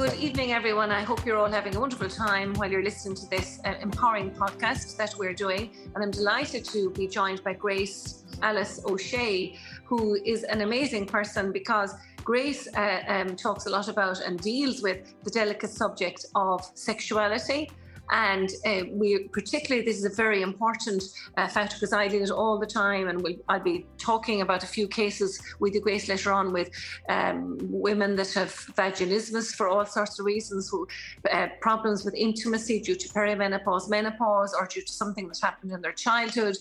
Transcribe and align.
Good 0.00 0.14
evening, 0.14 0.52
everyone. 0.52 0.90
I 0.90 1.02
hope 1.02 1.26
you're 1.26 1.36
all 1.36 1.52
having 1.52 1.76
a 1.76 1.78
wonderful 1.78 2.08
time 2.08 2.54
while 2.54 2.70
you're 2.70 2.82
listening 2.82 3.14
to 3.16 3.28
this 3.28 3.60
uh, 3.66 3.74
empowering 3.82 4.30
podcast 4.30 4.96
that 4.96 5.14
we're 5.18 5.34
doing. 5.34 5.76
And 5.94 6.02
I'm 6.02 6.10
delighted 6.10 6.64
to 6.72 6.88
be 6.88 7.06
joined 7.06 7.44
by 7.44 7.52
Grace 7.52 8.24
Alice 8.40 8.80
O'Shea, 8.86 9.58
who 9.84 10.14
is 10.24 10.44
an 10.44 10.62
amazing 10.62 11.04
person 11.04 11.52
because 11.52 11.92
Grace 12.24 12.66
uh, 12.78 13.02
um, 13.08 13.36
talks 13.36 13.66
a 13.66 13.68
lot 13.68 13.88
about 13.88 14.20
and 14.20 14.40
deals 14.40 14.80
with 14.80 15.12
the 15.22 15.30
delicate 15.30 15.68
subject 15.68 16.24
of 16.34 16.64
sexuality 16.72 17.68
and 18.10 18.50
uh, 18.66 18.82
we 18.90 19.28
particularly, 19.28 19.84
this 19.84 19.96
is 19.96 20.04
a 20.04 20.14
very 20.14 20.42
important 20.42 21.02
uh, 21.36 21.48
factor 21.48 21.76
because 21.76 21.92
I 21.92 22.08
deal 22.08 22.22
it 22.22 22.30
all 22.30 22.58
the 22.58 22.66
time, 22.66 23.08
and 23.08 23.22
we'll, 23.22 23.36
I'll 23.48 23.60
be 23.60 23.86
talking 23.98 24.40
about 24.40 24.64
a 24.64 24.66
few 24.66 24.88
cases 24.88 25.40
with 25.60 25.74
you, 25.74 25.80
Grace, 25.80 26.08
later 26.08 26.32
on 26.32 26.52
with 26.52 26.70
um, 27.08 27.58
women 27.60 28.16
that 28.16 28.32
have 28.34 28.50
vaginismus 28.76 29.54
for 29.54 29.68
all 29.68 29.86
sorts 29.86 30.18
of 30.18 30.26
reasons, 30.26 30.68
who 30.68 30.86
uh, 31.30 31.48
problems 31.60 32.04
with 32.04 32.14
intimacy 32.14 32.80
due 32.80 32.96
to 32.96 33.08
perimenopause, 33.08 33.88
menopause, 33.88 34.54
or 34.58 34.66
due 34.66 34.82
to 34.82 34.92
something 34.92 35.28
that 35.28 35.38
happened 35.40 35.72
in 35.72 35.80
their 35.80 35.92
childhood. 35.92 36.56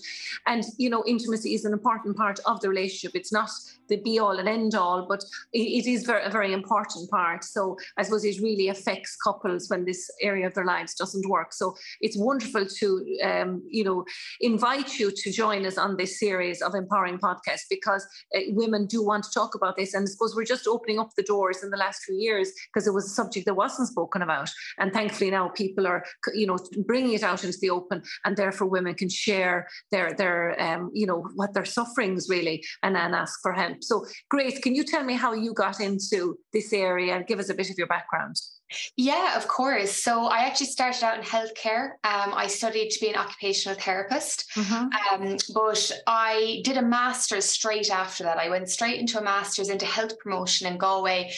And 0.45 0.63
you 0.77 0.89
know, 0.89 1.03
intimacy 1.07 1.55
is 1.55 1.65
an 1.65 1.73
important 1.73 2.15
part 2.15 2.39
of 2.45 2.61
the 2.61 2.69
relationship. 2.69 3.15
It's 3.15 3.31
not 3.31 3.49
the 3.87 3.97
be 3.97 4.19
all 4.19 4.37
and 4.37 4.47
end 4.47 4.75
all, 4.75 5.07
but 5.07 5.23
it, 5.53 5.85
it 5.85 5.89
is 5.89 6.03
very, 6.03 6.23
a 6.23 6.29
very 6.29 6.53
important 6.53 7.09
part. 7.09 7.43
So 7.43 7.77
I 7.97 8.03
suppose 8.03 8.23
it 8.23 8.39
really 8.41 8.69
affects 8.69 9.15
couples 9.15 9.69
when 9.69 9.85
this 9.85 10.09
area 10.21 10.45
of 10.45 10.53
their 10.53 10.65
lives 10.65 10.93
doesn't 10.93 11.27
work 11.27 11.38
work. 11.39 11.53
So 11.53 11.75
it's 12.01 12.17
wonderful 12.17 12.65
to, 12.79 12.87
um, 13.23 13.63
you 13.69 13.83
know, 13.83 14.05
invite 14.41 14.99
you 14.99 15.11
to 15.21 15.31
join 15.31 15.65
us 15.65 15.77
on 15.77 15.97
this 15.97 16.19
series 16.19 16.61
of 16.61 16.75
empowering 16.75 17.19
podcasts 17.19 17.67
because 17.69 18.05
uh, 18.35 18.41
women 18.49 18.85
do 18.85 19.03
want 19.03 19.23
to 19.25 19.31
talk 19.31 19.55
about 19.55 19.75
this. 19.77 19.93
And 19.93 20.03
I 20.03 20.09
suppose 20.11 20.35
we're 20.35 20.53
just 20.55 20.67
opening 20.67 20.99
up 20.99 21.11
the 21.15 21.23
doors 21.23 21.63
in 21.63 21.69
the 21.69 21.77
last 21.77 22.03
few 22.03 22.15
years 22.15 22.51
because 22.67 22.87
it 22.87 22.93
was 22.93 23.05
a 23.05 23.15
subject 23.21 23.45
that 23.45 23.55
wasn't 23.55 23.87
spoken 23.87 24.21
about. 24.21 24.49
And 24.79 24.91
thankfully 24.93 25.31
now 25.31 25.49
people 25.49 25.87
are, 25.87 26.03
you 26.33 26.47
know, 26.47 26.57
bringing 26.85 27.13
it 27.13 27.23
out 27.23 27.43
into 27.43 27.57
the 27.61 27.69
open 27.69 28.01
and 28.25 28.35
therefore 28.35 28.67
women 28.67 28.95
can 28.95 29.09
share 29.09 29.67
their, 29.91 30.13
their 30.13 30.59
um, 30.61 30.91
you 30.93 31.07
know, 31.07 31.19
what 31.35 31.53
their 31.53 31.65
sufferings 31.65 32.27
really 32.29 32.63
and 32.83 32.95
then 32.95 33.13
ask 33.13 33.39
for 33.41 33.53
help. 33.53 33.83
So 33.83 34.05
Grace, 34.29 34.59
can 34.59 34.75
you 34.75 34.83
tell 34.83 35.03
me 35.03 35.15
how 35.15 35.33
you 35.33 35.53
got 35.53 35.79
into 35.79 36.37
this 36.53 36.73
area 36.73 37.15
and 37.15 37.27
give 37.27 37.39
us 37.39 37.49
a 37.49 37.53
bit 37.53 37.69
of 37.69 37.77
your 37.77 37.87
background? 37.87 38.35
Yeah, 38.95 39.35
of 39.35 39.47
course. 39.47 39.91
So 39.91 40.25
I 40.25 40.39
actually 40.39 40.67
started 40.67 41.03
out 41.03 41.17
in 41.17 41.23
healthcare. 41.23 41.91
Um, 42.03 42.33
I 42.33 42.47
studied 42.47 42.89
to 42.91 42.99
be 42.99 43.09
an 43.09 43.15
occupational 43.15 43.77
therapist, 43.79 44.45
mm-hmm. 44.55 45.21
um, 45.23 45.37
but 45.53 45.91
I 46.07 46.61
did 46.63 46.77
a 46.77 46.81
master's 46.81 47.45
straight 47.45 47.89
after 47.89 48.23
that. 48.23 48.37
I 48.37 48.49
went 48.49 48.69
straight 48.69 48.99
into 48.99 49.19
a 49.19 49.23
master's 49.23 49.69
into 49.69 49.85
health 49.85 50.17
promotion 50.19 50.67
in 50.67 50.77
Galway. 50.77 51.31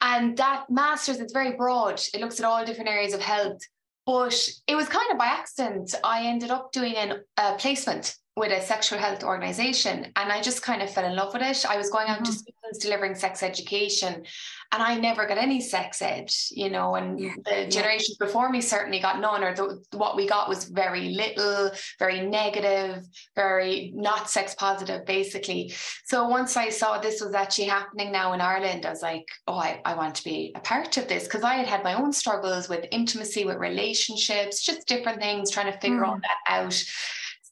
And 0.00 0.36
that 0.36 0.70
master's 0.70 1.18
is 1.18 1.32
very 1.32 1.56
broad. 1.56 2.00
It 2.14 2.20
looks 2.20 2.38
at 2.38 2.46
all 2.46 2.64
different 2.64 2.90
areas 2.90 3.14
of 3.14 3.20
health. 3.20 3.60
But 4.06 4.48
it 4.66 4.74
was 4.74 4.88
kind 4.88 5.10
of 5.10 5.18
by 5.18 5.26
accident. 5.26 5.94
I 6.02 6.26
ended 6.26 6.50
up 6.50 6.72
doing 6.72 6.96
an, 6.96 7.20
a 7.36 7.54
placement 7.56 8.16
with 8.38 8.52
a 8.52 8.60
sexual 8.60 8.98
health 8.98 9.24
organization 9.24 10.12
and 10.16 10.32
I 10.32 10.40
just 10.40 10.62
kind 10.62 10.82
of 10.82 10.90
fell 10.90 11.04
in 11.04 11.16
love 11.16 11.32
with 11.32 11.42
it. 11.42 11.66
I 11.68 11.76
was 11.76 11.90
going 11.90 12.08
out 12.08 12.18
mm-hmm. 12.18 12.24
to 12.24 12.32
schools 12.32 12.78
delivering 12.80 13.14
sex 13.14 13.42
education 13.42 14.24
and 14.70 14.82
I 14.82 14.96
never 14.96 15.26
got 15.26 15.38
any 15.38 15.60
sex 15.60 16.02
ed, 16.02 16.30
you 16.50 16.68
know, 16.68 16.94
and 16.94 17.18
yeah. 17.18 17.32
the 17.44 17.66
generations 17.68 18.18
yeah. 18.20 18.26
before 18.26 18.50
me 18.50 18.60
certainly 18.60 19.00
got 19.00 19.18
none 19.20 19.42
or 19.42 19.54
the, 19.54 19.82
what 19.96 20.14
we 20.14 20.28
got 20.28 20.48
was 20.48 20.64
very 20.64 21.08
little, 21.08 21.70
very 21.98 22.20
negative, 22.20 23.04
very 23.34 23.92
not 23.94 24.28
sex 24.28 24.54
positive 24.54 25.06
basically. 25.06 25.72
So 26.04 26.28
once 26.28 26.56
I 26.56 26.68
saw 26.68 26.98
this 26.98 27.20
was 27.22 27.34
actually 27.34 27.68
happening 27.68 28.12
now 28.12 28.34
in 28.34 28.40
Ireland, 28.40 28.86
I 28.86 28.90
was 28.90 29.02
like, 29.02 29.26
oh, 29.46 29.58
I, 29.58 29.80
I 29.84 29.94
want 29.94 30.14
to 30.16 30.24
be 30.24 30.52
a 30.54 30.60
part 30.60 30.96
of 30.96 31.08
this 31.08 31.24
because 31.24 31.42
I 31.42 31.54
had 31.54 31.66
had 31.66 31.82
my 31.82 31.94
own 31.94 32.12
struggles 32.12 32.68
with 32.68 32.86
intimacy, 32.92 33.44
with 33.44 33.56
relationships, 33.56 34.64
just 34.64 34.86
different 34.86 35.20
things, 35.20 35.50
trying 35.50 35.72
to 35.72 35.78
figure 35.80 36.00
mm. 36.00 36.08
all 36.08 36.18
that 36.20 36.52
out. 36.52 36.84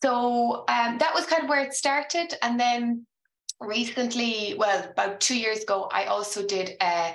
So 0.02 0.64
um, 0.68 0.98
that 0.98 1.12
was 1.14 1.26
kind 1.26 1.42
of 1.42 1.48
where 1.48 1.62
it 1.62 1.74
started. 1.74 2.34
And 2.42 2.58
then 2.58 3.06
recently, 3.60 4.54
well, 4.58 4.84
about 4.90 5.20
two 5.20 5.38
years 5.38 5.62
ago, 5.62 5.88
I 5.92 6.04
also 6.04 6.46
did 6.46 6.76
a, 6.82 7.14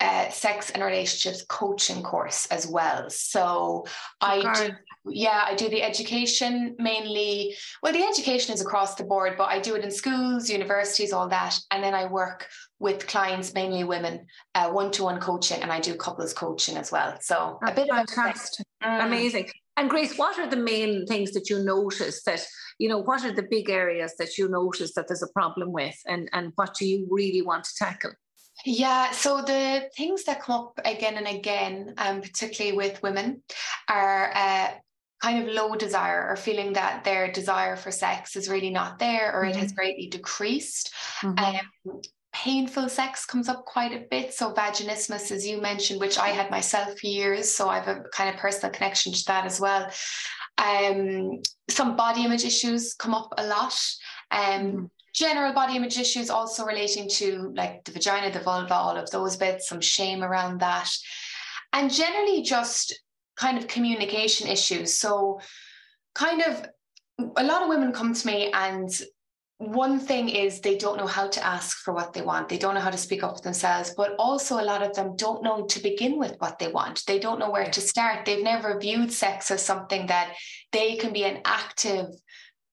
a 0.00 0.28
sex 0.30 0.70
and 0.70 0.82
relationships 0.82 1.44
coaching 1.48 2.02
course 2.02 2.46
as 2.46 2.66
well. 2.66 3.10
So 3.10 3.86
I 4.20 4.40
do, 4.40 4.74
yeah, 5.06 5.44
I 5.46 5.54
do 5.54 5.68
the 5.68 5.82
education 5.82 6.76
mainly. 6.78 7.56
Well, 7.82 7.92
the 7.92 8.04
education 8.04 8.54
is 8.54 8.60
across 8.60 8.94
the 8.94 9.04
board, 9.04 9.34
but 9.36 9.48
I 9.48 9.58
do 9.58 9.74
it 9.74 9.84
in 9.84 9.90
schools, 9.90 10.48
universities, 10.48 11.12
all 11.12 11.28
that. 11.28 11.58
And 11.70 11.82
then 11.82 11.94
I 11.94 12.06
work 12.06 12.46
with 12.78 13.06
clients, 13.06 13.54
mainly 13.54 13.84
women, 13.84 14.26
one 14.54 14.90
to 14.92 15.04
one 15.04 15.20
coaching, 15.20 15.62
and 15.62 15.72
I 15.72 15.80
do 15.80 15.94
couples 15.94 16.32
coaching 16.32 16.76
as 16.76 16.92
well. 16.92 17.16
So 17.20 17.58
That's 17.62 17.72
a 17.72 17.82
bit 17.82 17.90
fantastic. 17.90 18.66
of 18.82 18.88
mm. 18.88 19.06
amazing. 19.06 19.50
And 19.76 19.88
Grace, 19.88 20.18
what 20.18 20.38
are 20.38 20.48
the 20.48 20.56
main 20.56 21.06
things 21.06 21.32
that 21.32 21.48
you 21.48 21.64
notice 21.64 22.22
that, 22.24 22.44
you 22.78 22.88
know, 22.88 22.98
what 22.98 23.24
are 23.24 23.32
the 23.32 23.46
big 23.48 23.70
areas 23.70 24.14
that 24.18 24.36
you 24.36 24.48
notice 24.48 24.94
that 24.94 25.08
there's 25.08 25.22
a 25.22 25.32
problem 25.32 25.72
with 25.72 25.96
and, 26.06 26.28
and 26.32 26.52
what 26.56 26.74
do 26.74 26.86
you 26.86 27.06
really 27.10 27.42
want 27.42 27.64
to 27.64 27.74
tackle? 27.78 28.12
Yeah, 28.66 29.12
so 29.12 29.40
the 29.40 29.88
things 29.96 30.24
that 30.24 30.42
come 30.42 30.60
up 30.60 30.80
again 30.84 31.16
and 31.16 31.26
again, 31.26 31.94
um, 31.96 32.20
particularly 32.20 32.76
with 32.76 33.02
women, 33.02 33.42
are 33.88 34.30
uh, 34.34 34.68
kind 35.22 35.48
of 35.48 35.54
low 35.54 35.74
desire 35.74 36.28
or 36.28 36.36
feeling 36.36 36.74
that 36.74 37.04
their 37.04 37.32
desire 37.32 37.76
for 37.76 37.90
sex 37.90 38.36
is 38.36 38.48
really 38.48 38.70
not 38.70 38.98
there 38.98 39.32
or 39.32 39.42
mm-hmm. 39.42 39.50
it 39.50 39.56
has 39.56 39.68
mm-hmm. 39.68 39.76
greatly 39.76 40.06
decreased. 40.08 40.92
Mm-hmm. 41.22 41.38
Um, 41.88 42.00
painful 42.32 42.88
sex 42.88 43.26
comes 43.26 43.48
up 43.48 43.64
quite 43.64 43.92
a 43.92 44.06
bit. 44.10 44.32
So 44.32 44.52
vaginismus, 44.52 45.30
as 45.30 45.46
you 45.46 45.60
mentioned, 45.60 46.00
which 46.00 46.18
I 46.18 46.28
had 46.28 46.50
myself 46.50 46.98
for 46.98 47.06
years, 47.06 47.52
so 47.52 47.68
I 47.68 47.78
have 47.78 47.88
a 47.88 48.02
kind 48.12 48.34
of 48.34 48.40
personal 48.40 48.72
connection 48.72 49.12
to 49.12 49.24
that 49.26 49.44
as 49.44 49.60
well. 49.60 49.90
Um, 50.58 51.40
some 51.68 51.96
body 51.96 52.24
image 52.24 52.44
issues 52.44 52.94
come 52.94 53.14
up 53.14 53.32
a 53.36 53.46
lot. 53.46 53.74
Um, 54.30 54.72
mm. 54.72 54.90
General 55.14 55.52
body 55.52 55.76
image 55.76 55.98
issues 55.98 56.30
also 56.30 56.64
relating 56.64 57.06
to 57.10 57.52
like 57.54 57.84
the 57.84 57.92
vagina, 57.92 58.32
the 58.32 58.40
vulva, 58.40 58.74
all 58.74 58.96
of 58.96 59.10
those 59.10 59.36
bits, 59.36 59.68
some 59.68 59.80
shame 59.80 60.22
around 60.22 60.60
that. 60.60 60.90
And 61.74 61.92
generally 61.92 62.42
just 62.42 62.98
kind 63.36 63.58
of 63.58 63.66
communication 63.66 64.48
issues. 64.48 64.94
So, 64.94 65.40
kind 66.14 66.42
of 66.42 66.66
a 67.36 67.44
lot 67.44 67.62
of 67.62 67.68
women 67.68 67.92
come 67.92 68.14
to 68.14 68.26
me 68.26 68.50
and 68.52 68.88
one 69.62 70.00
thing 70.00 70.28
is 70.28 70.60
they 70.60 70.76
don't 70.76 70.96
know 70.96 71.06
how 71.06 71.28
to 71.28 71.46
ask 71.46 71.78
for 71.78 71.94
what 71.94 72.12
they 72.12 72.22
want. 72.22 72.48
They 72.48 72.58
don't 72.58 72.74
know 72.74 72.80
how 72.80 72.90
to 72.90 72.98
speak 72.98 73.22
up 73.22 73.36
for 73.36 73.42
themselves, 73.42 73.94
but 73.96 74.16
also 74.18 74.60
a 74.60 74.64
lot 74.64 74.82
of 74.82 74.94
them 74.94 75.14
don't 75.16 75.42
know 75.42 75.66
to 75.66 75.80
begin 75.80 76.18
with 76.18 76.34
what 76.38 76.58
they 76.58 76.68
want. 76.68 77.04
They 77.06 77.18
don't 77.18 77.38
know 77.38 77.50
where 77.50 77.70
to 77.70 77.80
start. 77.80 78.24
They've 78.24 78.42
never 78.42 78.78
viewed 78.80 79.12
sex 79.12 79.50
as 79.50 79.62
something 79.62 80.06
that 80.06 80.34
they 80.72 80.96
can 80.96 81.12
be 81.12 81.24
an 81.24 81.42
active 81.44 82.06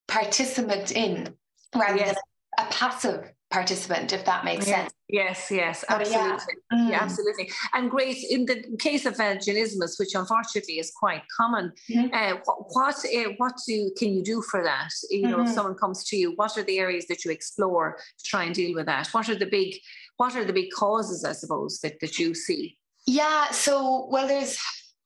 participant 0.07 0.91
in 0.91 1.35
rather 1.75 1.97
yes. 1.97 2.15
than 2.15 2.65
a 2.65 2.71
passive 2.71 3.31
participant, 3.51 4.13
if 4.13 4.25
that 4.25 4.45
makes 4.45 4.65
sense. 4.65 4.93
Yes, 5.07 5.49
yes, 5.49 5.83
absolutely. 5.89 6.53
Yeah. 6.71 6.77
Mm. 6.77 6.89
yeah. 6.91 6.99
absolutely. 7.01 7.51
And 7.73 7.89
Grace, 7.89 8.23
in 8.29 8.45
the 8.45 8.63
case 8.77 9.07
of 9.07 9.15
vaginismus, 9.15 9.99
which 9.99 10.13
unfortunately 10.13 10.75
is 10.75 10.91
quite 10.91 11.23
common, 11.35 11.71
mm-hmm. 11.89 12.13
uh, 12.13 12.37
what 12.45 12.95
uh, 13.05 13.29
what 13.37 13.53
do 13.65 13.91
can 13.97 14.13
you 14.13 14.23
do 14.23 14.41
for 14.43 14.63
that? 14.63 14.89
You 15.09 15.23
know, 15.23 15.37
mm-hmm. 15.37 15.47
if 15.47 15.53
someone 15.53 15.75
comes 15.75 16.03
to 16.05 16.15
you, 16.15 16.33
what 16.35 16.57
are 16.57 16.63
the 16.63 16.77
areas 16.77 17.07
that 17.07 17.25
you 17.25 17.31
explore 17.31 17.97
to 18.19 18.23
try 18.23 18.43
and 18.43 18.53
deal 18.53 18.75
with 18.75 18.85
that? 18.85 19.07
What 19.07 19.29
are 19.29 19.35
the 19.35 19.47
big 19.47 19.75
what 20.17 20.35
are 20.35 20.45
the 20.45 20.53
big 20.53 20.69
causes, 20.71 21.25
I 21.25 21.31
suppose, 21.31 21.79
that, 21.79 21.99
that 22.01 22.19
you 22.19 22.35
see? 22.35 22.77
Yeah, 23.07 23.49
so 23.49 24.07
well, 24.11 24.27
there's 24.27 24.59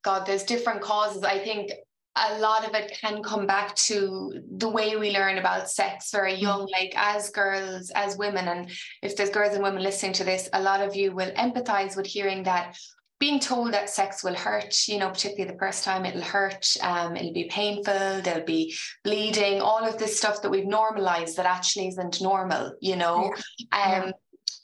God, 0.03 0.25
there's 0.25 0.43
different 0.43 0.81
causes. 0.81 1.23
I 1.23 1.39
think 1.39 1.71
a 2.15 2.37
lot 2.39 2.67
of 2.67 2.75
it 2.75 2.97
can 2.99 3.23
come 3.23 3.47
back 3.47 3.75
to 3.75 4.33
the 4.57 4.69
way 4.69 4.95
we 4.95 5.11
learn 5.11 5.39
about 5.39 5.69
sex 5.69 6.11
very 6.11 6.33
mm. 6.33 6.41
young, 6.41 6.67
like 6.71 6.93
as 6.95 7.29
girls, 7.31 7.91
as 7.95 8.17
women. 8.17 8.47
And 8.47 8.69
if 9.01 9.15
there's 9.15 9.29
girls 9.29 9.53
and 9.53 9.63
women 9.63 9.81
listening 9.81 10.13
to 10.13 10.23
this, 10.23 10.49
a 10.53 10.61
lot 10.61 10.81
of 10.81 10.95
you 10.95 11.11
will 11.13 11.31
empathize 11.31 11.97
with 11.97 12.05
hearing 12.05 12.43
that 12.43 12.77
being 13.19 13.39
told 13.39 13.71
that 13.71 13.89
sex 13.89 14.21
will 14.23 14.35
hurt, 14.35 14.87
you 14.87 14.99
know, 14.99 15.09
particularly 15.09 15.49
the 15.49 15.57
first 15.57 15.85
time 15.85 16.05
it'll 16.05 16.21
hurt, 16.21 16.75
um, 16.81 17.15
it'll 17.15 17.31
be 17.31 17.45
painful, 17.45 18.21
there'll 18.21 18.45
be 18.45 18.75
bleeding, 19.03 19.61
all 19.61 19.87
of 19.87 19.97
this 19.97 20.17
stuff 20.17 20.41
that 20.41 20.49
we've 20.49 20.65
normalized 20.65 21.37
that 21.37 21.45
actually 21.45 21.87
isn't 21.87 22.21
normal, 22.21 22.73
you 22.81 22.97
know. 22.97 23.33
Yeah. 23.57 24.03
Um, 24.03 24.13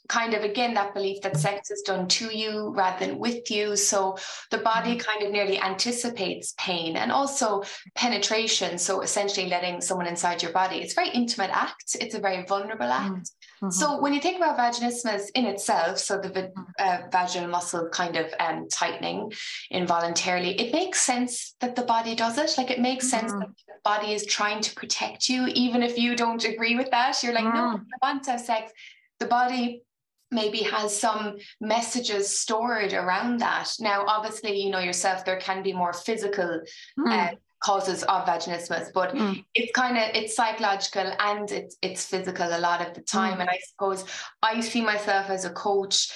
kind 0.10 0.34
of 0.34 0.44
again 0.44 0.74
that 0.74 0.94
belief 0.94 1.22
that 1.22 1.38
sex 1.38 1.70
is 1.70 1.84
done 1.84 2.08
to 2.08 2.36
you 2.36 2.74
rather 2.76 3.06
than 3.06 3.20
with 3.20 3.50
you 3.50 3.76
so 3.76 4.18
the 4.50 4.58
body 4.58 4.96
mm-hmm. 4.96 5.10
kind 5.10 5.24
of 5.24 5.32
nearly 5.32 5.60
anticipates 5.62 6.56
pain 6.58 6.98
and 6.98 7.12
also 7.12 7.64
penetration 7.96 8.78
so 8.78 9.02
essentially 9.02 9.48
letting 9.48 9.80
someone 9.80 10.08
inside 10.08 10.42
your 10.42 10.52
body 10.52 10.78
it's 10.78 10.94
a 10.94 10.96
very 10.96 11.10
intimate 11.10 11.52
act 11.54 11.96
it's 12.02 12.16
a 12.16 12.20
very 12.20 12.44
vulnerable 12.46 12.88
mm-hmm. 12.88 13.16
act 13.16 13.32
mm-hmm. 13.62 13.70
so 13.70 14.02
when 14.02 14.14
you 14.14 14.20
think 14.20 14.38
about 14.38 14.58
vaginismus 14.58 15.28
in 15.36 15.46
itself 15.46 16.00
so 16.00 16.18
the 16.18 16.30
mm-hmm. 16.30 16.62
uh, 16.80 16.98
vaginal 17.12 17.50
muscle 17.50 17.88
kind 17.90 18.18
of 18.18 18.34
um, 18.40 18.68
tightening 18.70 19.32
involuntarily 19.70 20.60
it 20.60 20.74
makes 20.74 21.02
sense 21.02 21.56
that 21.60 21.76
the 21.76 21.84
body 21.84 22.16
does 22.16 22.38
it 22.38 22.52
like 22.58 22.72
it 22.72 22.82
makes 22.82 23.06
mm-hmm. 23.06 23.28
sense 23.28 23.32
that 23.34 23.50
the 23.68 23.74
body 23.84 24.14
is 24.14 24.26
trying 24.26 24.60
to 24.60 24.74
protect 24.74 25.30
you 25.30 25.46
even 25.54 25.84
if 25.84 26.00
you 26.00 26.16
don't 26.16 26.46
agree 26.46 26.76
with 26.76 26.90
that 26.90 27.22
you're 27.22 27.34
like 27.34 27.44
no 27.44 27.78
mm. 27.78 27.80
i 27.80 28.08
want 28.08 28.24
to 28.24 28.32
have 28.32 28.40
sex 28.40 28.72
the 29.20 29.26
body 29.28 29.84
maybe 30.32 30.60
has 30.60 30.98
some 30.98 31.38
messages 31.60 32.40
stored 32.40 32.94
around 32.94 33.40
that. 33.40 33.72
Now, 33.80 34.06
obviously, 34.08 34.62
you 34.62 34.70
know 34.70 34.80
yourself, 34.80 35.26
there 35.26 35.40
can 35.40 35.64
be 35.64 35.74
more 35.74 35.94
physical 35.94 36.62
mm. 37.00 37.12
uh, 37.12 37.36
causes 37.64 38.04
of 38.04 38.26
vaginismus, 38.26 38.94
but 38.94 39.14
mm. 39.14 39.44
it's 39.56 39.72
kind 39.74 39.98
of 39.98 40.04
it's 40.14 40.36
psychological 40.36 41.12
and 41.20 41.52
it's 41.52 41.78
it's 41.82 42.06
physical 42.06 42.48
a 42.48 42.60
lot 42.60 42.86
of 42.86 42.94
the 42.94 43.02
time. 43.02 43.38
Mm. 43.38 43.42
And 43.42 43.50
I 43.50 43.60
suppose 43.68 44.06
I 44.42 44.60
see 44.62 44.82
myself 44.82 45.30
as 45.30 45.46
a 45.46 45.52
coach. 45.52 46.12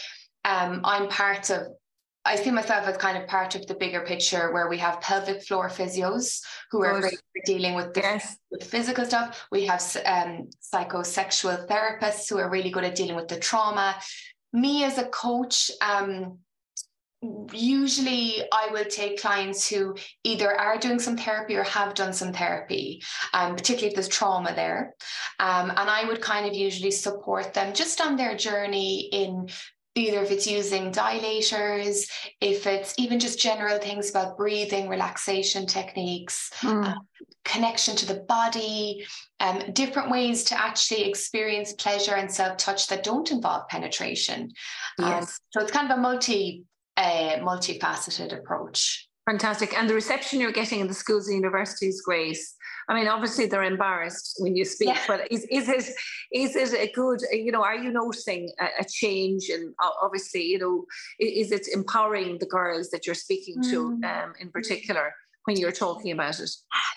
Um, 0.45 0.81
I'm 0.83 1.07
part 1.07 1.49
of 1.49 1.67
I 2.25 2.35
see 2.37 2.51
myself 2.51 2.87
as 2.87 2.97
kind 2.97 3.17
of 3.17 3.27
part 3.27 3.55
of 3.55 3.67
the 3.67 3.75
bigger 3.75 4.01
picture 4.01 4.53
where 4.53 4.69
we 4.69 4.77
have 4.77 5.01
pelvic 5.01 5.43
floor 5.43 5.69
physios 5.69 6.41
who 6.71 6.83
are 6.83 7.01
great 7.01 7.13
for 7.13 7.41
dealing 7.45 7.75
with, 7.75 7.93
the, 7.93 7.99
yes. 7.99 8.37
with 8.49 8.63
physical 8.63 9.05
stuff. 9.05 9.45
We 9.51 9.65
have 9.65 9.81
um, 10.05 10.49
psychosexual 10.73 11.67
therapists 11.67 12.29
who 12.29 12.37
are 12.37 12.49
really 12.49 12.69
good 12.69 12.85
at 12.85 12.95
dealing 12.95 13.15
with 13.15 13.27
the 13.27 13.39
trauma. 13.39 13.95
Me 14.53 14.85
as 14.85 14.97
a 14.97 15.05
coach, 15.05 15.69
um, 15.81 16.39
usually 17.51 18.43
I 18.51 18.69
will 18.71 18.85
take 18.85 19.21
clients 19.21 19.69
who 19.69 19.95
either 20.23 20.53
are 20.59 20.77
doing 20.77 20.99
some 20.99 21.17
therapy 21.17 21.55
or 21.55 21.63
have 21.63 21.93
done 21.93 22.13
some 22.13 22.33
therapy, 22.33 23.01
um, 23.33 23.55
particularly 23.55 23.87
if 23.87 23.95
there's 23.95 24.07
trauma 24.07 24.53
there. 24.55 24.95
Um, 25.39 25.69
and 25.71 25.89
I 25.89 26.05
would 26.05 26.21
kind 26.21 26.45
of 26.45 26.53
usually 26.53 26.91
support 26.91 27.53
them 27.53 27.73
just 27.73 28.01
on 28.01 28.17
their 28.17 28.35
journey 28.35 29.09
in 29.11 29.49
either 29.95 30.21
if 30.23 30.31
it's 30.31 30.47
using 30.47 30.91
dilators, 30.91 32.09
if 32.41 32.65
it's 32.65 32.93
even 32.97 33.19
just 33.19 33.39
general 33.39 33.77
things 33.77 34.09
about 34.09 34.37
breathing, 34.37 34.89
relaxation 34.89 35.67
techniques, 35.67 36.49
mm. 36.61 36.85
um, 36.85 37.07
connection 37.45 37.95
to 37.95 38.05
the 38.05 38.21
body, 38.27 39.05
um, 39.39 39.61
different 39.73 40.09
ways 40.09 40.43
to 40.45 40.59
actually 40.59 41.03
experience 41.03 41.73
pleasure 41.73 42.15
and 42.15 42.31
self 42.31 42.57
touch 42.57 42.87
that 42.87 43.03
don't 43.03 43.31
involve 43.31 43.67
penetration. 43.67 44.51
Um, 44.99 45.09
yes. 45.09 45.23
Um, 45.23 45.29
so 45.51 45.61
it's 45.61 45.71
kind 45.71 45.91
of 45.91 45.97
a 45.97 46.01
multi 46.01 46.63
uh, 46.97 47.37
multifaceted 47.39 48.37
approach. 48.37 49.07
Fantastic. 49.29 49.77
And 49.77 49.89
the 49.89 49.93
reception 49.93 50.41
you're 50.41 50.51
getting 50.51 50.79
in 50.79 50.87
the 50.87 50.93
schools 50.93 51.27
and 51.27 51.37
universities, 51.37 52.01
Grace. 52.01 52.52
I 52.89 52.93
mean, 52.93 53.07
obviously 53.07 53.45
they're 53.45 53.63
embarrassed 53.63 54.35
when 54.39 54.55
you 54.55 54.65
speak, 54.65 54.89
yeah. 54.89 55.03
but 55.07 55.31
is, 55.31 55.45
is 55.49 55.69
it 55.69 55.93
is 56.31 56.55
it 56.55 56.89
a 56.89 56.91
good, 56.93 57.21
you 57.31 57.51
know, 57.51 57.63
are 57.63 57.75
you 57.75 57.91
noticing 57.91 58.51
a, 58.59 58.65
a, 58.81 58.85
change? 58.85 59.49
And 59.49 59.73
obviously, 60.01 60.43
you 60.43 60.59
know, 60.59 60.85
is 61.19 61.51
it 61.51 61.67
empowering 61.73 62.37
the 62.39 62.45
girls 62.45 62.89
that 62.89 63.05
you're 63.05 63.15
speaking 63.15 63.61
to 63.63 63.97
mm. 64.01 64.03
um, 64.03 64.33
in 64.39 64.49
particular? 64.49 65.13
When 65.45 65.57
you're 65.57 65.71
talking 65.71 66.11
about 66.11 66.39
it. 66.39 66.49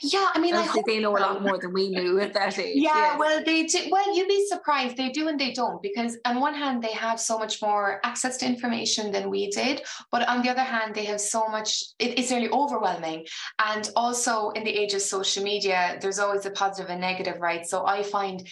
Yeah, 0.02 0.31
I 0.34 0.38
mean, 0.38 0.54
I 0.54 0.66
think 0.66 0.87
they 0.87 1.00
know 1.00 1.16
a 1.16 1.19
lot 1.19 1.43
more 1.43 1.58
than 1.58 1.72
we 1.72 1.88
knew 1.88 2.20
at 2.20 2.32
that 2.34 2.58
age. 2.66 2.76
Yeah, 2.76 2.94
yes. 2.94 3.19
well, 3.19 3.43
they 3.44 3.64
do. 3.64 3.88
Well, 3.90 4.16
you'd 4.16 4.28
be 4.28 4.46
surprised. 4.46 4.96
They 4.96 5.10
do 5.10 5.28
and 5.28 5.38
they 5.38 5.52
don't 5.52 5.82
because, 5.82 6.16
on 6.25 6.40
one 6.40 6.54
hand, 6.54 6.82
they 6.82 6.93
have 6.93 7.19
so 7.19 7.38
much 7.38 7.60
more 7.62 8.00
access 8.04 8.37
to 8.38 8.46
information 8.46 9.10
than 9.10 9.31
we 9.31 9.50
did, 9.50 9.82
but 10.12 10.28
on 10.28 10.43
the 10.43 10.50
other 10.50 10.62
hand, 10.62 10.94
they 10.94 11.04
have 11.04 11.20
so 11.20 11.48
much. 11.48 11.82
It, 11.98 12.19
it's 12.19 12.31
nearly 12.31 12.50
overwhelming. 12.50 13.26
And 13.58 13.90
also, 13.96 14.50
in 14.50 14.64
the 14.64 14.70
age 14.70 14.94
of 14.94 15.02
social 15.02 15.42
media, 15.42 15.99
there's 16.00 16.19
always 16.19 16.46
a 16.46 16.50
positive 16.50 16.90
and 16.90 17.00
negative, 17.00 17.40
right? 17.40 17.66
So 17.66 17.87
I 17.87 18.02
find 18.02 18.46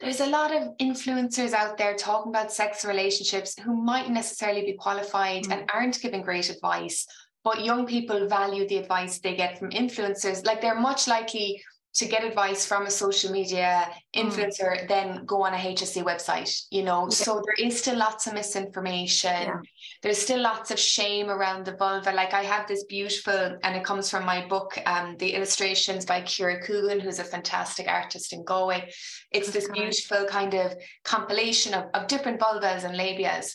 there's 0.00 0.20
a 0.20 0.26
lot 0.26 0.54
of 0.54 0.76
influencers 0.78 1.52
out 1.52 1.78
there 1.78 1.94
talking 1.94 2.30
about 2.30 2.52
sex 2.52 2.84
relationships 2.84 3.58
who 3.58 3.74
might 3.74 4.10
necessarily 4.10 4.62
be 4.62 4.74
qualified 4.74 5.44
mm. 5.44 5.52
and 5.52 5.70
aren't 5.72 6.00
giving 6.00 6.22
great 6.22 6.50
advice 6.50 7.06
but 7.46 7.64
young 7.64 7.86
people 7.86 8.26
value 8.26 8.66
the 8.66 8.78
advice 8.78 9.20
they 9.20 9.36
get 9.36 9.56
from 9.56 9.70
influencers. 9.70 10.44
Like 10.44 10.60
they're 10.60 10.80
much 10.80 11.06
likely 11.06 11.62
to 11.94 12.06
get 12.06 12.24
advice 12.24 12.66
from 12.66 12.86
a 12.86 12.90
social 12.90 13.30
media 13.30 13.88
mm. 13.88 14.20
influencer 14.20 14.70
mm. 14.82 14.88
then 14.88 15.24
go 15.26 15.44
on 15.44 15.54
a 15.54 15.56
HSE 15.56 16.02
website, 16.02 16.52
you 16.70 16.82
know. 16.82 17.04
Yeah. 17.04 17.14
So 17.14 17.40
there 17.46 17.68
is 17.68 17.78
still 17.78 17.96
lots 17.96 18.26
of 18.26 18.34
misinformation. 18.34 19.42
Yeah. 19.42 19.60
There's 20.02 20.18
still 20.18 20.40
lots 20.40 20.72
of 20.72 20.78
shame 20.80 21.30
around 21.30 21.66
the 21.66 21.76
vulva. 21.76 22.10
Like 22.10 22.34
I 22.34 22.42
have 22.42 22.66
this 22.66 22.82
beautiful, 22.82 23.56
and 23.62 23.76
it 23.76 23.84
comes 23.84 24.10
from 24.10 24.26
my 24.26 24.44
book, 24.48 24.76
um, 24.84 25.16
the 25.20 25.32
illustrations 25.32 26.04
by 26.04 26.22
Kira 26.22 26.60
Coogan, 26.64 26.98
who's 26.98 27.20
a 27.20 27.24
fantastic 27.24 27.86
artist 27.86 28.32
in 28.32 28.42
Galway. 28.44 28.90
It's 29.30 29.52
this 29.52 29.68
beautiful 29.70 30.26
kind 30.26 30.54
of 30.54 30.74
compilation 31.04 31.74
of, 31.74 31.84
of 31.94 32.08
different 32.08 32.40
vulvas 32.40 32.82
and 32.82 32.96
labias. 32.96 33.54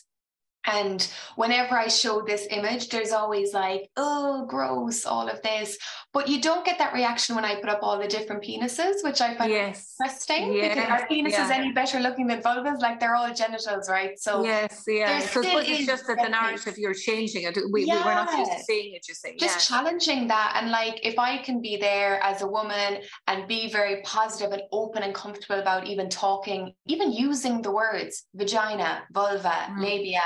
And 0.64 1.06
whenever 1.36 1.76
I 1.76 1.88
show 1.88 2.22
this 2.22 2.46
image, 2.50 2.88
there's 2.88 3.10
always 3.10 3.52
like, 3.52 3.90
oh, 3.96 4.46
gross, 4.46 5.04
all 5.04 5.28
of 5.28 5.42
this. 5.42 5.76
But 6.12 6.28
you 6.28 6.40
don't 6.40 6.64
get 6.64 6.78
that 6.78 6.94
reaction 6.94 7.34
when 7.34 7.44
I 7.44 7.56
put 7.56 7.68
up 7.68 7.80
all 7.82 7.98
the 7.98 8.06
different 8.06 8.44
penises, 8.44 9.02
which 9.02 9.20
I 9.20 9.34
find 9.34 9.50
yes. 9.50 9.96
interesting 10.00 10.52
yes. 10.52 10.74
because 10.74 10.90
are 10.90 11.08
penises 11.08 11.48
yeah. 11.48 11.50
any 11.52 11.72
better 11.72 11.98
looking 11.98 12.26
than 12.26 12.42
vulvas? 12.42 12.80
Like 12.80 13.00
they're 13.00 13.16
all 13.16 13.32
genitals, 13.34 13.88
right? 13.88 14.18
So 14.18 14.44
yes, 14.44 14.84
yeah. 14.86 15.20
So 15.20 15.40
it's 15.42 15.86
just 15.86 16.06
that 16.06 16.18
the 16.22 16.28
narrative 16.28 16.78
you're 16.78 16.94
changing 16.94 17.44
it. 17.44 17.58
We, 17.72 17.84
yeah. 17.84 18.04
we 18.04 18.10
are 18.10 18.24
not 18.24 18.38
used 18.38 18.52
to 18.52 18.62
seeing 18.64 18.94
it. 18.94 19.06
You 19.08 19.14
say 19.14 19.36
just 19.36 19.70
yeah. 19.70 19.76
challenging 19.76 20.28
that, 20.28 20.58
and 20.60 20.70
like 20.70 21.04
if 21.04 21.18
I 21.18 21.38
can 21.38 21.60
be 21.60 21.76
there 21.76 22.22
as 22.22 22.42
a 22.42 22.46
woman 22.46 22.98
and 23.26 23.48
be 23.48 23.70
very 23.70 24.02
positive 24.02 24.52
and 24.52 24.62
open 24.70 25.02
and 25.02 25.14
comfortable 25.14 25.60
about 25.60 25.86
even 25.86 26.08
talking, 26.08 26.72
even 26.86 27.12
using 27.12 27.62
the 27.62 27.72
words 27.72 28.26
vagina, 28.34 29.02
vulva, 29.12 29.48
mm. 29.48 29.80
labia 29.80 30.22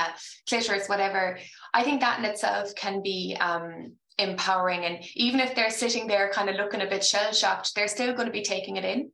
clitoris, 0.49 0.89
whatever. 0.89 1.39
I 1.75 1.83
think 1.83 2.01
that 2.01 2.19
in 2.19 2.25
itself 2.25 2.75
can 2.75 3.03
be 3.03 3.37
um, 3.41 3.93
empowering. 4.19 4.85
And 4.85 5.05
even 5.15 5.41
if 5.41 5.55
they're 5.55 5.71
sitting 5.71 6.07
there 6.07 6.31
kind 6.31 6.49
of 6.49 6.57
looking 6.57 6.81
a 6.81 6.87
bit 6.87 7.05
shell 7.05 7.33
shocked, 7.33 7.75
they're 7.75 7.89
still 7.89 8.15
going 8.15 8.27
to 8.27 8.33
be 8.33 8.43
taking 8.43 8.77
it 8.77 8.85
in. 8.85 9.11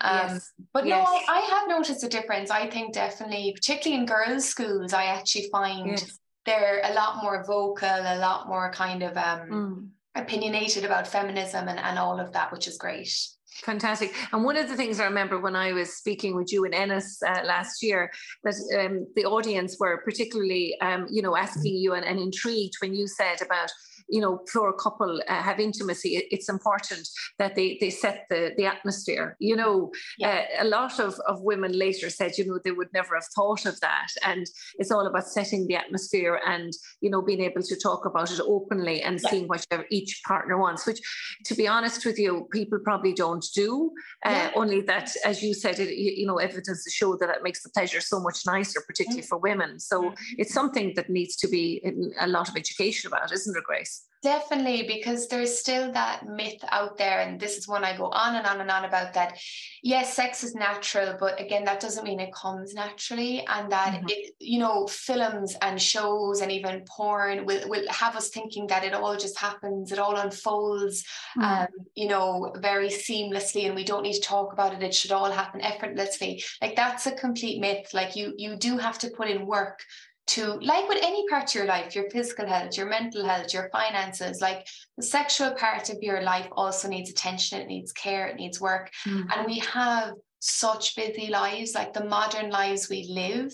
Um, 0.00 0.28
yes. 0.28 0.52
But 0.72 0.86
yes. 0.86 1.06
no, 1.06 1.32
I, 1.32 1.38
I, 1.38 1.40
have 1.40 1.68
noticed 1.68 2.02
a 2.02 2.08
difference. 2.08 2.50
I 2.50 2.68
think 2.68 2.92
definitely, 2.92 3.52
particularly 3.54 4.00
in 4.00 4.06
girls' 4.06 4.44
schools, 4.44 4.92
I 4.92 5.04
actually 5.04 5.48
find 5.52 5.90
yes. 5.90 6.18
they're 6.44 6.82
a 6.84 6.94
lot 6.94 7.22
more 7.22 7.44
vocal, 7.46 7.88
a 7.88 8.18
lot 8.18 8.48
more 8.48 8.72
kind 8.72 9.02
of 9.04 9.16
um, 9.16 9.48
mm. 9.48 9.88
opinionated 10.16 10.84
about 10.84 11.06
feminism 11.06 11.68
and, 11.68 11.78
and 11.78 11.98
all 11.98 12.18
of 12.18 12.32
that, 12.32 12.50
which 12.50 12.66
is 12.66 12.78
great. 12.78 13.16
Fantastic. 13.60 14.14
And 14.32 14.44
one 14.44 14.56
of 14.56 14.68
the 14.68 14.76
things 14.76 14.98
I 14.98 15.04
remember 15.04 15.38
when 15.38 15.54
I 15.54 15.72
was 15.72 15.94
speaking 15.94 16.34
with 16.34 16.52
you 16.52 16.64
in 16.64 16.74
Ennis 16.74 17.22
uh, 17.22 17.42
last 17.44 17.82
year, 17.82 18.10
that 18.44 18.54
um, 18.78 19.06
the 19.14 19.24
audience 19.24 19.76
were 19.78 20.02
particularly, 20.04 20.76
um, 20.80 21.06
you 21.10 21.22
know, 21.22 21.36
asking 21.36 21.76
you 21.76 21.94
and, 21.94 22.04
and 22.04 22.18
intrigued 22.18 22.74
when 22.80 22.94
you 22.94 23.06
said 23.06 23.40
about 23.42 23.70
you 24.08 24.20
know, 24.20 24.40
for 24.50 24.68
a 24.68 24.74
couple 24.74 25.20
uh, 25.28 25.42
have 25.42 25.60
intimacy, 25.60 26.22
it's 26.30 26.48
important 26.48 27.08
that 27.38 27.54
they 27.54 27.78
they 27.80 27.90
set 27.90 28.26
the 28.30 28.52
the 28.56 28.66
atmosphere. 28.66 29.36
You 29.38 29.56
know, 29.56 29.92
yeah. 30.18 30.44
uh, 30.60 30.64
a 30.64 30.66
lot 30.66 30.98
of 30.98 31.18
of 31.26 31.42
women 31.42 31.72
later 31.78 32.10
said, 32.10 32.38
you 32.38 32.46
know, 32.46 32.58
they 32.64 32.72
would 32.72 32.92
never 32.92 33.14
have 33.14 33.26
thought 33.34 33.66
of 33.66 33.80
that, 33.80 34.08
and 34.24 34.46
it's 34.78 34.90
all 34.90 35.06
about 35.06 35.26
setting 35.28 35.66
the 35.66 35.76
atmosphere 35.76 36.40
and 36.46 36.72
you 37.00 37.10
know 37.10 37.22
being 37.22 37.40
able 37.40 37.62
to 37.62 37.76
talk 37.76 38.06
about 38.06 38.30
it 38.30 38.40
openly 38.40 39.02
and 39.02 39.20
yeah. 39.22 39.30
seeing 39.30 39.48
what 39.48 39.66
each 39.90 40.20
partner 40.26 40.58
wants. 40.58 40.86
Which, 40.86 41.00
to 41.46 41.54
be 41.54 41.68
honest 41.68 42.04
with 42.04 42.18
you, 42.18 42.48
people 42.50 42.78
probably 42.78 43.12
don't 43.12 43.44
do. 43.54 43.92
Uh, 44.24 44.30
yeah. 44.30 44.50
Only 44.54 44.80
that, 44.82 45.10
as 45.24 45.42
you 45.42 45.54
said, 45.54 45.78
it 45.78 45.94
you 45.94 46.26
know 46.26 46.38
evidence 46.38 46.84
to 46.84 46.90
show 46.90 47.16
that 47.16 47.30
it 47.30 47.42
makes 47.42 47.62
the 47.62 47.70
pleasure 47.70 48.00
so 48.00 48.20
much 48.20 48.46
nicer, 48.46 48.80
particularly 48.86 49.22
mm. 49.22 49.28
for 49.28 49.38
women. 49.38 49.78
So 49.78 50.02
mm. 50.02 50.16
it's 50.38 50.52
something 50.52 50.92
that 50.96 51.10
needs 51.10 51.36
to 51.36 51.48
be 51.48 51.82
a 52.18 52.26
lot 52.26 52.48
of 52.48 52.56
education 52.56 53.08
about, 53.08 53.32
isn't 53.32 53.56
it, 53.56 53.64
Grace? 53.64 53.91
Definitely, 54.22 54.84
because 54.86 55.26
there's 55.26 55.58
still 55.58 55.90
that 55.92 56.24
myth 56.28 56.62
out 56.70 56.96
there, 56.96 57.22
and 57.22 57.40
this 57.40 57.58
is 57.58 57.66
one 57.66 57.82
I 57.82 57.96
go 57.96 58.06
on 58.06 58.36
and 58.36 58.46
on 58.46 58.60
and 58.60 58.70
on 58.70 58.84
about 58.84 59.14
that. 59.14 59.36
Yes, 59.82 60.14
sex 60.14 60.44
is 60.44 60.54
natural, 60.54 61.16
but 61.18 61.40
again, 61.40 61.64
that 61.64 61.80
doesn't 61.80 62.04
mean 62.04 62.20
it 62.20 62.32
comes 62.32 62.72
naturally, 62.72 63.44
and 63.48 63.72
that 63.72 63.94
mm-hmm. 63.94 64.06
it, 64.08 64.36
you 64.38 64.60
know, 64.60 64.86
films 64.86 65.56
and 65.60 65.82
shows 65.82 66.40
and 66.40 66.52
even 66.52 66.84
porn 66.84 67.44
will 67.46 67.68
will 67.68 67.84
have 67.88 68.14
us 68.14 68.28
thinking 68.28 68.68
that 68.68 68.84
it 68.84 68.94
all 68.94 69.16
just 69.16 69.36
happens, 69.36 69.90
it 69.90 69.98
all 69.98 70.14
unfolds, 70.14 71.02
mm-hmm. 71.36 71.42
um, 71.42 71.66
you 71.96 72.06
know, 72.06 72.54
very 72.58 72.90
seamlessly, 72.90 73.66
and 73.66 73.74
we 73.74 73.82
don't 73.82 74.04
need 74.04 74.14
to 74.14 74.20
talk 74.20 74.52
about 74.52 74.72
it. 74.72 74.84
It 74.84 74.94
should 74.94 75.10
all 75.10 75.32
happen 75.32 75.60
effortlessly. 75.62 76.44
Like 76.60 76.76
that's 76.76 77.08
a 77.08 77.12
complete 77.12 77.60
myth. 77.60 77.92
Like 77.92 78.14
you, 78.14 78.34
you 78.36 78.54
do 78.54 78.78
have 78.78 79.00
to 79.00 79.10
put 79.10 79.28
in 79.28 79.46
work 79.46 79.80
to 80.28 80.52
like 80.62 80.88
with 80.88 81.02
any 81.02 81.26
part 81.28 81.48
of 81.48 81.54
your 81.54 81.64
life 81.66 81.94
your 81.94 82.08
physical 82.10 82.46
health 82.46 82.76
your 82.76 82.86
mental 82.86 83.24
health 83.24 83.52
your 83.52 83.68
finances 83.70 84.40
like 84.40 84.66
the 84.96 85.02
sexual 85.02 85.52
part 85.52 85.90
of 85.90 85.98
your 86.00 86.22
life 86.22 86.46
also 86.52 86.88
needs 86.88 87.10
attention 87.10 87.60
it 87.60 87.66
needs 87.66 87.92
care 87.92 88.28
it 88.28 88.36
needs 88.36 88.60
work 88.60 88.90
mm. 89.06 89.24
and 89.34 89.46
we 89.46 89.58
have 89.58 90.14
such 90.44 90.96
busy 90.96 91.28
lives 91.28 91.72
like 91.74 91.92
the 91.92 92.04
modern 92.04 92.50
lives 92.50 92.88
we 92.88 93.06
live 93.10 93.52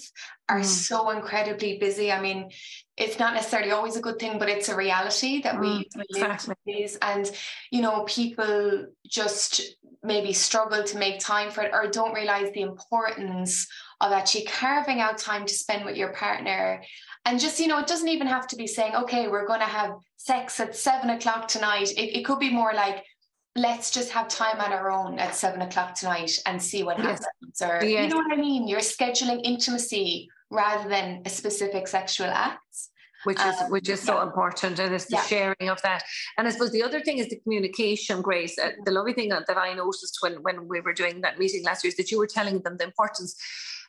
are 0.48 0.60
mm. 0.60 0.64
so 0.64 1.10
incredibly 1.10 1.78
busy 1.78 2.10
i 2.10 2.20
mean 2.20 2.50
it's 2.96 3.18
not 3.18 3.34
necessarily 3.34 3.70
always 3.70 3.96
a 3.96 4.00
good 4.00 4.18
thing 4.18 4.38
but 4.38 4.48
it's 4.48 4.70
a 4.70 4.76
reality 4.76 5.42
that 5.42 5.60
we, 5.60 5.66
mm, 5.66 5.84
exactly. 6.10 6.54
live 6.66 6.96
and 7.02 7.30
you 7.70 7.82
know 7.82 8.04
people 8.04 8.86
just 9.06 9.60
maybe 10.02 10.32
struggle 10.32 10.82
to 10.82 10.96
make 10.96 11.20
time 11.20 11.50
for 11.50 11.62
it 11.62 11.72
or 11.74 11.88
don't 11.88 12.14
realize 12.14 12.50
the 12.54 12.62
importance 12.62 13.66
of 14.00 14.12
actually 14.12 14.44
carving 14.44 15.00
out 15.00 15.18
time 15.18 15.44
to 15.46 15.54
spend 15.54 15.84
with 15.84 15.96
your 15.96 16.12
partner. 16.12 16.82
And 17.24 17.40
just, 17.40 17.58
you 17.58 17.66
know, 17.66 17.78
it 17.78 17.86
doesn't 17.86 18.08
even 18.08 18.26
have 18.26 18.46
to 18.48 18.56
be 18.56 18.66
saying, 18.66 18.94
okay, 18.94 19.28
we're 19.28 19.46
going 19.46 19.60
to 19.60 19.66
have 19.66 19.94
sex 20.16 20.60
at 20.60 20.76
seven 20.76 21.10
o'clock 21.10 21.48
tonight. 21.48 21.90
It, 21.92 22.16
it 22.18 22.24
could 22.24 22.38
be 22.38 22.50
more 22.50 22.72
like, 22.74 23.04
let's 23.56 23.90
just 23.90 24.10
have 24.12 24.28
time 24.28 24.60
on 24.60 24.72
our 24.72 24.90
own 24.90 25.18
at 25.18 25.34
seven 25.34 25.62
o'clock 25.62 25.94
tonight 25.94 26.30
and 26.46 26.62
see 26.62 26.84
what 26.84 26.98
yes. 26.98 27.20
happens. 27.24 27.60
Or 27.62 27.84
yes. 27.84 28.04
you 28.04 28.08
know 28.10 28.22
what 28.22 28.32
I 28.32 28.40
mean? 28.40 28.68
You're 28.68 28.80
scheduling 28.80 29.40
intimacy 29.42 30.28
rather 30.50 30.88
than 30.88 31.22
a 31.26 31.28
specific 31.28 31.88
sexual 31.88 32.28
act 32.28 32.62
which 33.24 33.38
is 33.40 33.60
um, 33.60 33.70
which 33.70 33.88
is 33.88 34.00
so 34.00 34.16
yeah. 34.16 34.22
important 34.22 34.78
and 34.78 34.94
it's 34.94 35.06
the 35.06 35.16
yeah. 35.16 35.22
sharing 35.24 35.68
of 35.68 35.80
that 35.82 36.02
and 36.36 36.46
i 36.46 36.50
suppose 36.50 36.70
the 36.70 36.82
other 36.82 37.00
thing 37.00 37.18
is 37.18 37.28
the 37.28 37.38
communication 37.40 38.22
grace 38.22 38.56
uh, 38.58 38.70
the 38.84 38.92
lovely 38.92 39.12
thing 39.12 39.28
that 39.28 39.56
i 39.56 39.74
noticed 39.74 40.18
when 40.20 40.34
when 40.42 40.68
we 40.68 40.80
were 40.80 40.92
doing 40.92 41.20
that 41.20 41.38
meeting 41.38 41.64
last 41.64 41.82
year 41.82 41.88
is 41.88 41.96
that 41.96 42.10
you 42.10 42.18
were 42.18 42.26
telling 42.26 42.60
them 42.60 42.76
the 42.78 42.84
importance 42.84 43.34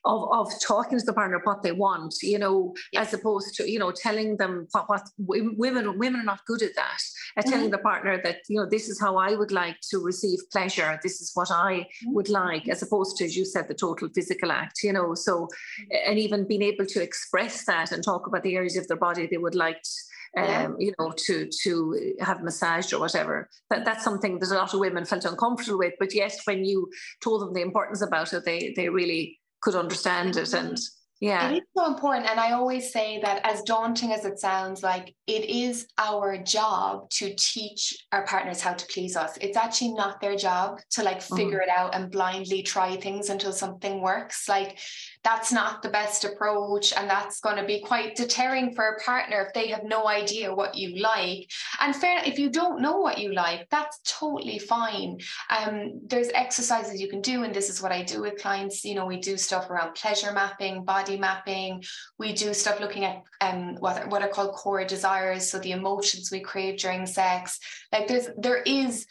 of, 0.05 0.29
of 0.31 0.51
talking 0.61 0.97
to 0.97 1.05
the 1.05 1.13
partner 1.13 1.41
what 1.43 1.61
they 1.61 1.71
want, 1.71 2.15
you 2.21 2.39
know, 2.39 2.73
yes. 2.91 3.07
as 3.07 3.19
opposed 3.19 3.55
to, 3.55 3.69
you 3.69 3.79
know, 3.79 3.91
telling 3.91 4.37
them 4.37 4.67
what, 4.71 4.87
what 4.87 5.03
women 5.17 5.97
women 5.99 6.21
are 6.21 6.23
not 6.23 6.45
good 6.45 6.61
at 6.61 6.75
that. 6.75 7.01
At 7.35 7.45
mm-hmm. 7.45 7.53
telling 7.53 7.71
the 7.71 7.77
partner 7.79 8.21
that, 8.23 8.37
you 8.47 8.57
know, 8.57 8.67
this 8.69 8.89
is 8.89 8.99
how 8.99 9.17
I 9.17 9.35
would 9.35 9.51
like 9.51 9.77
to 9.91 9.99
receive 9.99 10.39
pleasure. 10.51 10.99
This 11.03 11.21
is 11.21 11.31
what 11.33 11.51
I 11.51 11.79
mm-hmm. 11.81 12.13
would 12.13 12.29
like, 12.29 12.69
as 12.69 12.81
opposed 12.81 13.17
to, 13.17 13.25
as 13.25 13.35
you 13.35 13.45
said, 13.45 13.67
the 13.67 13.73
total 13.73 14.09
physical 14.13 14.51
act, 14.51 14.83
you 14.83 14.93
know. 14.93 15.13
So 15.15 15.41
mm-hmm. 15.41 16.09
and 16.09 16.19
even 16.19 16.47
being 16.47 16.61
able 16.61 16.85
to 16.85 17.01
express 17.01 17.65
that 17.65 17.91
and 17.91 18.03
talk 18.03 18.27
about 18.27 18.43
the 18.43 18.55
areas 18.55 18.77
of 18.77 18.87
their 18.87 18.97
body 18.97 19.27
they 19.27 19.37
would 19.37 19.55
like 19.55 19.81
to, 19.83 19.89
um, 20.37 20.75
you 20.79 20.93
know, 20.99 21.11
to 21.25 21.49
to 21.63 22.15
have 22.19 22.43
massaged 22.43 22.93
or 22.93 22.99
whatever. 22.99 23.49
That 23.69 23.83
that's 23.83 24.03
something 24.03 24.39
that 24.39 24.51
a 24.51 24.53
lot 24.53 24.73
of 24.73 24.79
women 24.79 25.05
felt 25.05 25.25
uncomfortable 25.25 25.79
with. 25.79 25.93
But 25.99 26.13
yes, 26.13 26.41
when 26.45 26.63
you 26.63 26.89
told 27.23 27.41
them 27.41 27.53
the 27.53 27.61
importance 27.61 28.01
about 28.01 28.31
it, 28.33 28.45
they 28.45 28.73
they 28.75 28.89
really 28.89 29.38
could 29.61 29.75
understand 29.75 30.37
it 30.37 30.53
and 30.53 30.77
yeah. 31.19 31.51
It 31.51 31.57
is 31.57 31.63
so 31.75 31.85
important 31.87 32.29
and 32.29 32.39
i 32.39 32.51
always 32.51 32.91
say 32.93 33.19
that 33.21 33.41
as 33.43 33.61
daunting 33.63 34.11
as 34.11 34.25
it 34.25 34.39
sounds 34.39 34.81
like 34.83 35.15
it 35.29 35.47
is 35.47 35.87
our 35.99 36.39
job 36.39 37.07
to 37.11 37.35
teach 37.37 37.95
our 38.11 38.25
partners 38.25 38.61
how 38.61 38.73
to 38.73 38.85
please 38.87 39.15
us. 39.15 39.37
It's 39.39 39.55
actually 39.55 39.93
not 39.93 40.19
their 40.19 40.35
job 40.35 40.79
to 40.91 41.03
like 41.03 41.19
mm-hmm. 41.19 41.35
figure 41.35 41.61
it 41.61 41.69
out 41.69 41.93
and 41.93 42.09
blindly 42.09 42.63
try 42.63 42.95
things 42.95 43.29
until 43.29 43.53
something 43.53 44.01
works. 44.01 44.49
Like 44.49 44.79
that's 45.23 45.51
not 45.51 45.83
the 45.83 45.89
best 45.89 46.25
approach 46.25 46.93
and 46.93 47.07
that's 47.07 47.41
going 47.41 47.57
to 47.57 47.65
be 47.65 47.79
quite 47.81 48.15
deterring 48.15 48.73
for 48.73 48.85
a 48.87 49.03
partner 49.03 49.45
if 49.45 49.53
they 49.53 49.67
have 49.67 49.83
no 49.83 50.07
idea 50.07 50.53
what 50.53 50.75
you 50.75 50.99
like. 50.99 51.47
And 51.79 51.95
fair 51.95 52.23
if 52.25 52.39
you 52.39 52.49
don't 52.49 52.81
know 52.81 52.97
what 52.97 53.19
you 53.19 53.31
like 53.31 53.67
that's 53.69 53.99
totally 54.03 54.57
fine. 54.57 55.19
Um, 55.55 56.01
there's 56.07 56.29
exercises 56.33 56.99
you 56.99 57.07
can 57.07 57.21
do 57.21 57.43
and 57.43 57.53
this 57.53 57.69
is 57.69 57.83
what 57.83 57.91
i 57.91 58.01
do 58.01 58.21
with 58.21 58.41
clients. 58.41 58.83
You 58.83 58.95
know 58.95 59.05
we 59.05 59.19
do 59.19 59.37
stuff 59.37 59.69
around 59.69 59.93
pleasure 59.93 60.31
mapping 60.31 60.83
body 60.83 61.08
mapping 61.17 61.83
we 62.17 62.33
do 62.33 62.53
stuff 62.53 62.79
looking 62.79 63.05
at 63.05 63.23
um, 63.41 63.75
what, 63.75 64.07
what 64.09 64.21
are 64.21 64.27
called 64.27 64.55
core 64.55 64.83
desires 64.85 65.49
so 65.49 65.59
the 65.59 65.71
emotions 65.71 66.29
we 66.31 66.39
crave 66.39 66.77
during 66.77 67.05
sex 67.05 67.59
like 67.91 68.07
there's 68.07 68.29
there 68.37 68.61
is 68.63 69.05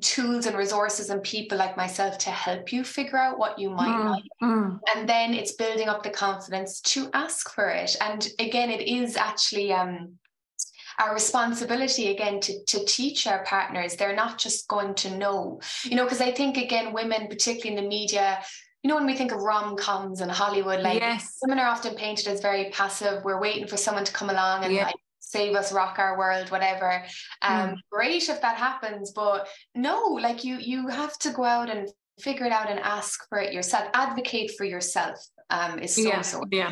tools 0.00 0.46
and 0.46 0.56
resources 0.56 1.10
and 1.10 1.22
people 1.22 1.58
like 1.58 1.76
myself 1.76 2.18
to 2.18 2.30
help 2.30 2.72
you 2.72 2.84
figure 2.84 3.18
out 3.18 3.38
what 3.38 3.58
you 3.58 3.70
might 3.70 3.94
mm, 3.94 4.10
like. 4.10 4.24
Mm. 4.42 4.80
And 4.94 5.08
then 5.08 5.34
it's 5.34 5.52
building 5.52 5.88
up 5.88 6.02
the 6.02 6.10
confidence 6.10 6.80
to 6.82 7.10
ask 7.12 7.52
for 7.54 7.68
it. 7.68 7.96
And 8.00 8.26
again, 8.38 8.70
it 8.70 8.80
is 8.88 9.16
actually 9.16 9.72
um, 9.72 10.14
our 10.98 11.12
responsibility 11.12 12.10
again 12.10 12.40
to, 12.40 12.64
to 12.64 12.84
teach 12.84 13.26
our 13.26 13.44
partners. 13.44 13.96
They're 13.96 14.16
not 14.16 14.38
just 14.38 14.68
going 14.68 14.94
to 14.96 15.16
know, 15.16 15.60
you 15.84 15.96
know, 15.96 16.04
because 16.04 16.20
I 16.20 16.32
think 16.32 16.56
again, 16.56 16.92
women, 16.92 17.28
particularly 17.28 17.76
in 17.76 17.82
the 17.82 17.88
media, 17.88 18.40
you 18.84 18.88
know, 18.88 18.96
when 18.96 19.06
we 19.06 19.14
think 19.14 19.32
of 19.32 19.40
rom 19.40 19.76
coms 19.76 20.20
and 20.20 20.30
Hollywood, 20.30 20.80
like 20.80 21.00
yes. 21.00 21.38
women 21.42 21.58
are 21.58 21.66
often 21.66 21.94
painted 21.94 22.28
as 22.28 22.42
very 22.42 22.70
passive. 22.70 23.24
We're 23.24 23.40
waiting 23.40 23.66
for 23.66 23.78
someone 23.78 24.04
to 24.04 24.12
come 24.12 24.28
along 24.28 24.64
and 24.64 24.74
yeah. 24.74 24.84
like 24.84 24.94
save 25.20 25.56
us 25.56 25.72
rock 25.72 25.98
our 25.98 26.16
world 26.16 26.48
whatever 26.50 27.02
um 27.42 27.70
mm. 27.70 27.76
great 27.90 28.28
if 28.28 28.40
that 28.40 28.56
happens 28.56 29.10
but 29.10 29.48
no 29.74 30.00
like 30.20 30.44
you 30.44 30.58
you 30.58 30.86
have 30.86 31.18
to 31.18 31.30
go 31.30 31.42
out 31.42 31.68
and 31.68 31.88
figure 32.20 32.46
it 32.46 32.52
out 32.52 32.70
and 32.70 32.78
ask 32.78 33.28
for 33.28 33.38
it 33.38 33.52
yourself 33.52 33.88
advocate 33.94 34.52
for 34.56 34.64
yourself 34.64 35.18
um, 35.50 35.78
is 35.78 35.94
so 35.94 36.02
yeah, 36.02 36.22
so 36.22 36.42
yeah. 36.50 36.70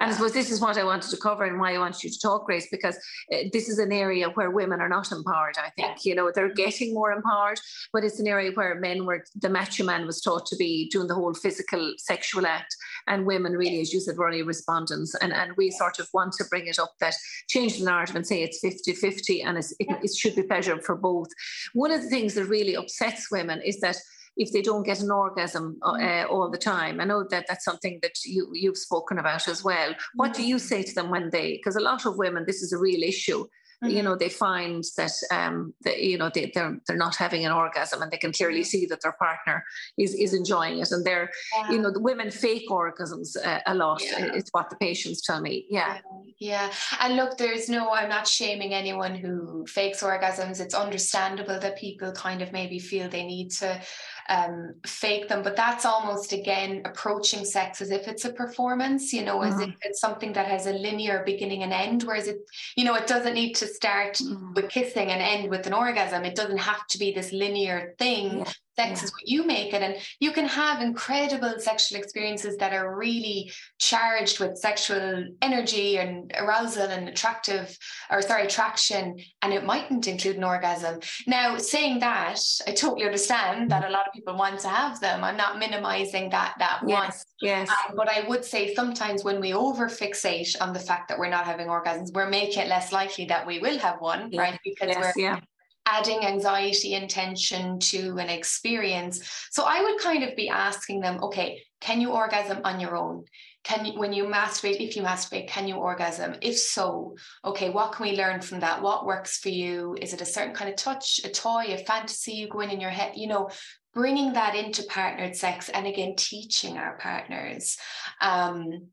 And 0.00 0.10
I 0.10 0.12
suppose 0.12 0.32
this 0.32 0.50
is 0.50 0.60
what 0.60 0.78
I 0.78 0.84
wanted 0.84 1.10
to 1.10 1.16
cover 1.16 1.44
and 1.44 1.58
why 1.58 1.74
I 1.74 1.78
want 1.78 2.02
you 2.04 2.10
to 2.10 2.18
talk 2.20 2.46
Grace 2.46 2.68
because 2.70 2.96
uh, 3.32 3.38
this 3.52 3.68
is 3.68 3.78
an 3.78 3.92
area 3.92 4.28
where 4.30 4.50
women 4.50 4.80
are 4.80 4.88
not 4.88 5.10
empowered 5.10 5.56
I 5.58 5.70
think. 5.70 6.04
You 6.04 6.14
know 6.14 6.30
they're 6.34 6.54
getting 6.54 6.94
more 6.94 7.12
empowered 7.12 7.58
but 7.92 8.04
it's 8.04 8.20
an 8.20 8.28
area 8.28 8.52
where 8.52 8.74
men 8.76 9.06
were 9.06 9.24
the 9.40 9.48
macho 9.48 9.84
man 9.84 10.06
was 10.06 10.20
taught 10.20 10.46
to 10.46 10.56
be 10.56 10.88
doing 10.90 11.08
the 11.08 11.14
whole 11.14 11.34
physical 11.34 11.94
sexual 11.98 12.46
act 12.46 12.74
and 13.08 13.26
women 13.26 13.52
really 13.52 13.80
as 13.80 13.92
you 13.92 14.00
said 14.00 14.16
were 14.16 14.26
only 14.26 14.42
respondents. 14.42 15.14
And, 15.20 15.32
and 15.32 15.52
we 15.56 15.70
sort 15.70 15.98
of 15.98 16.08
want 16.14 16.34
to 16.34 16.44
bring 16.44 16.66
it 16.66 16.78
up 16.78 16.94
that 17.00 17.14
change 17.48 17.78
the 17.78 17.84
narrative 17.84 18.16
and 18.16 18.26
say 18.26 18.42
it's 18.42 18.64
50-50 18.64 19.44
and 19.44 19.58
it, 19.58 19.66
it 19.78 20.14
should 20.14 20.36
be 20.36 20.42
pleasure 20.42 20.80
for 20.80 20.96
both. 20.96 21.28
One 21.72 21.90
of 21.90 22.02
the 22.02 22.08
things 22.08 22.34
that 22.34 22.44
really 22.44 22.76
upsets 22.76 23.30
women 23.30 23.60
is 23.62 23.80
that 23.80 23.96
if 24.36 24.52
they 24.52 24.62
don't 24.62 24.82
get 24.84 25.00
an 25.00 25.10
orgasm 25.10 25.78
uh, 25.82 25.92
mm. 25.92 26.24
uh, 26.24 26.28
all 26.28 26.50
the 26.50 26.58
time. 26.58 27.00
I 27.00 27.04
know 27.04 27.24
that 27.30 27.46
that's 27.48 27.64
something 27.64 27.98
that 28.02 28.24
you 28.24 28.50
you've 28.52 28.78
spoken 28.78 29.18
about 29.18 29.48
as 29.48 29.62
well. 29.62 29.94
What 30.14 30.34
do 30.34 30.42
you 30.42 30.56
mm. 30.56 30.60
say 30.60 30.82
to 30.82 30.94
them 30.94 31.10
when 31.10 31.30
they? 31.30 31.52
Because 31.52 31.76
a 31.76 31.80
lot 31.80 32.06
of 32.06 32.16
women, 32.16 32.44
this 32.46 32.62
is 32.62 32.72
a 32.72 32.78
real 32.78 33.02
issue. 33.02 33.46
Mm-hmm. 33.82 33.96
You 33.96 34.02
know, 34.04 34.14
they 34.14 34.28
find 34.28 34.84
that 34.96 35.10
um, 35.32 35.74
that 35.82 36.00
you 36.00 36.16
know 36.16 36.30
they, 36.32 36.52
they're 36.54 36.78
they're 36.86 36.96
not 36.96 37.16
having 37.16 37.44
an 37.44 37.50
orgasm, 37.50 38.00
and 38.00 38.12
they 38.12 38.16
can 38.16 38.32
clearly 38.32 38.60
mm-hmm. 38.60 38.64
see 38.64 38.86
that 38.86 39.00
their 39.02 39.16
partner 39.18 39.64
is 39.98 40.14
is 40.14 40.34
enjoying 40.34 40.78
it, 40.78 40.92
and 40.92 41.04
they're 41.04 41.30
yeah. 41.56 41.72
you 41.72 41.78
know 41.78 41.90
the 41.90 41.98
women 41.98 42.30
fake 42.30 42.68
orgasms 42.70 43.36
uh, 43.44 43.58
a 43.66 43.74
lot. 43.74 44.00
Yeah. 44.00 44.34
It's 44.34 44.50
what 44.52 44.70
the 44.70 44.76
patients 44.76 45.22
tell 45.22 45.40
me. 45.40 45.66
Yeah. 45.68 45.98
yeah, 46.38 46.72
and 47.00 47.16
look, 47.16 47.36
there's 47.38 47.68
no. 47.68 47.90
I'm 47.90 48.08
not 48.08 48.28
shaming 48.28 48.72
anyone 48.72 49.16
who 49.16 49.66
fakes 49.66 50.00
orgasms. 50.00 50.60
It's 50.60 50.74
understandable 50.74 51.58
that 51.58 51.76
people 51.76 52.12
kind 52.12 52.40
of 52.40 52.52
maybe 52.52 52.78
feel 52.78 53.08
they 53.08 53.26
need 53.26 53.50
to 53.50 53.80
um, 54.28 54.74
fake 54.86 55.28
them. 55.28 55.42
But 55.42 55.56
that's 55.56 55.84
almost 55.84 56.32
again 56.32 56.82
approaching 56.84 57.44
sex 57.44 57.80
as 57.80 57.90
if 57.90 58.08
it's 58.08 58.24
a 58.24 58.32
performance, 58.32 59.12
you 59.12 59.24
know, 59.24 59.38
mm-hmm. 59.38 59.52
as 59.52 59.68
if 59.68 59.74
it's 59.82 60.00
something 60.00 60.32
that 60.34 60.46
has 60.46 60.66
a 60.66 60.72
linear 60.72 61.22
beginning 61.24 61.62
and 61.62 61.72
end. 61.72 62.02
Whereas 62.02 62.28
it, 62.28 62.38
you 62.76 62.84
know, 62.84 62.94
it 62.94 63.06
doesn't 63.06 63.34
need 63.34 63.54
to 63.54 63.66
start 63.66 64.14
mm-hmm. 64.14 64.54
with 64.54 64.68
kissing 64.68 65.08
and 65.08 65.22
end 65.22 65.50
with 65.50 65.66
an 65.66 65.72
orgasm. 65.72 66.24
It 66.24 66.34
doesn't 66.34 66.58
have 66.58 66.86
to 66.88 66.98
be 66.98 67.12
this 67.12 67.32
linear 67.32 67.94
thing. 67.98 68.40
Yeah 68.40 68.52
sex 68.76 69.00
yeah. 69.00 69.04
is 69.04 69.12
what 69.12 69.28
you 69.28 69.46
make 69.46 69.74
it 69.74 69.82
and 69.82 69.96
you 70.20 70.32
can 70.32 70.46
have 70.46 70.80
incredible 70.80 71.54
sexual 71.58 71.98
experiences 71.98 72.56
that 72.56 72.72
are 72.72 72.96
really 72.96 73.50
charged 73.78 74.40
with 74.40 74.56
sexual 74.56 75.24
energy 75.42 75.98
and 75.98 76.32
arousal 76.38 76.86
and 76.86 77.08
attractive 77.08 77.76
or 78.10 78.22
sorry 78.22 78.44
attraction 78.44 79.16
and 79.42 79.52
it 79.52 79.64
mightn't 79.64 80.06
include 80.06 80.36
an 80.36 80.44
orgasm. 80.44 81.00
Now 81.26 81.58
saying 81.58 82.00
that 82.00 82.40
i 82.66 82.72
totally 82.72 83.04
understand 83.04 83.70
that 83.70 83.84
a 83.84 83.90
lot 83.90 84.06
of 84.06 84.12
people 84.12 84.36
want 84.36 84.60
to 84.60 84.68
have 84.68 85.00
them. 85.00 85.22
I'm 85.24 85.36
not 85.36 85.58
minimizing 85.58 86.30
that 86.30 86.54
that 86.58 86.80
yes, 86.86 86.98
one 86.98 87.12
yes. 87.40 87.68
Um, 87.68 87.96
but 87.96 88.08
i 88.08 88.26
would 88.28 88.44
say 88.44 88.74
sometimes 88.74 89.24
when 89.24 89.40
we 89.40 89.52
over 89.52 89.88
fixate 89.88 90.54
on 90.60 90.72
the 90.72 90.78
fact 90.78 91.08
that 91.08 91.18
we're 91.18 91.28
not 91.28 91.44
having 91.44 91.66
orgasms 91.66 92.12
we're 92.12 92.28
making 92.28 92.62
it 92.62 92.68
less 92.68 92.92
likely 92.92 93.26
that 93.26 93.46
we 93.46 93.58
will 93.58 93.78
have 93.78 94.00
one 94.00 94.30
yeah. 94.30 94.40
right? 94.40 94.60
Because 94.64 94.88
yes, 94.88 95.14
we're 95.16 95.22
yeah 95.22 95.40
adding 95.86 96.24
anxiety 96.24 96.94
and 96.94 97.10
tension 97.10 97.78
to 97.78 98.16
an 98.18 98.28
experience. 98.28 99.48
So 99.50 99.64
I 99.66 99.82
would 99.82 100.00
kind 100.00 100.22
of 100.22 100.36
be 100.36 100.48
asking 100.48 101.00
them, 101.00 101.22
okay, 101.24 101.62
can 101.80 102.00
you 102.00 102.12
orgasm 102.12 102.60
on 102.64 102.78
your 102.78 102.96
own? 102.96 103.24
Can 103.64 103.84
you, 103.84 103.98
when 103.98 104.12
you 104.12 104.24
masturbate, 104.24 104.80
if 104.80 104.96
you 104.96 105.02
masturbate, 105.02 105.48
can 105.48 105.68
you 105.68 105.76
orgasm? 105.76 106.36
If 106.40 106.58
so, 106.58 107.16
okay, 107.44 107.70
what 107.70 107.92
can 107.92 108.06
we 108.06 108.16
learn 108.16 108.40
from 108.40 108.60
that? 108.60 108.82
What 108.82 109.06
works 109.06 109.38
for 109.38 109.50
you? 109.50 109.96
Is 110.00 110.12
it 110.12 110.20
a 110.20 110.26
certain 110.26 110.54
kind 110.54 110.70
of 110.70 110.76
touch, 110.76 111.20
a 111.24 111.28
toy, 111.28 111.66
a 111.68 111.78
fantasy 111.78 112.32
you 112.32 112.48
go 112.48 112.60
in 112.60 112.70
in 112.70 112.80
your 112.80 112.90
head? 112.90 113.12
You 113.14 113.28
know, 113.28 113.50
bringing 113.94 114.32
that 114.32 114.54
into 114.54 114.82
partnered 114.84 115.36
sex 115.36 115.68
and 115.68 115.86
again, 115.86 116.14
teaching 116.16 116.76
our 116.76 116.96
partners. 116.98 117.76
Um, 118.20 118.88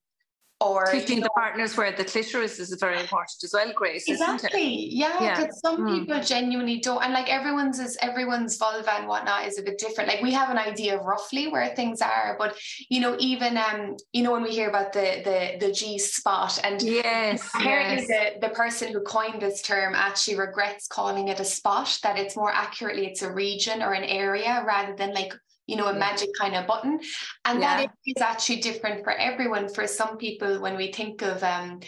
or 0.62 0.86
teaching 0.88 1.18
you 1.18 1.22
know, 1.22 1.25
the 1.25 1.30
partners 1.42 1.78
where 1.78 1.92
the 1.92 2.04
clitoris 2.04 2.60
is 2.60 2.75
very 2.80 3.00
important 3.00 3.44
as 3.44 3.51
well 3.54 3.72
grace 3.74 4.04
exactly 4.08 4.89
yeah 4.92 5.38
because 5.38 5.46
yeah. 5.63 5.70
some 5.70 5.78
mm. 5.82 6.00
people 6.00 6.22
genuinely 6.22 6.80
don't 6.80 7.01
and 7.04 7.13
like 7.13 7.30
everyone's 7.30 7.80
is 7.80 7.98
everyone's 8.01 8.58
vulva 8.58 8.94
and 8.96 9.08
whatnot 9.08 9.46
is 9.46 9.58
a 9.58 9.62
bit 9.62 9.78
different 9.78 10.10
like 10.10 10.22
we 10.22 10.32
have 10.32 10.50
an 10.50 10.58
idea 10.58 11.00
of 11.00 11.06
roughly 11.06 11.48
where 11.48 11.74
things 11.75 12.01
are 12.01 12.36
but 12.38 12.58
you 12.89 13.00
know 13.00 13.16
even 13.20 13.58
um 13.58 13.96
you 14.12 14.22
know 14.22 14.32
when 14.32 14.44
we 14.44 14.51
hear 14.51 14.70
about 14.70 14.92
the 14.92 15.22
the 15.24 15.66
the 15.66 15.74
g 15.74 15.98
spot 15.98 16.60
and 16.63 16.82
yes 16.82 17.50
apparently 17.56 18.06
yes. 18.08 18.34
the 18.42 18.48
the 18.48 18.54
person 18.54 18.92
who 18.92 19.00
coined 19.01 19.42
this 19.42 19.62
term 19.62 19.94
actually 19.96 20.38
regrets 20.38 20.88
calling 20.88 21.30
it 21.30 21.39
a 21.39 21.46
spot 21.46 21.98
that 22.04 22.20
it's 22.20 22.36
more 22.36 22.51
accurately 22.51 23.06
it's 23.06 23.22
a 23.22 23.32
region 23.32 23.82
or 23.82 23.94
an 23.94 24.04
area 24.04 24.63
rather 24.68 24.94
than 24.96 25.13
like 25.13 25.34
you 25.70 25.76
know, 25.76 25.88
a 25.88 25.94
magic 25.94 26.30
kind 26.40 26.56
of 26.56 26.66
button. 26.66 27.00
And 27.46 27.62
yeah. 27.62 27.78
that 27.78 27.92
is 28.06 28.22
actually 28.22 28.62
different 28.62 29.04
for 29.04 29.14
everyone. 29.14 29.70
For 29.70 29.86
some 29.86 30.18
people, 30.18 30.60
when 30.60 30.76
we 30.76 30.92
think 30.92 31.22
of 31.22 31.44
um, 31.44 31.80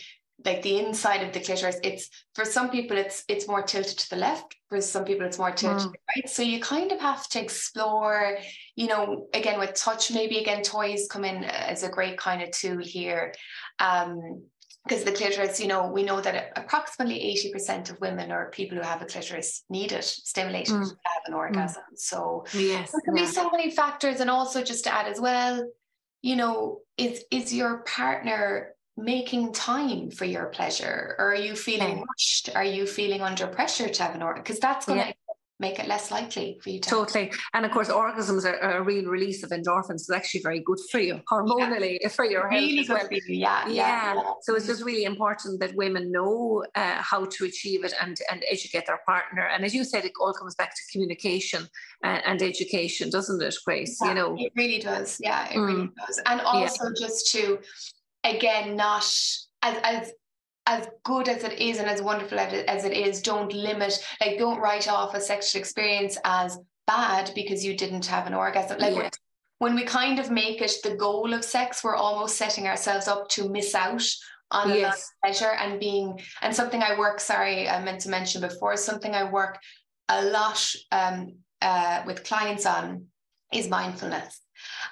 like 0.45 0.61
the 0.61 0.79
inside 0.79 1.23
of 1.23 1.33
the 1.33 1.39
clitoris, 1.39 1.79
it's 1.83 2.09
for 2.35 2.45
some 2.45 2.69
people 2.69 2.97
it's 2.97 3.23
it's 3.27 3.47
more 3.47 3.63
tilted 3.63 3.97
to 3.97 4.09
the 4.11 4.15
left. 4.15 4.55
For 4.69 4.79
some 4.81 5.03
people, 5.03 5.25
it's 5.25 5.39
more 5.39 5.51
tilted 5.51 5.79
mm. 5.79 5.83
to 5.83 5.89
the 5.89 5.99
right. 6.15 6.29
So 6.29 6.43
you 6.43 6.59
kind 6.59 6.91
of 6.91 6.99
have 6.99 7.27
to 7.29 7.41
explore, 7.41 8.37
you 8.75 8.87
know, 8.87 9.27
again 9.33 9.59
with 9.59 9.73
touch, 9.73 10.11
maybe 10.11 10.37
again 10.37 10.61
toys 10.61 11.07
come 11.11 11.25
in 11.25 11.43
as 11.43 11.83
a 11.83 11.89
great 11.89 12.17
kind 12.17 12.41
of 12.41 12.51
tool 12.51 12.79
here. 12.79 13.33
Um, 13.79 14.43
because 14.83 15.03
the 15.03 15.11
clitoris, 15.11 15.59
you 15.59 15.67
know, 15.67 15.87
we 15.87 16.03
know 16.03 16.21
that 16.21 16.53
approximately 16.55 17.19
80% 17.55 17.91
of 17.91 18.01
women 18.01 18.31
or 18.31 18.49
people 18.49 18.77
who 18.77 18.83
have 18.83 19.01
a 19.01 19.05
clitoris 19.05 19.63
need 19.69 19.91
it 19.91 20.03
stimulated 20.03 20.73
mm. 20.73 20.83
to 20.83 20.95
have 21.05 21.23
an 21.27 21.33
orgasm. 21.33 21.83
Mm. 21.93 21.97
So 21.97 22.45
yes, 22.53 22.91
there 22.91 23.01
can 23.01 23.15
yeah. 23.15 23.23
be 23.23 23.27
so 23.27 23.49
many 23.51 23.69
factors. 23.71 24.19
And 24.19 24.29
also 24.29 24.63
just 24.63 24.83
to 24.85 24.93
add 24.93 25.07
as 25.07 25.19
well, 25.19 25.63
you 26.21 26.35
know, 26.35 26.79
is 26.97 27.23
is 27.31 27.53
your 27.53 27.79
partner 27.83 28.73
making 28.97 29.53
time 29.53 30.09
for 30.09 30.25
your 30.25 30.45
pleasure? 30.47 31.15
Or 31.19 31.31
are 31.31 31.35
you 31.35 31.55
feeling 31.55 31.97
yeah. 31.97 32.03
rushed? 32.09 32.49
Are 32.55 32.63
you 32.63 32.87
feeling 32.87 33.21
under 33.21 33.47
pressure 33.47 33.87
to 33.87 34.03
have 34.03 34.15
an 34.15 34.23
orgasm? 34.23 34.43
Because 34.43 34.59
that's 34.59 34.85
going 34.87 34.99
to 34.99 35.05
yeah 35.07 35.13
make 35.61 35.79
it 35.79 35.87
less 35.87 36.11
likely 36.11 36.57
for 36.61 36.69
you 36.71 36.79
to 36.79 36.89
totally. 36.89 37.31
And 37.53 37.65
of 37.65 37.71
course 37.71 37.89
orgasms 37.89 38.43
are, 38.45 38.59
are 38.61 38.77
a 38.79 38.83
real 38.83 39.05
release 39.05 39.43
of 39.43 39.51
endorphins. 39.51 40.01
It's 40.01 40.11
actually 40.11 40.41
very 40.41 40.59
good 40.59 40.79
for 40.91 40.99
you 40.99 41.21
hormonally 41.31 41.99
yeah. 42.01 42.07
for 42.17 42.25
your 42.25 42.49
really 42.49 42.83
health 42.83 42.89
well. 42.89 43.07
You. 43.11 43.21
Yeah, 43.27 43.67
yeah, 43.67 44.15
yeah. 44.15 44.33
so 44.41 44.55
it's 44.55 44.67
just 44.67 44.83
really 44.83 45.05
important 45.05 45.59
that 45.61 45.75
women 45.75 46.11
know 46.11 46.65
uh, 46.75 47.01
how 47.01 47.25
to 47.25 47.45
achieve 47.45 47.85
it 47.85 47.93
and 48.01 48.17
and 48.29 48.43
educate 48.49 48.85
their 48.87 49.01
partner. 49.05 49.45
And 49.47 49.63
as 49.63 49.73
you 49.73 49.83
said 49.83 50.03
it 50.03 50.13
all 50.19 50.33
comes 50.33 50.55
back 50.55 50.75
to 50.75 50.81
communication 50.91 51.67
and, 52.03 52.17
uh, 52.17 52.29
and 52.29 52.41
education 52.41 53.09
doesn't 53.09 53.41
it 53.41 53.55
grace? 53.65 53.97
Yeah, 54.01 54.09
you 54.09 54.15
know? 54.15 54.35
it 54.37 54.51
really 54.55 54.79
does. 54.79 55.19
Yeah 55.21 55.47
it 55.49 55.57
mm. 55.57 55.67
really 55.67 55.89
does. 56.05 56.21
And 56.25 56.41
also 56.41 56.91
just 56.99 57.31
to 57.33 57.59
again 58.23 58.75
not 58.75 59.05
as 59.63 59.77
as 59.83 60.11
as 60.71 60.87
good 61.03 61.27
as 61.27 61.43
it 61.43 61.59
is 61.59 61.79
and 61.79 61.89
as 61.89 62.01
wonderful 62.01 62.39
as 62.39 62.85
it 62.85 62.93
is, 62.93 63.21
don't 63.21 63.53
limit, 63.53 63.93
like, 64.21 64.37
don't 64.37 64.61
write 64.61 64.87
off 64.87 65.13
a 65.13 65.19
sexual 65.19 65.59
experience 65.59 66.17
as 66.23 66.57
bad 66.87 67.29
because 67.35 67.65
you 67.65 67.75
didn't 67.75 68.05
have 68.05 68.25
an 68.25 68.33
orgasm. 68.33 68.79
Like, 68.79 68.95
yeah. 68.95 69.09
when 69.59 69.75
we 69.75 69.83
kind 69.83 70.17
of 70.17 70.31
make 70.31 70.61
it 70.61 70.71
the 70.81 70.95
goal 70.95 71.33
of 71.33 71.43
sex, 71.43 71.83
we're 71.83 71.97
almost 72.07 72.37
setting 72.37 72.67
ourselves 72.67 73.09
up 73.09 73.27
to 73.29 73.49
miss 73.49 73.75
out 73.75 74.07
on 74.49 74.69
yes. 74.69 75.11
pleasure 75.21 75.53
and 75.59 75.77
being, 75.77 76.19
and 76.41 76.55
something 76.55 76.81
I 76.81 76.97
work, 76.97 77.19
sorry, 77.19 77.67
I 77.67 77.83
meant 77.83 78.01
to 78.01 78.09
mention 78.09 78.39
before, 78.41 78.77
something 78.77 79.13
I 79.13 79.29
work 79.29 79.59
a 80.07 80.23
lot 80.23 80.73
um, 80.93 81.35
uh, 81.61 82.03
with 82.05 82.23
clients 82.23 82.65
on 82.65 83.07
is 83.53 83.67
mindfulness. 83.67 84.39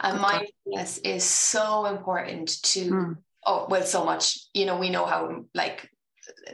And 0.02 0.20
mindfulness 0.20 0.98
is 1.00 1.24
so 1.24 1.86
important 1.86 2.62
to 2.64 2.82
mm 2.92 3.18
oh 3.50 3.66
well 3.70 3.84
so 3.84 4.06
much 4.06 4.38
you 4.54 4.66
know 4.66 4.78
we 4.78 4.90
know 4.90 5.06
how 5.06 5.44
like 5.56 5.90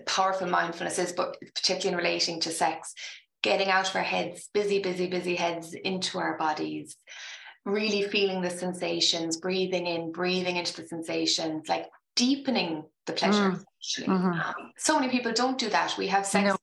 powerful 0.08 0.48
mindfulness 0.48 0.98
is 0.98 1.12
but 1.12 1.36
particularly 1.54 1.90
in 1.90 1.98
relating 1.98 2.40
to 2.40 2.50
sex 2.50 2.94
getting 3.44 3.70
out 3.70 3.90
of 3.90 3.96
our 3.96 4.02
heads 4.02 4.50
busy 4.54 4.80
busy 4.80 5.08
busy 5.08 5.36
heads 5.36 5.74
into 5.74 6.18
our 6.18 6.38
bodies 6.38 6.96
really 7.66 8.04
feeling 8.04 8.42
the 8.42 8.50
sensations 8.50 9.38
breathing 9.38 9.86
in 9.88 10.12
breathing 10.12 10.56
into 10.56 10.82
the 10.82 10.88
sensations 10.88 11.68
like 11.68 11.86
deepening 12.16 12.84
the 13.08 13.14
pleasure 13.14 13.52
mm. 13.52 14.06
mm-hmm. 14.06 14.40
um, 14.40 14.72
so 14.78 14.98
many 14.98 15.12
people 15.12 15.34
don't 15.34 15.58
do 15.58 15.70
that 15.70 15.94
we 15.98 16.08
have 16.08 16.26
sex 16.26 16.48
no 16.48 16.56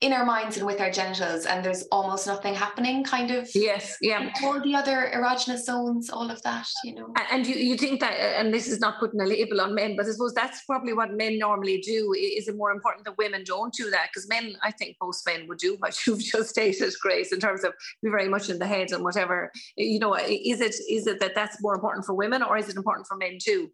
in 0.00 0.14
our 0.14 0.24
minds 0.24 0.56
and 0.56 0.66
with 0.66 0.80
our 0.80 0.90
genitals 0.90 1.44
and 1.44 1.64
there's 1.64 1.82
almost 1.92 2.26
nothing 2.26 2.54
happening 2.54 3.04
kind 3.04 3.30
of. 3.30 3.48
Yes 3.54 3.96
yeah. 4.00 4.32
All 4.42 4.60
the 4.60 4.74
other 4.74 5.10
erogenous 5.14 5.64
zones 5.64 6.08
all 6.08 6.30
of 6.30 6.40
that 6.42 6.66
you 6.84 6.94
know. 6.94 7.12
And 7.30 7.46
you, 7.46 7.54
you 7.54 7.76
think 7.76 8.00
that 8.00 8.14
and 8.14 8.52
this 8.52 8.68
is 8.68 8.80
not 8.80 8.98
putting 8.98 9.20
a 9.20 9.26
label 9.26 9.60
on 9.60 9.74
men 9.74 9.96
but 9.96 10.06
i 10.06 10.10
suppose 10.10 10.32
that's 10.32 10.64
probably 10.64 10.92
what 10.92 11.12
men 11.12 11.38
normally 11.38 11.78
do. 11.78 12.14
Is 12.16 12.48
it 12.48 12.56
more 12.56 12.70
important 12.70 13.04
that 13.04 13.18
women 13.18 13.44
don't 13.44 13.74
do 13.74 13.90
that? 13.90 14.08
Because 14.12 14.28
men 14.28 14.56
i 14.62 14.70
think 14.70 14.96
most 15.02 15.26
men 15.26 15.46
would 15.48 15.58
do 15.58 15.76
what 15.78 15.94
you've 16.06 16.20
just 16.20 16.50
stated 16.50 16.92
grace 17.00 17.32
in 17.32 17.40
terms 17.40 17.64
of 17.64 17.72
be 18.02 18.08
very 18.10 18.28
much 18.28 18.48
in 18.48 18.58
the 18.58 18.66
head 18.66 18.92
and 18.92 19.04
whatever. 19.04 19.52
You 19.76 19.98
know 19.98 20.14
is 20.16 20.60
it 20.60 20.74
is 20.88 21.06
it 21.06 21.20
that 21.20 21.34
that's 21.34 21.62
more 21.62 21.74
important 21.74 22.06
for 22.06 22.14
women 22.14 22.42
or 22.42 22.56
is 22.56 22.68
it 22.68 22.76
important 22.76 23.06
for 23.06 23.16
men 23.16 23.38
too 23.40 23.70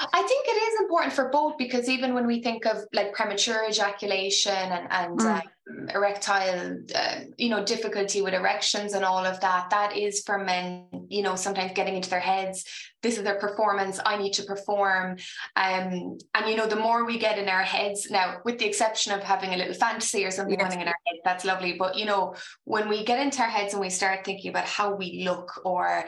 I 0.00 0.22
think 0.22 0.46
it 0.46 0.50
is 0.50 0.80
important 0.80 1.12
for 1.12 1.28
both 1.30 1.56
because 1.58 1.88
even 1.88 2.14
when 2.14 2.26
we 2.26 2.42
think 2.42 2.66
of 2.66 2.84
like 2.92 3.12
premature 3.12 3.68
ejaculation 3.68 4.52
and, 4.52 4.86
and 4.90 5.18
mm. 5.18 5.42
um, 5.68 5.88
erectile, 5.94 6.78
uh, 6.94 7.20
you 7.36 7.48
know, 7.48 7.64
difficulty 7.64 8.20
with 8.22 8.34
erections 8.34 8.92
and 8.92 9.04
all 9.04 9.24
of 9.24 9.40
that, 9.40 9.70
that 9.70 9.96
is 9.96 10.22
for 10.24 10.38
men, 10.38 10.86
you 11.08 11.22
know, 11.22 11.34
sometimes 11.34 11.72
getting 11.74 11.96
into 11.96 12.10
their 12.10 12.20
heads. 12.20 12.64
This 13.02 13.16
is 13.16 13.24
their 13.24 13.38
performance. 13.38 13.98
I 14.04 14.18
need 14.18 14.34
to 14.34 14.42
perform. 14.42 15.16
Um, 15.56 16.18
and, 16.34 16.48
you 16.48 16.56
know, 16.56 16.66
the 16.66 16.76
more 16.76 17.06
we 17.06 17.18
get 17.18 17.38
in 17.38 17.48
our 17.48 17.62
heads 17.62 18.10
now, 18.10 18.38
with 18.44 18.58
the 18.58 18.66
exception 18.66 19.12
of 19.12 19.22
having 19.22 19.54
a 19.54 19.56
little 19.56 19.74
fantasy 19.74 20.24
or 20.24 20.30
something 20.30 20.58
yes. 20.58 20.64
running 20.64 20.82
in 20.82 20.88
our 20.88 20.96
head, 21.06 21.20
that's 21.24 21.44
lovely. 21.44 21.76
But, 21.78 21.96
you 21.96 22.04
know, 22.04 22.34
when 22.64 22.88
we 22.88 23.04
get 23.04 23.20
into 23.20 23.42
our 23.42 23.48
heads 23.48 23.72
and 23.72 23.80
we 23.80 23.90
start 23.90 24.24
thinking 24.24 24.50
about 24.50 24.66
how 24.66 24.94
we 24.94 25.22
look 25.24 25.60
or 25.64 26.04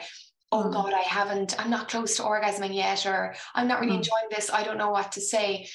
oh 0.53 0.63
mm. 0.65 0.71
God, 0.71 0.93
I 0.93 1.01
haven't, 1.01 1.59
I'm 1.59 1.71
not 1.71 1.89
close 1.89 2.15
to 2.17 2.23
orgasming 2.23 2.73
yet, 2.73 3.05
or 3.05 3.35
I'm 3.55 3.67
not 3.67 3.81
really 3.81 3.93
mm. 3.93 4.03
enjoying 4.03 4.29
this. 4.29 4.49
I 4.51 4.63
don't 4.63 4.77
know 4.77 4.91
what 4.91 5.11
to 5.13 5.21
say. 5.21 5.67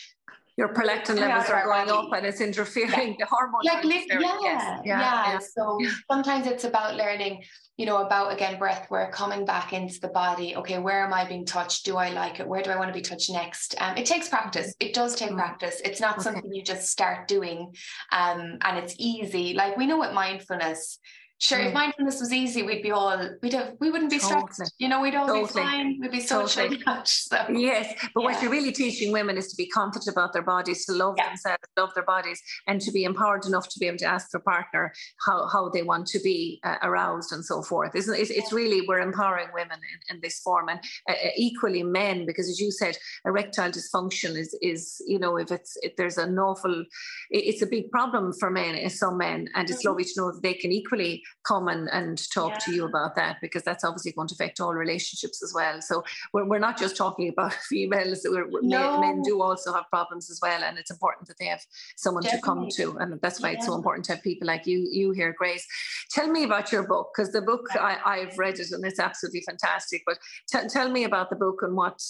Your 0.56 0.74
prolactin 0.74 1.16
levels 1.20 1.48
are 1.50 1.64
going 1.64 1.88
up 1.88 2.12
and 2.12 2.26
it's 2.26 2.40
interfering, 2.40 3.10
yeah. 3.10 3.16
the 3.20 3.26
hormones. 3.26 3.64
Like, 3.64 3.84
yeah, 3.84 4.18
yeah, 4.20 4.80
yeah, 4.84 5.32
yeah. 5.32 5.38
So 5.38 5.78
sometimes 6.10 6.48
it's 6.48 6.64
about 6.64 6.96
learning, 6.96 7.44
you 7.76 7.86
know, 7.86 7.98
about 7.98 8.32
again 8.32 8.58
breath 8.58 8.90
work, 8.90 9.12
coming 9.12 9.44
back 9.44 9.72
into 9.72 10.00
the 10.00 10.08
body. 10.08 10.56
Okay, 10.56 10.78
where 10.80 11.04
am 11.04 11.14
I 11.14 11.28
being 11.28 11.46
touched? 11.46 11.84
Do 11.84 11.96
I 11.96 12.08
like 12.10 12.40
it? 12.40 12.48
Where 12.48 12.60
do 12.60 12.70
I 12.70 12.76
want 12.76 12.88
to 12.88 12.92
be 12.92 13.02
touched 13.02 13.30
next? 13.30 13.76
Um, 13.80 13.96
it 13.96 14.06
takes 14.06 14.28
practice. 14.28 14.74
It 14.80 14.94
does 14.94 15.14
take 15.14 15.30
mm. 15.30 15.36
practice. 15.36 15.80
It's 15.84 16.00
not 16.00 16.14
okay. 16.14 16.24
something 16.24 16.52
you 16.52 16.64
just 16.64 16.90
start 16.90 17.28
doing 17.28 17.72
um, 18.10 18.58
and 18.62 18.78
it's 18.78 18.96
easy. 18.98 19.54
Like 19.54 19.76
we 19.76 19.86
know 19.86 20.00
with 20.00 20.12
mindfulness, 20.12 20.98
Sure, 21.40 21.60
if 21.60 21.70
mm. 21.70 21.74
mindfulness 21.74 22.18
was 22.18 22.32
easy, 22.32 22.64
we'd 22.64 22.82
be 22.82 22.90
all 22.90 23.16
we'd 23.42 23.52
have 23.52 23.74
we 23.78 23.90
wouldn't 23.90 24.10
be 24.10 24.18
totally. 24.18 24.42
stressed. 24.52 24.74
You 24.78 24.88
know, 24.88 25.00
we'd 25.00 25.14
all 25.14 25.28
totally. 25.28 25.46
be 25.46 25.52
fine. 25.52 25.98
We'd 26.00 26.10
be 26.10 26.20
so 26.20 26.46
totally. 26.46 26.82
So 27.04 27.36
yes, 27.50 27.94
but 28.12 28.20
yeah. 28.20 28.26
what 28.26 28.42
you're 28.42 28.50
really 28.50 28.72
teaching 28.72 29.12
women 29.12 29.36
is 29.36 29.46
to 29.48 29.56
be 29.56 29.68
confident 29.68 30.08
about 30.08 30.32
their 30.32 30.42
bodies, 30.42 30.84
to 30.86 30.92
love 30.92 31.14
yeah. 31.16 31.28
themselves, 31.28 31.62
love 31.76 31.90
their 31.94 32.04
bodies, 32.04 32.42
and 32.66 32.80
to 32.80 32.90
be 32.90 33.04
empowered 33.04 33.46
enough 33.46 33.68
to 33.68 33.78
be 33.78 33.86
able 33.86 33.98
to 33.98 34.06
ask 34.06 34.30
their 34.30 34.40
partner 34.40 34.92
how, 35.24 35.46
how 35.46 35.68
they 35.68 35.82
want 35.82 36.08
to 36.08 36.18
be 36.18 36.60
uh, 36.64 36.76
aroused 36.82 37.32
and 37.32 37.44
so 37.44 37.62
forth. 37.62 37.94
Isn't 37.94 38.14
it? 38.14 38.20
It's, 38.20 38.30
it's 38.30 38.52
really 38.52 38.84
we're 38.88 38.98
empowering 38.98 39.48
women 39.54 39.78
in, 40.10 40.16
in 40.16 40.20
this 40.20 40.40
form, 40.40 40.68
and 40.68 40.80
uh, 41.08 41.12
uh, 41.12 41.28
equally 41.36 41.84
men, 41.84 42.26
because 42.26 42.48
as 42.48 42.58
you 42.58 42.72
said, 42.72 42.96
erectile 43.24 43.70
dysfunction 43.70 44.36
is 44.36 44.58
is 44.60 45.00
you 45.06 45.20
know 45.20 45.36
if 45.36 45.52
it's 45.52 45.76
if 45.82 45.94
there's 45.94 46.18
an 46.18 46.36
awful, 46.36 46.84
it's 47.30 47.62
a 47.62 47.66
big 47.66 47.92
problem 47.92 48.32
for 48.32 48.50
men, 48.50 48.90
some 48.90 49.18
men, 49.18 49.48
and 49.54 49.70
it's 49.70 49.80
mm-hmm. 49.80 49.88
lovely 49.88 50.04
to 50.04 50.12
know 50.16 50.32
that 50.32 50.42
they 50.42 50.54
can 50.54 50.72
equally 50.72 51.22
come 51.44 51.68
and, 51.68 51.88
and 51.90 52.30
talk 52.32 52.52
yeah. 52.52 52.58
to 52.58 52.74
you 52.74 52.84
about 52.84 53.16
that 53.16 53.38
because 53.40 53.62
that's 53.62 53.84
obviously 53.84 54.12
going 54.12 54.28
to 54.28 54.34
affect 54.34 54.60
all 54.60 54.74
relationships 54.74 55.42
as 55.42 55.52
well. 55.54 55.80
So 55.80 56.04
we're, 56.32 56.44
we're 56.44 56.58
not 56.58 56.78
just 56.78 56.96
talking 56.96 57.28
about 57.28 57.52
females, 57.68 58.26
we're, 58.28 58.48
no. 58.62 59.00
men, 59.00 59.22
do 59.22 59.40
also 59.42 59.72
have 59.72 59.84
problems 59.90 60.30
as 60.30 60.40
well. 60.42 60.62
And 60.62 60.78
it's 60.78 60.90
important 60.90 61.28
that 61.28 61.38
they 61.38 61.46
have 61.46 61.62
someone 61.96 62.22
Definitely. 62.22 62.40
to 62.40 62.44
come 62.44 62.68
to. 62.92 62.98
And 62.98 63.20
that's 63.20 63.40
why 63.40 63.50
yeah. 63.50 63.56
it's 63.56 63.66
so 63.66 63.74
important 63.74 64.04
to 64.06 64.14
have 64.14 64.22
people 64.22 64.46
like 64.46 64.66
you, 64.66 64.86
you 64.90 65.12
here, 65.12 65.34
Grace. 65.36 65.66
Tell 66.10 66.28
me 66.28 66.44
about 66.44 66.70
your 66.70 66.86
book 66.86 67.12
because 67.16 67.32
the 67.32 67.42
book, 67.42 67.66
I, 67.78 68.18
have 68.18 68.38
read 68.38 68.58
it 68.58 68.70
and 68.72 68.84
it's 68.84 69.00
absolutely 69.00 69.42
fantastic. 69.42 70.02
But 70.06 70.18
t- 70.50 70.68
tell 70.68 70.90
me 70.90 71.04
about 71.04 71.30
the 71.30 71.36
book 71.36 71.62
and 71.62 71.76
what 71.76 72.02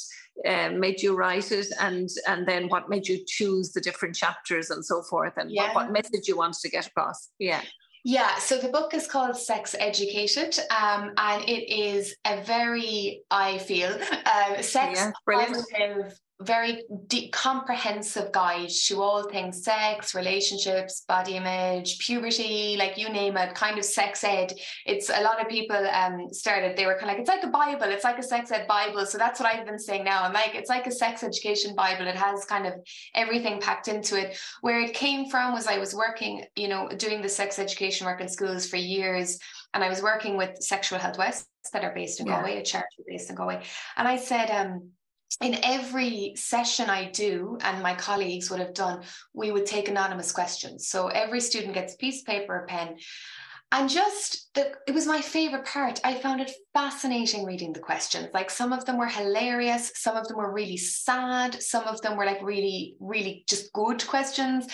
um, 0.46 0.78
made 0.78 1.02
you 1.02 1.16
write 1.16 1.50
it 1.50 1.66
and 1.80 2.08
and 2.26 2.46
then 2.46 2.68
what 2.68 2.88
made 2.88 3.08
you 3.08 3.18
choose 3.26 3.72
the 3.72 3.80
different 3.80 4.14
chapters 4.14 4.70
and 4.70 4.84
so 4.84 5.02
forth 5.02 5.32
and 5.36 5.50
yeah. 5.50 5.74
what, 5.74 5.74
what 5.74 5.92
message 5.92 6.28
you 6.28 6.36
wanted 6.36 6.60
to 6.60 6.68
get 6.68 6.86
across 6.86 7.30
yeah 7.38 7.60
yeah, 8.08 8.38
so 8.38 8.56
the 8.56 8.70
book 8.70 8.94
is 8.94 9.06
called 9.06 9.36
Sex 9.36 9.76
Educated, 9.78 10.58
um, 10.70 11.12
and 11.18 11.46
it 11.46 11.70
is 11.70 12.16
a 12.24 12.40
very, 12.42 13.20
I 13.30 13.58
feel, 13.58 13.90
uh, 14.24 14.62
sex 14.62 14.98
yeah, 14.98 15.12
positive 15.30 16.18
very 16.42 16.84
deep, 17.08 17.32
comprehensive 17.32 18.30
guide 18.30 18.68
to 18.68 19.02
all 19.02 19.24
things 19.24 19.64
sex, 19.64 20.14
relationships, 20.14 21.04
body 21.08 21.34
image, 21.34 21.98
puberty, 21.98 22.76
like 22.78 22.96
you 22.96 23.08
name 23.08 23.36
it, 23.36 23.54
kind 23.54 23.76
of 23.76 23.84
sex 23.84 24.22
ed. 24.22 24.52
It's 24.86 25.10
a 25.10 25.20
lot 25.22 25.40
of 25.40 25.48
people 25.48 25.76
um, 25.76 26.28
started, 26.32 26.76
they 26.76 26.86
were 26.86 26.94
kind 26.94 27.10
of 27.10 27.16
like, 27.16 27.18
it's 27.18 27.28
like 27.28 27.42
a 27.42 27.48
Bible, 27.48 27.86
it's 27.86 28.04
like 28.04 28.18
a 28.18 28.22
sex 28.22 28.52
ed 28.52 28.68
Bible. 28.68 29.04
So 29.04 29.18
that's 29.18 29.40
what 29.40 29.52
I've 29.52 29.66
been 29.66 29.80
saying 29.80 30.04
now. 30.04 30.22
I'm 30.22 30.32
like, 30.32 30.54
it's 30.54 30.70
like 30.70 30.86
a 30.86 30.92
sex 30.92 31.24
education 31.24 31.74
Bible. 31.74 32.06
It 32.06 32.14
has 32.14 32.44
kind 32.44 32.66
of 32.66 32.74
everything 33.14 33.60
packed 33.60 33.88
into 33.88 34.16
it. 34.16 34.38
Where 34.60 34.80
it 34.80 34.94
came 34.94 35.28
from 35.28 35.52
was 35.52 35.66
I 35.66 35.78
was 35.78 35.94
working, 35.94 36.44
you 36.54 36.68
know, 36.68 36.88
doing 36.88 37.20
the 37.20 37.28
sex 37.28 37.58
education 37.58 38.06
work 38.06 38.20
in 38.20 38.28
schools 38.28 38.68
for 38.68 38.76
years. 38.76 39.38
And 39.74 39.82
I 39.82 39.88
was 39.88 40.02
working 40.02 40.36
with 40.36 40.62
Sexual 40.62 41.00
Health 41.00 41.18
West 41.18 41.46
that 41.72 41.84
are 41.84 41.94
based 41.94 42.20
in 42.20 42.26
yeah. 42.26 42.36
Galway, 42.36 42.58
a 42.58 42.64
charity 42.64 43.02
based 43.06 43.28
in 43.28 43.36
Galway. 43.36 43.62
And 43.96 44.08
I 44.08 44.16
said, 44.16 44.50
um, 44.50 44.92
in 45.40 45.58
every 45.62 46.32
session 46.36 46.90
I 46.90 47.10
do, 47.10 47.58
and 47.60 47.82
my 47.82 47.94
colleagues 47.94 48.50
would 48.50 48.60
have 48.60 48.74
done, 48.74 49.02
we 49.34 49.50
would 49.50 49.66
take 49.66 49.88
anonymous 49.88 50.32
questions. 50.32 50.88
So 50.88 51.08
every 51.08 51.40
student 51.40 51.74
gets 51.74 51.94
a 51.94 51.98
piece 51.98 52.20
of 52.20 52.26
paper, 52.26 52.64
a 52.64 52.66
pen. 52.66 52.96
And 53.70 53.90
just 53.90 54.48
the, 54.54 54.72
it 54.86 54.94
was 54.94 55.06
my 55.06 55.20
favorite 55.20 55.66
part. 55.66 56.00
I 56.02 56.14
found 56.14 56.40
it 56.40 56.50
fascinating 56.72 57.44
reading 57.44 57.74
the 57.74 57.80
questions. 57.80 58.28
Like 58.32 58.50
some 58.50 58.72
of 58.72 58.86
them 58.86 58.96
were 58.96 59.06
hilarious, 59.06 59.92
some 59.94 60.16
of 60.16 60.26
them 60.26 60.38
were 60.38 60.52
really 60.52 60.78
sad, 60.78 61.62
some 61.62 61.84
of 61.84 62.00
them 62.00 62.16
were 62.16 62.24
like 62.24 62.42
really, 62.42 62.96
really 62.98 63.44
just 63.46 63.70
good 63.74 64.06
questions. 64.06 64.66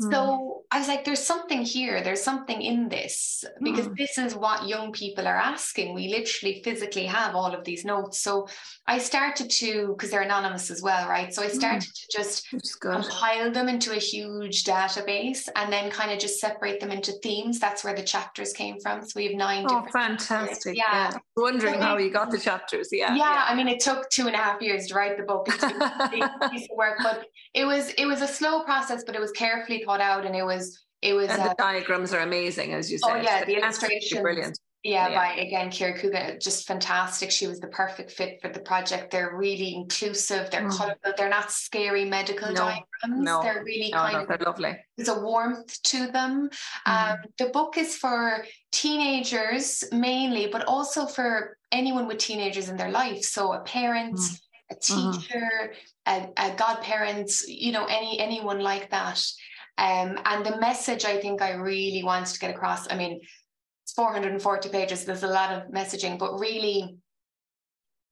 Mm. 0.00 0.12
So 0.12 0.62
I 0.70 0.78
was 0.78 0.88
like, 0.88 1.04
there's 1.04 1.22
something 1.22 1.62
here, 1.62 2.02
there's 2.02 2.22
something 2.22 2.60
in 2.60 2.88
this, 2.88 3.44
because 3.62 3.88
mm. 3.88 3.96
this 3.96 4.18
is 4.18 4.34
what 4.34 4.68
young 4.68 4.92
people 4.92 5.26
are 5.26 5.36
asking. 5.36 5.94
We 5.94 6.08
literally 6.08 6.60
physically 6.64 7.06
have 7.06 7.34
all 7.34 7.54
of 7.54 7.64
these 7.64 7.84
notes. 7.84 8.20
So 8.20 8.48
I 8.86 8.98
started 8.98 9.50
to, 9.50 9.88
because 9.88 10.10
they're 10.10 10.22
anonymous 10.22 10.70
as 10.70 10.82
well, 10.82 11.08
right? 11.08 11.32
So 11.32 11.42
I 11.42 11.46
mm. 11.46 11.54
started 11.54 11.88
mm. 11.88 11.92
to 11.92 12.18
just 12.18 12.46
compile 12.80 13.50
them 13.52 13.68
into 13.68 13.92
a 13.92 13.98
huge 13.98 14.64
database 14.64 15.48
and 15.54 15.72
then 15.72 15.90
kind 15.90 16.10
of 16.10 16.18
just 16.18 16.40
separate 16.40 16.80
them 16.80 16.90
into 16.90 17.12
themes. 17.22 17.58
That's 17.58 17.84
where 17.84 17.94
the 17.94 18.02
chapters 18.02 18.52
came 18.52 18.80
from. 18.80 19.02
So 19.02 19.12
we 19.16 19.26
have 19.26 19.36
nine. 19.36 19.66
oh, 19.68 19.86
fantastic. 19.92 20.76
Yeah. 20.76 21.12
yeah. 21.12 21.18
Wondering 21.36 21.80
how 21.80 21.96
you 21.98 22.10
got 22.10 22.30
the 22.30 22.38
chapters. 22.38 22.88
Yeah. 22.92 23.14
yeah. 23.14 23.26
Yeah. 23.26 23.44
I 23.46 23.54
mean, 23.54 23.68
it 23.68 23.80
took 23.80 24.08
two 24.10 24.26
and 24.26 24.34
a 24.34 24.38
half 24.38 24.60
years 24.60 24.86
to 24.88 24.94
write 24.94 25.16
the 25.16 25.22
book. 25.22 25.46
It's 25.48 25.62
a 25.62 26.48
piece 26.50 26.68
of 26.70 26.76
work, 26.76 26.98
but 27.02 27.26
it 27.54 27.64
was 27.64 27.90
it 27.90 28.06
was 28.06 28.22
a 28.22 28.28
slow 28.28 28.62
process, 28.62 29.04
but 29.04 29.14
it 29.14 29.20
was 29.20 29.32
carefully 29.32 29.84
thought 29.86 30.00
out 30.00 30.26
and 30.26 30.36
it 30.36 30.44
was 30.44 30.84
it 31.02 31.14
was 31.14 31.28
and 31.30 31.40
the 31.40 31.50
uh, 31.50 31.54
diagrams 31.54 32.12
are 32.12 32.20
amazing 32.20 32.74
as 32.74 32.90
you 32.90 32.98
oh, 33.04 33.08
said. 33.08 33.18
Oh 33.18 33.22
yeah, 33.22 33.40
the, 33.40 33.46
the 33.46 33.58
illustrations 33.58 34.20
brilliant. 34.20 34.58
Yeah, 34.86 35.08
yeah, 35.08 35.14
by 35.16 35.34
again 35.34 35.70
Kira 35.70 35.98
Coogan, 35.98 36.38
just 36.40 36.66
fantastic. 36.66 37.32
She 37.32 37.48
was 37.48 37.58
the 37.58 37.66
perfect 37.68 38.12
fit 38.12 38.40
for 38.40 38.48
the 38.48 38.60
project. 38.60 39.10
They're 39.10 39.34
really 39.34 39.74
inclusive. 39.74 40.48
They're 40.50 40.68
mm. 40.68 40.76
colorful. 40.76 41.12
They're 41.16 41.28
not 41.28 41.50
scary 41.50 42.04
medical 42.04 42.48
no, 42.48 42.54
diagrams. 42.54 43.24
No, 43.24 43.42
they're 43.42 43.64
really 43.64 43.90
no, 43.90 43.98
kind 43.98 44.12
no, 44.12 44.20
of 44.20 44.28
they're 44.28 44.46
lovely. 44.46 44.78
There's 44.96 45.08
a 45.08 45.20
warmth 45.20 45.82
to 45.84 46.06
them. 46.06 46.50
Mm. 46.86 47.12
Um, 47.12 47.18
the 47.36 47.46
book 47.46 47.76
is 47.76 47.96
for 47.96 48.44
teenagers 48.70 49.82
mainly, 49.90 50.46
but 50.46 50.64
also 50.66 51.06
for 51.06 51.58
anyone 51.72 52.06
with 52.06 52.18
teenagers 52.18 52.68
in 52.68 52.76
their 52.76 52.90
life. 52.90 53.22
So 53.22 53.54
a 53.54 53.60
parent, 53.60 54.14
mm. 54.14 54.40
a 54.70 54.74
mm-hmm. 54.76 55.18
teacher, 55.18 55.72
a, 56.06 56.28
a 56.36 56.54
godparent, 56.56 57.32
you 57.48 57.72
know, 57.72 57.86
any 57.86 58.20
anyone 58.20 58.60
like 58.60 58.90
that. 58.90 59.20
Um, 59.78 60.18
and 60.24 60.44
the 60.44 60.58
message 60.58 61.04
I 61.04 61.20
think 61.20 61.42
I 61.42 61.52
really 61.54 62.02
wanted 62.02 62.32
to 62.32 62.40
get 62.40 62.50
across, 62.50 62.90
I 62.90 62.96
mean, 62.96 63.20
it's 63.84 63.92
440 63.92 64.68
pages, 64.70 65.04
there's 65.04 65.22
a 65.22 65.28
lot 65.28 65.52
of 65.52 65.70
messaging, 65.70 66.18
but 66.18 66.38
really 66.38 66.96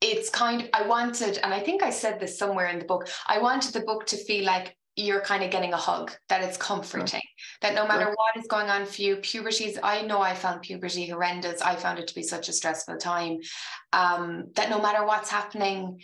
it's 0.00 0.28
kind 0.28 0.62
of, 0.62 0.68
I 0.74 0.86
wanted, 0.86 1.38
and 1.38 1.54
I 1.54 1.60
think 1.60 1.82
I 1.82 1.90
said 1.90 2.20
this 2.20 2.38
somewhere 2.38 2.68
in 2.68 2.78
the 2.78 2.84
book, 2.84 3.08
I 3.26 3.38
wanted 3.38 3.72
the 3.72 3.80
book 3.80 4.06
to 4.06 4.16
feel 4.16 4.44
like 4.44 4.76
you're 4.96 5.22
kind 5.22 5.42
of 5.42 5.50
getting 5.50 5.72
a 5.72 5.78
hug, 5.78 6.12
that 6.28 6.42
it's 6.42 6.56
comforting, 6.56 7.22
that 7.62 7.74
no 7.74 7.86
matter 7.86 8.06
what 8.06 8.36
is 8.36 8.46
going 8.46 8.68
on 8.68 8.86
for 8.86 9.02
you, 9.02 9.16
puberty's, 9.16 9.78
I 9.82 10.02
know 10.02 10.20
I 10.20 10.34
found 10.34 10.62
puberty 10.62 11.08
horrendous. 11.08 11.60
I 11.60 11.74
found 11.74 11.98
it 11.98 12.06
to 12.08 12.14
be 12.14 12.22
such 12.22 12.48
a 12.48 12.52
stressful 12.52 12.98
time. 12.98 13.38
Um, 13.92 14.50
that 14.54 14.70
no 14.70 14.80
matter 14.80 15.04
what's 15.04 15.30
happening, 15.30 16.00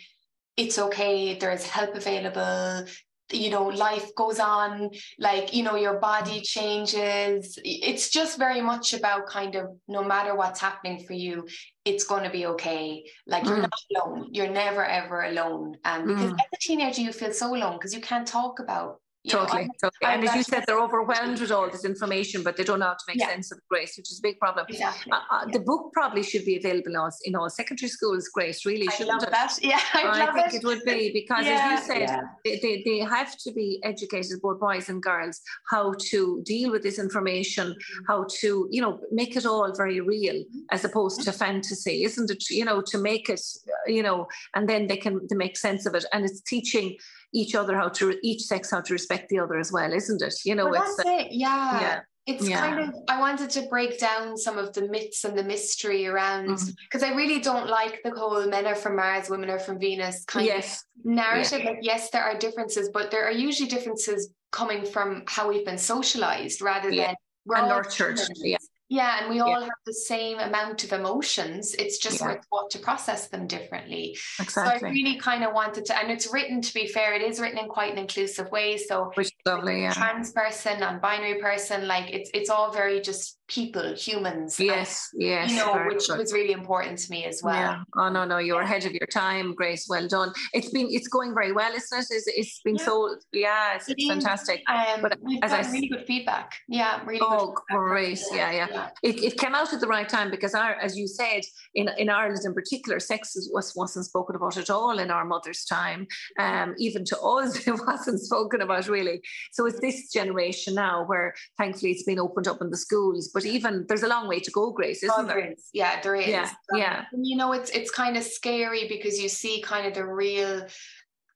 it's 0.57 0.77
okay, 0.77 1.37
there's 1.37 1.63
help 1.65 1.95
available, 1.95 2.85
you 3.33 3.49
know 3.49 3.67
life 3.67 4.13
goes 4.15 4.39
on 4.39 4.89
like 5.19 5.53
you 5.53 5.63
know 5.63 5.75
your 5.75 5.99
body 5.99 6.41
changes 6.41 7.57
it's 7.63 8.09
just 8.09 8.37
very 8.37 8.61
much 8.61 8.93
about 8.93 9.27
kind 9.27 9.55
of 9.55 9.67
no 9.87 10.03
matter 10.03 10.35
what's 10.35 10.59
happening 10.59 11.03
for 11.05 11.13
you 11.13 11.45
it's 11.83 12.03
going 12.03 12.23
to 12.23 12.29
be 12.29 12.45
okay 12.45 13.03
like 13.27 13.43
you're 13.45 13.57
mm. 13.57 13.61
not 13.61 13.81
alone 13.95 14.29
you're 14.31 14.49
never 14.49 14.85
ever 14.85 15.23
alone 15.23 15.75
and 15.83 16.07
because 16.07 16.31
mm. 16.31 16.35
as 16.35 16.47
a 16.53 16.57
teenager 16.59 17.01
you 17.01 17.11
feel 17.11 17.33
so 17.33 17.53
alone 17.55 17.73
because 17.73 17.93
you 17.93 18.01
can't 18.01 18.27
talk 18.27 18.59
about 18.59 19.00
totally, 19.29 19.65
know, 19.65 19.71
totally. 19.81 20.13
and 20.13 20.27
as 20.27 20.35
you 20.35 20.43
said, 20.43 20.63
they're 20.65 20.81
overwhelmed 20.81 21.39
with 21.39 21.51
all 21.51 21.69
this 21.69 21.85
information, 21.85 22.43
but 22.43 22.57
they 22.57 22.63
don't 22.63 22.79
know 22.79 22.87
how 22.87 22.93
to 22.93 23.05
make 23.07 23.19
yeah. 23.19 23.27
sense 23.27 23.51
of 23.51 23.59
Grace, 23.69 23.95
which 23.97 24.11
is 24.11 24.19
a 24.19 24.21
big 24.21 24.39
problem. 24.39 24.65
Exactly. 24.67 25.11
Uh, 25.11 25.19
uh, 25.29 25.45
the 25.51 25.59
book 25.59 25.91
probably 25.93 26.23
should 26.23 26.45
be 26.45 26.57
available 26.57 26.91
in 26.91 26.95
all, 26.95 27.11
in 27.25 27.35
all 27.35 27.49
secondary 27.49 27.89
schools. 27.89 28.29
Grace, 28.29 28.65
really, 28.65 28.87
I 28.87 28.91
shouldn't 28.91 29.21
love 29.21 29.23
it? 29.23 29.31
that. 29.31 29.57
Yeah, 29.61 29.79
I, 29.93 30.27
I 30.27 30.33
think 30.33 30.53
it. 30.55 30.63
it. 30.63 30.65
would 30.65 30.83
be 30.83 31.11
because, 31.13 31.45
yeah, 31.45 31.77
as 31.77 31.87
you 31.87 31.93
said, 31.93 32.01
yeah. 32.01 32.21
they, 32.43 32.59
they, 32.59 32.83
they, 32.83 32.99
have 32.99 33.37
to 33.37 33.51
be 33.51 33.79
educated, 33.83 34.41
both 34.41 34.59
boys 34.59 34.89
and 34.89 35.01
girls, 35.01 35.39
how 35.69 35.93
to 36.09 36.41
deal 36.43 36.71
with 36.71 36.83
this 36.83 36.97
information, 36.97 37.69
mm-hmm. 37.69 38.03
how 38.07 38.25
to, 38.39 38.67
you 38.71 38.81
know, 38.81 38.99
make 39.11 39.35
it 39.35 39.45
all 39.45 39.71
very 39.75 40.01
real 40.01 40.35
mm-hmm. 40.35 40.59
as 40.71 40.83
opposed 40.83 41.21
to 41.23 41.31
fantasy, 41.31 42.03
isn't 42.03 42.31
it? 42.31 42.49
You 42.49 42.65
know, 42.65 42.81
to 42.81 42.97
make 42.97 43.29
it, 43.29 43.41
you 43.85 44.01
know, 44.01 44.27
and 44.55 44.67
then 44.67 44.87
they 44.87 44.97
can 44.97 45.27
to 45.27 45.35
make 45.35 45.57
sense 45.57 45.85
of 45.85 45.93
it, 45.95 46.05
and 46.11 46.25
it's 46.25 46.41
teaching 46.41 46.97
each 47.33 47.55
other 47.55 47.75
how 47.75 47.89
to 47.89 48.17
each 48.23 48.41
sex 48.41 48.71
how 48.71 48.81
to 48.81 48.93
respect 48.93 49.29
the 49.29 49.39
other 49.39 49.57
as 49.57 49.71
well 49.71 49.91
isn't 49.91 50.21
it 50.21 50.33
you 50.45 50.55
know 50.55 50.69
well, 50.69 50.81
it's 50.83 50.95
that's 50.97 51.09
it 51.09 51.27
yeah 51.31 51.81
yeah 51.81 51.99
it's 52.27 52.47
yeah. 52.47 52.59
kind 52.59 52.79
of 52.79 52.95
i 53.09 53.19
wanted 53.19 53.49
to 53.49 53.61
break 53.63 53.99
down 53.99 54.37
some 54.37 54.57
of 54.57 54.73
the 54.73 54.87
myths 54.89 55.23
and 55.23 55.37
the 55.37 55.43
mystery 55.43 56.05
around 56.05 56.45
because 56.45 57.01
mm. 57.01 57.11
i 57.11 57.15
really 57.15 57.39
don't 57.39 57.67
like 57.67 57.99
the 58.03 58.11
whole 58.11 58.45
men 58.47 58.67
are 58.67 58.75
from 58.75 58.95
mars 58.95 59.29
women 59.29 59.49
are 59.49 59.59
from 59.59 59.79
venus 59.79 60.23
kind 60.25 60.45
yes. 60.45 60.83
of 60.99 61.11
narrative 61.11 61.61
yeah. 61.63 61.69
like 61.71 61.79
yes 61.81 62.09
there 62.11 62.23
are 62.23 62.37
differences 62.37 62.89
but 62.93 63.09
there 63.09 63.25
are 63.25 63.31
usually 63.31 63.67
differences 63.67 64.31
coming 64.51 64.85
from 64.85 65.23
how 65.27 65.49
we've 65.49 65.65
been 65.65 65.77
socialized 65.77 66.61
rather 66.61 66.91
yeah. 66.91 67.07
than 67.07 67.15
we're 67.45 67.67
nurtured 67.67 68.19
yeah 68.35 68.57
yeah, 68.91 69.21
and 69.21 69.29
we 69.29 69.39
all 69.39 69.47
yeah. 69.47 69.61
have 69.61 69.69
the 69.85 69.93
same 69.93 70.37
amount 70.37 70.83
of 70.83 70.91
emotions. 70.91 71.73
It's 71.75 71.97
just 71.97 72.19
yeah. 72.19 72.27
we're 72.27 72.41
taught 72.51 72.71
to 72.71 72.79
process 72.79 73.29
them 73.29 73.47
differently. 73.47 74.17
Exactly. 74.37 74.79
So 74.79 74.85
I 74.85 74.89
really 74.89 75.17
kind 75.17 75.45
of 75.45 75.53
wanted 75.53 75.85
to, 75.85 75.97
and 75.97 76.11
it's 76.11 76.33
written 76.33 76.61
to 76.61 76.73
be 76.73 76.87
fair, 76.87 77.13
it 77.13 77.21
is 77.21 77.39
written 77.39 77.57
in 77.57 77.69
quite 77.69 77.93
an 77.93 77.97
inclusive 77.97 78.51
way. 78.51 78.75
So 78.75 79.09
which 79.13 79.27
is 79.27 79.33
lovely, 79.45 79.83
yeah. 79.83 79.93
Trans 79.93 80.33
person, 80.33 80.81
non-binary 80.81 81.39
person, 81.39 81.87
like 81.87 82.13
it's 82.13 82.29
it's 82.33 82.49
all 82.49 82.73
very 82.73 82.99
just 82.99 83.37
people, 83.51 83.93
humans. 83.93 84.59
Yes, 84.59 85.09
and, 85.13 85.21
yes. 85.21 85.51
You 85.51 85.57
know, 85.57 85.83
which 85.87 86.07
good. 86.07 86.17
was 86.17 86.31
really 86.31 86.53
important 86.53 86.97
to 86.99 87.11
me 87.11 87.25
as 87.25 87.41
well. 87.43 87.55
Yeah. 87.55 87.83
Oh 87.97 88.09
no, 88.09 88.23
no, 88.23 88.37
you're 88.37 88.61
ahead 88.61 88.85
of 88.85 88.93
your 88.93 89.07
time, 89.07 89.53
Grace. 89.53 89.87
Well 89.89 90.07
done. 90.07 90.31
It's 90.53 90.69
been 90.69 90.87
it's 90.89 91.07
going 91.07 91.33
very 91.33 91.51
well, 91.51 91.71
isn't 91.73 91.99
it? 91.99 92.05
It's, 92.09 92.27
it's 92.27 92.61
been 92.63 92.75
yeah. 92.75 92.85
so 92.85 93.15
yeah, 93.33 93.75
it's, 93.75 93.89
it's 93.89 94.07
fantastic. 94.07 94.63
Um, 94.69 95.01
but 95.01 95.17
as 95.43 95.51
I, 95.51 95.69
really 95.71 95.89
good 95.89 96.05
feedback. 96.07 96.53
Yeah, 96.69 97.01
really. 97.05 97.19
Oh, 97.21 97.55
great! 97.69 98.21
Yeah, 98.31 98.51
yeah. 98.51 98.67
yeah. 98.71 98.89
It, 99.03 99.21
it 99.21 99.37
came 99.37 99.53
out 99.53 99.73
at 99.73 99.81
the 99.81 99.87
right 99.87 100.07
time 100.07 100.31
because 100.31 100.55
our, 100.55 100.75
as 100.75 100.97
you 100.97 101.07
said, 101.07 101.41
in 101.75 101.89
in 101.97 102.09
Ireland 102.09 102.45
in 102.45 102.53
particular, 102.53 102.99
sex 102.99 103.35
was 103.51 103.73
wasn't 103.75 104.05
spoken 104.05 104.35
about 104.35 104.57
at 104.57 104.69
all 104.69 104.97
in 104.97 105.11
our 105.11 105.25
mother's 105.25 105.65
time. 105.65 106.07
Um, 106.39 106.73
even 106.77 107.03
to 107.05 107.19
us, 107.19 107.67
it 107.67 107.75
wasn't 107.85 108.21
spoken 108.21 108.61
about 108.61 108.87
really. 108.87 109.21
So 109.51 109.65
it's 109.65 109.81
this 109.81 110.09
generation 110.11 110.75
now 110.75 111.03
where 111.05 111.33
thankfully 111.57 111.91
it's 111.91 112.03
been 112.03 112.19
opened 112.19 112.47
up 112.47 112.61
in 112.61 112.69
the 112.69 112.77
schools, 112.77 113.29
but 113.33 113.40
but 113.43 113.51
even 113.51 113.85
there's 113.87 114.03
a 114.03 114.07
long 114.07 114.27
way 114.27 114.39
to 114.39 114.51
go, 114.51 114.71
Grace, 114.71 115.03
isn't 115.03 115.15
oh, 115.15 115.25
there? 115.25 115.41
there 115.41 115.51
is. 115.51 115.69
Yeah, 115.73 116.01
there 116.01 116.15
is. 116.15 116.27
Yeah, 116.27 116.49
um, 116.73 116.79
yeah. 116.79 117.05
You 117.13 117.37
know, 117.37 117.53
it's 117.53 117.69
it's 117.71 117.91
kind 117.91 118.17
of 118.17 118.23
scary 118.23 118.87
because 118.87 119.19
you 119.19 119.29
see 119.29 119.61
kind 119.61 119.87
of 119.87 119.93
the 119.93 120.05
real 120.05 120.67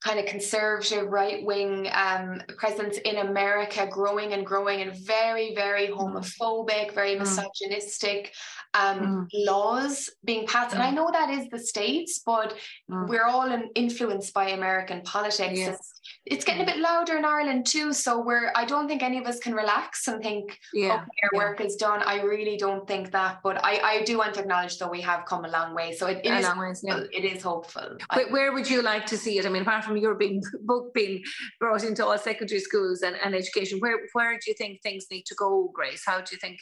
kind 0.04 0.20
of 0.20 0.26
conservative 0.26 1.08
right 1.08 1.44
wing 1.44 1.88
um, 1.92 2.40
presence 2.58 2.98
in 2.98 3.16
America 3.16 3.88
growing 3.90 4.34
and 4.34 4.46
growing 4.46 4.80
and 4.82 4.94
very, 4.94 5.54
very 5.54 5.88
mm. 5.88 5.96
homophobic, 5.96 6.94
very 6.94 7.16
mm. 7.16 7.20
misogynistic 7.20 8.32
um, 8.76 9.00
mm. 9.00 9.26
laws 9.46 10.10
being 10.24 10.46
passed. 10.46 10.74
And 10.74 10.82
I 10.82 10.90
mm. 10.90 10.94
know 10.94 11.10
that 11.10 11.30
is 11.30 11.48
the 11.48 11.58
States, 11.58 12.22
but 12.24 12.54
mm. 12.90 13.08
we're 13.08 13.24
all 13.24 13.50
in, 13.50 13.70
influenced 13.74 14.34
by 14.34 14.50
American 14.50 15.02
politics. 15.02 15.58
Yes. 15.58 15.92
It's 16.24 16.44
getting 16.44 16.62
a 16.62 16.64
mm. 16.64 16.74
bit 16.74 16.78
louder 16.78 17.16
in 17.16 17.24
Ireland 17.24 17.66
too. 17.66 17.92
So 17.92 18.20
we're, 18.20 18.52
I 18.54 18.64
don't 18.64 18.88
think 18.88 19.02
any 19.02 19.18
of 19.18 19.26
us 19.26 19.38
can 19.38 19.54
relax 19.54 20.08
and 20.08 20.22
think, 20.22 20.58
yeah, 20.72 20.86
okay, 20.86 20.94
our 20.94 21.30
yeah. 21.32 21.38
work 21.38 21.60
is 21.60 21.76
done. 21.76 22.02
I 22.02 22.20
really 22.22 22.56
don't 22.56 22.86
think 22.86 23.12
that. 23.12 23.40
But 23.42 23.64
I, 23.64 23.80
I 23.82 24.02
do 24.04 24.18
want 24.18 24.34
to 24.34 24.40
acknowledge 24.40 24.78
that 24.78 24.90
we 24.90 25.00
have 25.02 25.24
come 25.26 25.44
a 25.44 25.48
long 25.48 25.74
way. 25.74 25.94
So 25.94 26.06
it, 26.06 26.20
it, 26.24 26.32
is, 26.32 26.46
ways, 26.56 26.82
yeah. 26.84 27.00
it 27.12 27.24
is 27.24 27.42
hopeful. 27.42 27.96
But 28.14 28.30
where 28.30 28.52
would 28.52 28.68
you 28.68 28.82
like 28.82 29.06
to 29.06 29.16
see 29.16 29.38
it? 29.38 29.46
I 29.46 29.48
mean, 29.48 29.62
apart 29.62 29.84
from 29.84 29.96
your 29.96 30.14
being, 30.14 30.42
book 30.62 30.92
being 30.94 31.22
brought 31.60 31.84
into 31.84 32.04
all 32.04 32.18
secondary 32.18 32.60
schools 32.60 33.02
and, 33.02 33.16
and 33.24 33.34
education, 33.34 33.78
where, 33.80 33.98
where 34.12 34.32
do 34.32 34.50
you 34.50 34.54
think 34.54 34.82
things 34.82 35.06
need 35.10 35.24
to 35.26 35.34
go, 35.34 35.70
Grace? 35.72 36.02
How 36.04 36.18
do 36.18 36.26
you 36.32 36.38
think 36.38 36.58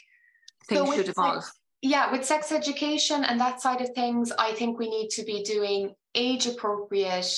things 0.69 0.89
so 0.89 0.95
should 0.95 1.09
evolve? 1.09 1.45
Yeah, 1.85 2.11
with 2.11 2.25
sex 2.25 2.51
education 2.51 3.25
and 3.25 3.39
that 3.39 3.61
side 3.61 3.83
of 3.83 3.91
things, 3.91 4.33
I 4.39 4.53
think 4.53 4.79
we 4.79 4.89
need 4.89 5.11
to 5.11 5.23
be 5.23 5.43
doing 5.43 5.95
age 6.15 6.47
appropriate 6.47 7.31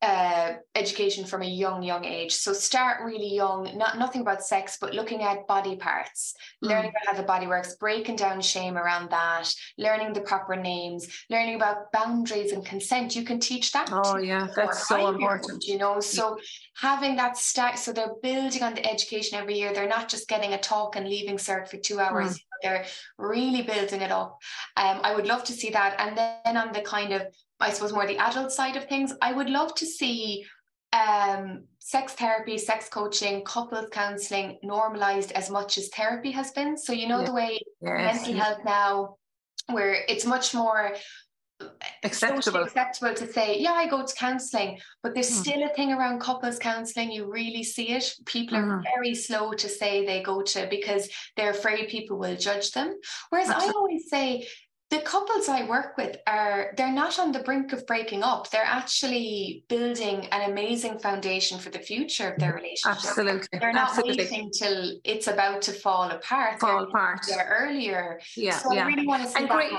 uh, 0.00 0.52
education 0.76 1.24
from 1.24 1.42
a 1.42 1.48
young, 1.48 1.82
young 1.82 2.04
age. 2.04 2.32
So 2.32 2.52
start 2.52 3.02
really 3.04 3.34
young, 3.34 3.76
not 3.76 3.98
nothing 3.98 4.20
about 4.20 4.44
sex, 4.44 4.78
but 4.80 4.94
looking 4.94 5.22
at 5.22 5.48
body 5.48 5.74
parts, 5.74 6.34
mm. 6.64 6.68
learning 6.68 6.92
about 6.92 7.12
how 7.12 7.20
the 7.20 7.26
body 7.26 7.48
works, 7.48 7.74
breaking 7.74 8.14
down 8.14 8.40
shame 8.40 8.78
around 8.78 9.10
that, 9.10 9.52
learning 9.76 10.12
the 10.12 10.20
proper 10.20 10.54
names, 10.54 11.08
learning 11.28 11.56
about 11.56 11.90
boundaries 11.92 12.52
and 12.52 12.64
consent. 12.64 13.16
You 13.16 13.24
can 13.24 13.40
teach 13.40 13.72
that. 13.72 13.90
Oh 13.92 14.18
yeah, 14.18 14.46
that's 14.54 14.86
so 14.86 15.08
important. 15.08 15.64
You 15.64 15.78
know, 15.78 15.98
so 15.98 16.38
having 16.76 17.16
that 17.16 17.36
stack, 17.36 17.76
so 17.76 17.92
they're 17.92 18.14
building 18.22 18.62
on 18.62 18.74
the 18.74 18.88
education 18.88 19.40
every 19.40 19.58
year. 19.58 19.74
They're 19.74 19.88
not 19.88 20.08
just 20.08 20.28
getting 20.28 20.52
a 20.52 20.58
talk 20.58 20.94
and 20.94 21.08
leaving 21.08 21.38
cert 21.38 21.66
for 21.66 21.78
two 21.78 21.98
hours. 21.98 22.38
Mm. 22.38 22.42
They're 22.62 22.84
really 23.18 23.62
building 23.62 24.02
it 24.02 24.10
up. 24.10 24.38
Um, 24.76 25.00
I 25.02 25.14
would 25.14 25.26
love 25.26 25.44
to 25.44 25.52
see 25.52 25.70
that. 25.70 25.96
And 25.98 26.16
then 26.16 26.56
on 26.56 26.72
the 26.72 26.80
kind 26.80 27.12
of 27.12 27.26
I 27.60 27.70
suppose 27.70 27.92
more 27.92 28.06
the 28.06 28.18
adult 28.18 28.52
side 28.52 28.76
of 28.76 28.86
things, 28.86 29.12
I 29.20 29.32
would 29.32 29.50
love 29.50 29.74
to 29.76 29.86
see 29.86 30.44
um, 30.92 31.64
sex 31.78 32.14
therapy, 32.14 32.56
sex 32.56 32.88
coaching, 32.88 33.44
couples 33.44 33.88
counseling 33.90 34.58
normalized 34.62 35.32
as 35.32 35.50
much 35.50 35.76
as 35.76 35.88
therapy 35.88 36.30
has 36.30 36.50
been. 36.52 36.76
So, 36.76 36.92
you 36.92 37.08
know, 37.08 37.20
yeah. 37.20 37.26
the 37.26 37.32
way 37.32 37.60
yes. 37.80 38.26
mental 38.26 38.40
health 38.40 38.58
now, 38.64 39.16
where 39.70 40.04
it's 40.08 40.24
much 40.24 40.54
more 40.54 40.94
acceptable 42.04 42.62
acceptable 42.62 43.14
to 43.14 43.26
say 43.32 43.58
yeah 43.58 43.72
i 43.72 43.88
go 43.88 44.04
to 44.06 44.14
counseling 44.14 44.78
but 45.02 45.12
there's 45.14 45.30
mm. 45.30 45.40
still 45.40 45.64
a 45.64 45.68
thing 45.74 45.92
around 45.92 46.20
couples 46.20 46.58
counseling 46.58 47.10
you 47.10 47.30
really 47.30 47.64
see 47.64 47.88
it 47.88 48.14
people 48.26 48.56
mm. 48.56 48.62
are 48.62 48.76
hmm. 48.76 48.84
very 48.96 49.14
slow 49.14 49.52
to 49.52 49.68
say 49.68 50.06
they 50.06 50.22
go 50.22 50.40
to 50.40 50.68
because 50.70 51.08
they're 51.36 51.50
afraid 51.50 51.88
people 51.88 52.16
will 52.16 52.36
judge 52.36 52.70
them 52.70 52.96
whereas 53.30 53.48
Absolutely. 53.48 53.74
i 53.74 53.78
always 53.78 54.08
say 54.08 54.46
the 54.90 55.00
couples 55.00 55.48
I 55.48 55.64
work 55.64 55.98
with 55.98 56.16
are 56.26 56.72
they're 56.76 56.92
not 56.92 57.18
on 57.18 57.30
the 57.30 57.40
brink 57.40 57.72
of 57.74 57.86
breaking 57.86 58.22
up. 58.22 58.50
They're 58.50 58.62
actually 58.64 59.64
building 59.68 60.26
an 60.32 60.50
amazing 60.50 60.98
foundation 60.98 61.58
for 61.58 61.68
the 61.68 61.78
future 61.78 62.32
of 62.32 62.38
their 62.38 62.54
relationship. 62.54 62.96
Absolutely. 62.96 63.58
They're 63.60 63.72
not 63.72 63.90
Absolutely. 63.90 64.24
waiting 64.24 64.50
till 64.50 64.92
it's 65.04 65.26
about 65.26 65.60
to 65.62 65.72
fall 65.72 66.10
apart. 66.10 66.58
Fall 66.60 66.78
they're 66.78 66.88
apart. 66.88 67.20
They're 67.28 67.58
earlier. 67.60 68.18
Yeah. 68.34 68.56
So 68.56 68.72
yeah. 68.72 68.84
I 68.84 68.86
really 68.86 69.06
want 69.06 69.24
to 69.24 69.28
see 69.28 69.40
and 69.40 69.50
that 69.50 69.54
great, 69.54 69.72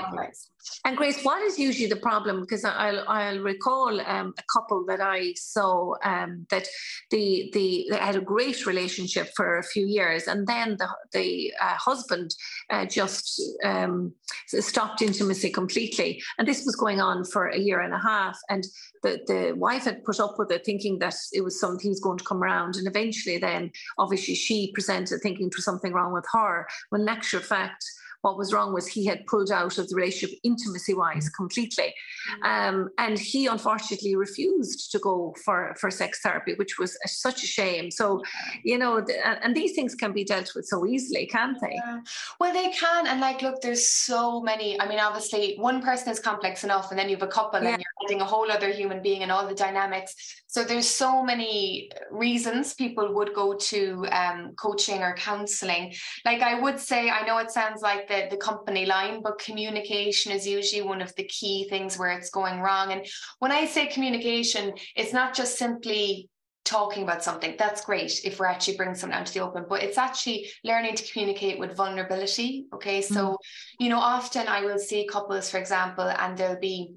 and 0.84 0.96
Grace, 0.96 1.22
what 1.22 1.42
is 1.42 1.58
usually 1.58 1.88
the 1.88 1.96
problem? 1.96 2.40
Because 2.40 2.64
I'll, 2.64 3.04
I'll 3.08 3.38
recall 3.38 4.00
um, 4.00 4.34
a 4.38 4.42
couple 4.52 4.84
that 4.86 5.00
I 5.00 5.34
saw 5.34 5.94
um, 6.04 6.46
that 6.50 6.66
the, 7.10 7.50
the 7.52 7.86
they 7.90 7.96
had 7.96 8.16
a 8.16 8.20
great 8.20 8.66
relationship 8.66 9.30
for 9.36 9.58
a 9.58 9.62
few 9.62 9.86
years, 9.86 10.26
and 10.26 10.46
then 10.46 10.76
the 10.78 10.88
the 11.12 11.52
uh, 11.60 11.74
husband 11.74 12.34
uh, 12.70 12.86
just 12.86 13.40
um, 13.64 14.12
stopped 14.46 15.02
intimacy 15.02 15.50
completely, 15.50 16.22
and 16.38 16.46
this 16.46 16.64
was 16.64 16.76
going 16.76 17.00
on 17.00 17.24
for 17.24 17.48
a 17.48 17.58
year 17.58 17.80
and 17.80 17.94
a 17.94 17.98
half, 17.98 18.38
and 18.48 18.64
the, 19.02 19.20
the 19.26 19.52
wife 19.56 19.84
had 19.84 20.04
put 20.04 20.20
up 20.20 20.38
with 20.38 20.50
it 20.50 20.64
thinking 20.64 20.98
that 20.98 21.14
it 21.32 21.42
was 21.42 21.58
something 21.58 21.90
was 21.90 22.00
going 22.00 22.18
to 22.18 22.24
come 22.24 22.42
around 22.42 22.76
and 22.76 22.86
eventually 22.86 23.38
then 23.38 23.70
obviously 23.98 24.34
she 24.34 24.72
presented 24.74 25.20
thinking 25.22 25.46
there 25.46 25.56
was 25.56 25.64
something 25.64 25.92
wrong 25.92 26.12
with 26.12 26.26
her 26.32 26.66
when 26.90 27.02
in 27.02 27.08
actual 27.08 27.40
fact 27.40 27.84
what 28.22 28.36
was 28.36 28.52
wrong 28.52 28.72
was 28.72 28.86
he 28.86 29.06
had 29.06 29.26
pulled 29.26 29.50
out 29.50 29.78
of 29.78 29.88
the 29.88 29.94
relationship 29.94 30.38
intimacy 30.44 30.94
wise 30.94 31.28
completely. 31.30 31.94
Mm-hmm. 32.42 32.44
Um, 32.44 32.88
and 32.98 33.18
he 33.18 33.46
unfortunately 33.46 34.14
refused 34.16 34.90
to 34.92 34.98
go 34.98 35.34
for, 35.44 35.74
for 35.78 35.90
sex 35.90 36.20
therapy, 36.22 36.54
which 36.54 36.78
was 36.78 36.98
a, 37.04 37.08
such 37.08 37.42
a 37.42 37.46
shame. 37.46 37.90
So, 37.90 38.22
you 38.62 38.78
know, 38.78 39.04
and 39.42 39.54
these 39.54 39.74
things 39.74 39.94
can 39.94 40.12
be 40.12 40.24
dealt 40.24 40.52
with 40.54 40.66
so 40.66 40.86
easily, 40.86 41.26
can't 41.26 41.58
they? 41.60 41.74
Yeah. 41.74 42.00
Well, 42.38 42.52
they 42.52 42.70
can. 42.70 43.06
And 43.06 43.20
like, 43.20 43.42
look, 43.42 43.60
there's 43.60 43.86
so 43.86 44.40
many. 44.40 44.80
I 44.80 44.88
mean, 44.88 45.00
obviously, 45.00 45.56
one 45.58 45.82
person 45.82 46.10
is 46.10 46.20
complex 46.20 46.64
enough, 46.64 46.90
and 46.90 46.98
then 46.98 47.08
you 47.08 47.16
have 47.16 47.26
a 47.26 47.30
couple, 47.30 47.62
yeah. 47.62 47.70
and 47.70 47.82
you're 47.82 48.08
adding 48.08 48.20
a 48.20 48.24
whole 48.24 48.50
other 48.50 48.70
human 48.70 49.02
being 49.02 49.22
and 49.22 49.32
all 49.32 49.46
the 49.46 49.54
dynamics. 49.54 50.14
So 50.50 50.64
there's 50.64 50.88
so 50.88 51.22
many 51.22 51.92
reasons 52.10 52.74
people 52.74 53.14
would 53.14 53.32
go 53.34 53.54
to 53.54 54.04
um, 54.10 54.52
coaching 54.56 55.00
or 55.00 55.14
counseling. 55.14 55.94
Like 56.24 56.42
I 56.42 56.58
would 56.60 56.80
say, 56.80 57.08
I 57.08 57.24
know 57.24 57.38
it 57.38 57.52
sounds 57.52 57.82
like 57.82 58.08
the, 58.08 58.26
the 58.28 58.36
company 58.36 58.84
line, 58.84 59.22
but 59.22 59.38
communication 59.38 60.32
is 60.32 60.48
usually 60.48 60.82
one 60.82 61.00
of 61.00 61.14
the 61.14 61.22
key 61.22 61.68
things 61.70 61.96
where 61.96 62.10
it's 62.10 62.30
going 62.30 62.58
wrong. 62.58 62.90
And 62.90 63.06
when 63.38 63.52
I 63.52 63.64
say 63.64 63.86
communication, 63.86 64.74
it's 64.96 65.12
not 65.12 65.36
just 65.36 65.56
simply 65.56 66.28
talking 66.64 67.04
about 67.04 67.22
something 67.22 67.54
that's 67.56 67.84
great 67.84 68.20
if 68.24 68.40
we're 68.40 68.46
actually 68.46 68.76
bringing 68.76 68.96
something 68.96 69.18
out 69.18 69.26
to 69.26 69.32
the 69.32 69.40
open 69.40 69.64
but 69.68 69.82
it's 69.82 69.96
actually 69.96 70.46
learning 70.62 70.94
to 70.94 71.10
communicate 71.10 71.58
with 71.58 71.74
vulnerability 71.74 72.66
okay 72.74 73.00
so 73.00 73.30
mm. 73.30 73.36
you 73.78 73.88
know 73.88 73.98
often 73.98 74.46
i 74.46 74.60
will 74.60 74.78
see 74.78 75.06
couples 75.06 75.50
for 75.50 75.56
example 75.56 76.04
and 76.04 76.36
there'll 76.36 76.60
be 76.60 76.92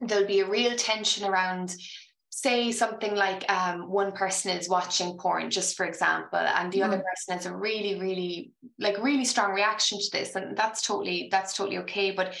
there'll 0.00 0.26
be 0.26 0.40
a 0.40 0.48
real 0.48 0.74
tension 0.76 1.26
around 1.26 1.74
say 2.36 2.70
something 2.70 3.14
like 3.14 3.50
um, 3.50 3.88
one 3.88 4.12
person 4.12 4.50
is 4.50 4.68
watching 4.68 5.16
porn 5.16 5.50
just 5.50 5.74
for 5.74 5.86
example 5.86 6.38
and 6.38 6.70
the 6.70 6.80
mm. 6.80 6.84
other 6.84 6.98
person 6.98 7.34
has 7.34 7.46
a 7.46 7.56
really 7.56 7.98
really 7.98 8.52
like 8.78 9.02
really 9.02 9.24
strong 9.24 9.52
reaction 9.52 9.98
to 9.98 10.10
this 10.12 10.36
and 10.36 10.54
that's 10.54 10.82
totally 10.82 11.28
that's 11.30 11.54
totally 11.54 11.78
okay 11.78 12.10
but 12.10 12.34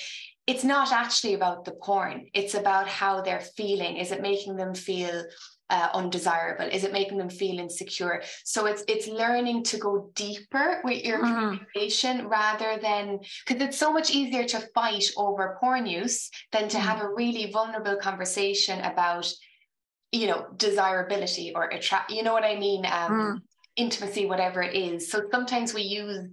it's 0.46 0.64
not 0.64 0.92
actually 0.92 1.32
about 1.32 1.64
the 1.64 1.72
porn 1.82 2.26
it's 2.34 2.52
about 2.52 2.86
how 2.86 3.22
they're 3.22 3.48
feeling 3.56 3.96
is 3.96 4.12
it 4.12 4.20
making 4.20 4.54
them 4.54 4.74
feel 4.74 5.24
uh, 5.70 5.88
undesirable 5.94 6.68
is 6.70 6.84
it 6.84 6.92
making 6.92 7.16
them 7.16 7.30
feel 7.30 7.58
insecure 7.58 8.22
so 8.44 8.66
it's 8.66 8.84
it's 8.88 9.08
learning 9.08 9.64
to 9.64 9.78
go 9.78 10.10
deeper 10.14 10.82
with 10.84 11.02
your 11.06 11.24
mm. 11.24 11.58
communication 11.74 12.28
rather 12.28 12.78
than 12.82 13.18
because 13.46 13.62
it's 13.62 13.78
so 13.78 13.90
much 13.90 14.10
easier 14.10 14.44
to 14.44 14.60
fight 14.74 15.06
over 15.16 15.56
porn 15.58 15.86
use 15.86 16.30
than 16.52 16.68
to 16.68 16.76
mm. 16.76 16.80
have 16.80 17.00
a 17.00 17.08
really 17.14 17.50
vulnerable 17.50 17.96
conversation 17.96 18.78
about 18.82 19.26
you 20.16 20.26
know 20.26 20.46
desirability 20.56 21.52
or 21.54 21.64
attract 21.64 22.10
you 22.10 22.22
know 22.22 22.32
what 22.32 22.44
i 22.44 22.56
mean 22.56 22.84
um 22.86 23.10
mm. 23.10 23.40
intimacy 23.76 24.26
whatever 24.26 24.62
it 24.62 24.74
is 24.74 25.10
so 25.10 25.22
sometimes 25.30 25.74
we 25.74 25.82
use 25.82 26.28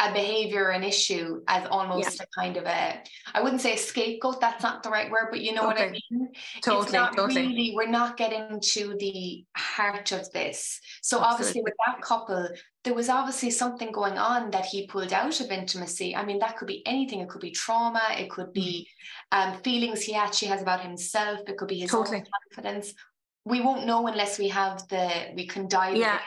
a 0.00 0.12
behavior 0.12 0.68
an 0.68 0.84
issue 0.84 1.42
as 1.48 1.66
almost 1.70 2.18
yeah. 2.18 2.24
a 2.24 2.40
kind 2.40 2.56
of 2.56 2.64
a 2.64 3.02
I 3.34 3.42
wouldn't 3.42 3.60
say 3.60 3.74
a 3.74 3.76
scapegoat 3.76 4.40
that's 4.40 4.62
not 4.62 4.84
the 4.84 4.90
right 4.90 5.10
word 5.10 5.28
but 5.30 5.40
you 5.40 5.52
know 5.52 5.68
okay. 5.68 5.68
what 5.68 5.78
I 5.80 5.90
mean 5.90 6.28
totally 6.62 6.84
it's 6.84 6.92
not 6.92 7.16
totally. 7.16 7.48
really 7.48 7.72
we're 7.74 7.88
not 7.88 8.16
getting 8.16 8.60
to 8.60 8.96
the 8.98 9.44
heart 9.56 10.12
of 10.12 10.30
this 10.30 10.80
so 11.02 11.16
Absolutely. 11.16 11.34
obviously 11.34 11.62
with 11.62 11.74
that 11.86 12.00
couple 12.00 12.48
there 12.84 12.94
was 12.94 13.08
obviously 13.08 13.50
something 13.50 13.90
going 13.90 14.18
on 14.18 14.50
that 14.52 14.66
he 14.66 14.86
pulled 14.86 15.12
out 15.12 15.40
of 15.40 15.50
intimacy 15.50 16.14
I 16.14 16.24
mean 16.24 16.38
that 16.38 16.56
could 16.56 16.68
be 16.68 16.86
anything 16.86 17.20
it 17.20 17.28
could 17.28 17.40
be 17.40 17.50
trauma 17.50 18.02
it 18.16 18.30
could 18.30 18.52
be 18.52 18.86
mm. 19.34 19.54
um, 19.54 19.60
feelings 19.62 20.02
he 20.02 20.14
actually 20.14 20.48
has 20.48 20.62
about 20.62 20.80
himself 20.80 21.40
it 21.48 21.56
could 21.56 21.68
be 21.68 21.80
his 21.80 21.90
totally. 21.90 22.18
own 22.18 22.24
confidence 22.54 22.94
we 23.48 23.60
won't 23.60 23.86
know 23.86 24.06
unless 24.06 24.38
we 24.38 24.48
have 24.48 24.86
the 24.88 25.08
we 25.34 25.46
can 25.46 25.68
dive 25.68 25.96
yeah. 25.96 26.20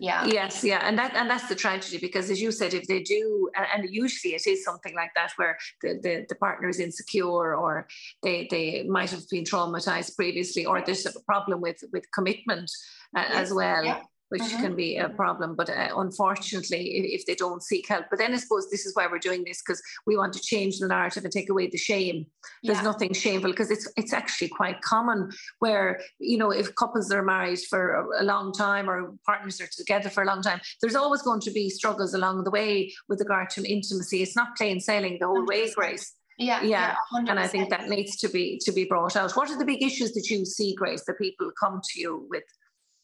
yeah. 0.00 0.26
Yes 0.26 0.64
yeah 0.64 0.80
and 0.82 0.98
that 0.98 1.14
and 1.14 1.30
that's 1.30 1.48
the 1.48 1.54
tragedy 1.54 1.98
because 1.98 2.30
as 2.30 2.40
you 2.40 2.50
said 2.50 2.74
if 2.74 2.86
they 2.88 3.02
do 3.02 3.48
and, 3.74 3.88
usually 3.88 4.34
it 4.34 4.46
is 4.46 4.64
something 4.64 4.94
like 4.94 5.12
that 5.14 5.30
where 5.36 5.56
the, 5.82 6.00
the, 6.02 6.26
the 6.28 6.34
partner 6.34 6.68
is 6.68 6.80
insecure 6.80 7.54
or 7.54 7.86
they 8.22 8.48
they 8.50 8.82
might 8.84 9.10
have 9.10 9.28
been 9.30 9.44
traumatized 9.44 10.16
previously 10.16 10.64
or 10.66 10.82
there's 10.82 11.06
a 11.06 11.12
problem 11.26 11.60
with 11.60 11.82
with 11.92 12.04
commitment 12.12 12.70
uh, 13.16 13.24
yes. 13.28 13.34
as 13.34 13.54
well. 13.54 13.84
yeah 13.84 14.00
which 14.32 14.40
mm-hmm. 14.40 14.62
can 14.62 14.74
be 14.74 14.96
a 14.96 15.10
problem. 15.10 15.54
But 15.54 15.68
uh, 15.68 15.88
unfortunately, 15.94 17.12
if, 17.14 17.26
they 17.26 17.34
don't 17.34 17.62
seek 17.62 17.86
help, 17.86 18.06
but 18.08 18.18
then 18.18 18.32
I 18.32 18.38
suppose 18.38 18.70
this 18.70 18.86
is 18.86 18.96
why 18.96 19.06
we're 19.06 19.18
doing 19.18 19.44
this 19.44 19.60
because 19.60 19.82
we 20.06 20.16
want 20.16 20.32
to 20.32 20.40
change 20.40 20.78
the 20.78 20.88
narrative 20.88 21.22
and 21.24 21.32
take 21.32 21.50
away 21.50 21.66
the 21.66 21.76
shame. 21.76 22.24
There's 22.62 22.78
yeah. 22.78 22.82
nothing 22.82 23.12
shameful 23.12 23.50
because 23.50 23.70
it's 23.70 23.86
it's 23.98 24.14
actually 24.14 24.48
quite 24.48 24.80
common 24.80 25.30
where 25.58 26.00
you 26.18 26.38
know 26.38 26.50
if 26.50 26.74
couples 26.76 27.12
are 27.12 27.22
married 27.22 27.60
for 27.68 28.08
a 28.18 28.24
long 28.24 28.54
time 28.54 28.88
or 28.88 29.12
partners 29.26 29.60
are 29.60 29.68
together 29.76 30.08
for 30.08 30.22
a 30.22 30.26
long 30.26 30.40
time, 30.40 30.62
there's 30.80 30.96
always 30.96 31.20
going 31.20 31.40
to 31.40 31.50
be 31.50 31.68
struggles 31.68 32.14
along 32.14 32.44
the 32.44 32.50
way 32.50 32.90
with 33.10 33.20
regard 33.20 33.50
to 33.50 33.70
intimacy. 33.70 34.22
It's 34.22 34.34
not 34.34 34.56
plain 34.56 34.80
sailing 34.80 35.18
the 35.20 35.26
whole 35.26 35.44
100%. 35.44 35.48
way, 35.48 35.72
Grace. 35.74 36.14
Yeah, 36.38 36.62
yeah, 36.62 36.96
yeah 37.12 37.28
and 37.28 37.38
I 37.38 37.46
think 37.46 37.68
that 37.68 37.88
needs 37.88 38.16
to 38.16 38.28
be 38.28 38.58
to 38.64 38.72
be 38.72 38.86
brought 38.86 39.14
out. 39.14 39.32
What 39.32 39.50
are 39.50 39.58
the 39.58 39.66
big 39.66 39.82
issues 39.82 40.12
that 40.12 40.30
you 40.30 40.46
see, 40.46 40.74
Grace, 40.74 41.04
that 41.04 41.18
people 41.18 41.50
come 41.60 41.82
to 41.84 42.00
you 42.00 42.26
with? 42.30 42.44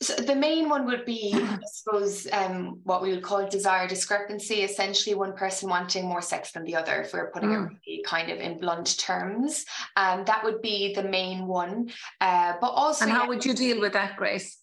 So 0.01 0.15
the 0.15 0.37
main 0.37 0.69
one 0.69 0.87
would 0.87 1.05
be, 1.05 1.33
I 1.35 1.59
suppose, 1.73 2.29
um, 2.33 2.81
what 2.85 3.03
we 3.03 3.11
would 3.11 3.23
call 3.23 3.49
desire 3.49 3.89
discrepancy. 3.89 4.63
Essentially, 4.63 5.15
one 5.15 5.33
person 5.33 5.69
wanting 5.69 6.05
more 6.05 6.23
sex 6.23 6.53
than 6.53 6.65
the 6.65 6.77
other, 6.77 7.03
if 7.03 7.13
we're 7.13 7.31
putting 7.31 7.51
mm. 7.51 7.67
it 7.67 7.77
really 7.87 8.03
kind 8.05 8.31
of 8.31 8.39
in 8.39 8.59
blunt 8.59 8.99
terms. 8.99 9.65
Um, 9.97 10.25
that 10.27 10.45
would 10.45 10.63
be 10.63 10.95
the 10.95 11.03
main 11.03 11.47
one. 11.47 11.91
Uh, 12.21 12.55
but 12.61 12.69
also, 12.69 13.05
and 13.05 13.13
how 13.13 13.27
would 13.29 13.45
you 13.45 13.55
deal 13.55 13.81
with 13.81 13.95
that, 13.95 14.17
Grace? 14.17 14.59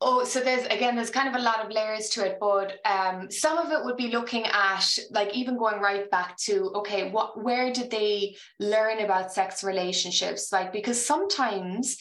Oh, 0.00 0.24
so 0.24 0.40
there's 0.40 0.66
again, 0.66 0.96
there's 0.96 1.10
kind 1.10 1.28
of 1.28 1.40
a 1.40 1.42
lot 1.42 1.64
of 1.64 1.70
layers 1.70 2.10
to 2.10 2.26
it, 2.26 2.38
but 2.40 2.74
um, 2.84 3.30
some 3.30 3.58
of 3.58 3.70
it 3.70 3.84
would 3.84 3.96
be 3.96 4.08
looking 4.08 4.44
at 4.44 4.98
like 5.10 5.34
even 5.34 5.56
going 5.56 5.80
right 5.80 6.10
back 6.10 6.36
to 6.38 6.72
okay, 6.74 7.10
what 7.10 7.42
where 7.42 7.72
did 7.72 7.90
they 7.90 8.36
learn 8.60 9.00
about 9.00 9.32
sex 9.32 9.62
relationships? 9.62 10.52
Like 10.52 10.72
because 10.72 11.04
sometimes 11.04 11.96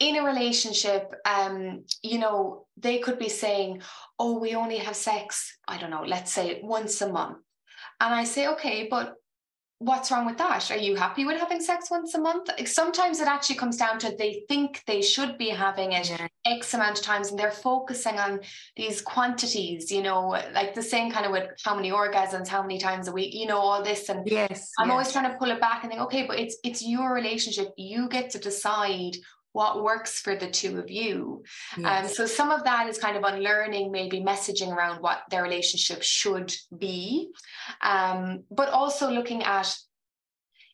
in 0.00 0.16
a 0.16 0.24
relationship, 0.24 1.14
um, 1.26 1.84
you 2.02 2.18
know, 2.18 2.66
they 2.78 2.98
could 2.98 3.18
be 3.18 3.28
saying, 3.28 3.82
oh, 4.18 4.38
we 4.38 4.54
only 4.54 4.78
have 4.78 4.96
sex, 4.96 5.58
I 5.68 5.78
don't 5.78 5.90
know, 5.90 6.04
let's 6.04 6.32
say 6.32 6.60
once 6.64 7.00
a 7.02 7.12
month. 7.12 7.38
And 8.00 8.14
I 8.14 8.24
say, 8.24 8.48
okay, 8.48 8.88
but 8.90 9.14
what's 9.78 10.10
wrong 10.10 10.26
with 10.26 10.38
that? 10.38 10.70
Are 10.70 10.76
you 10.76 10.94
happy 10.94 11.24
with 11.26 11.38
having 11.38 11.60
sex 11.60 11.90
once 11.90 12.14
a 12.14 12.20
month? 12.20 12.50
Sometimes 12.66 13.20
it 13.20 13.28
actually 13.28 13.56
comes 13.56 13.76
down 13.76 13.98
to 13.98 14.14
they 14.16 14.44
think 14.48 14.82
they 14.86 15.02
should 15.02 15.36
be 15.36 15.48
having 15.48 15.92
it 15.92 16.08
yeah. 16.08 16.28
X 16.46 16.72
amount 16.72 16.98
of 16.98 17.04
times 17.04 17.30
and 17.30 17.38
they're 17.38 17.50
focusing 17.50 18.18
on 18.18 18.40
these 18.76 19.02
quantities, 19.02 19.90
you 19.90 20.02
know, 20.02 20.28
like 20.54 20.74
the 20.74 20.82
same 20.82 21.10
kind 21.10 21.26
of 21.26 21.32
with 21.32 21.50
how 21.62 21.74
many 21.74 21.90
orgasms, 21.90 22.48
how 22.48 22.62
many 22.62 22.78
times 22.78 23.08
a 23.08 23.12
week, 23.12 23.34
you 23.34 23.46
know, 23.46 23.58
all 23.58 23.82
this. 23.82 24.08
And 24.08 24.26
yes, 24.26 24.70
I'm 24.78 24.88
yes. 24.88 24.92
always 24.92 25.12
trying 25.12 25.30
to 25.30 25.36
pull 25.38 25.50
it 25.50 25.60
back 25.60 25.82
and 25.82 25.90
think, 25.90 26.02
okay, 26.02 26.26
but 26.26 26.38
it's 26.38 26.56
it's 26.62 26.82
your 26.82 27.14
relationship. 27.14 27.72
You 27.76 28.08
get 28.08 28.30
to 28.30 28.38
decide 28.38 29.16
what 29.52 29.82
works 29.82 30.20
for 30.20 30.36
the 30.36 30.50
two 30.50 30.78
of 30.78 30.90
you. 30.90 31.42
Um, 31.76 31.82
yes. 31.84 32.10
Um, 32.10 32.14
so 32.14 32.26
some 32.26 32.50
of 32.50 32.64
that 32.64 32.88
is 32.88 32.98
kind 32.98 33.16
of 33.16 33.24
unlearning, 33.24 33.90
maybe 33.90 34.20
messaging 34.20 34.72
around 34.72 35.02
what 35.02 35.22
their 35.30 35.42
relationship 35.42 36.02
should 36.02 36.54
be, 36.76 37.30
um, 37.82 38.44
but 38.50 38.68
also 38.70 39.10
looking 39.10 39.42
at 39.42 39.74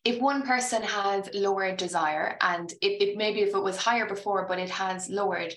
if 0.04 0.20
one 0.20 0.42
person 0.42 0.82
has 0.82 1.28
lower 1.34 1.74
desire 1.74 2.36
and 2.40 2.70
it, 2.80 3.02
it 3.02 3.16
maybe 3.16 3.40
if 3.40 3.54
it 3.54 3.62
was 3.62 3.76
higher 3.76 4.06
before, 4.06 4.46
but 4.46 4.58
it 4.58 4.70
has 4.70 5.08
lowered. 5.08 5.52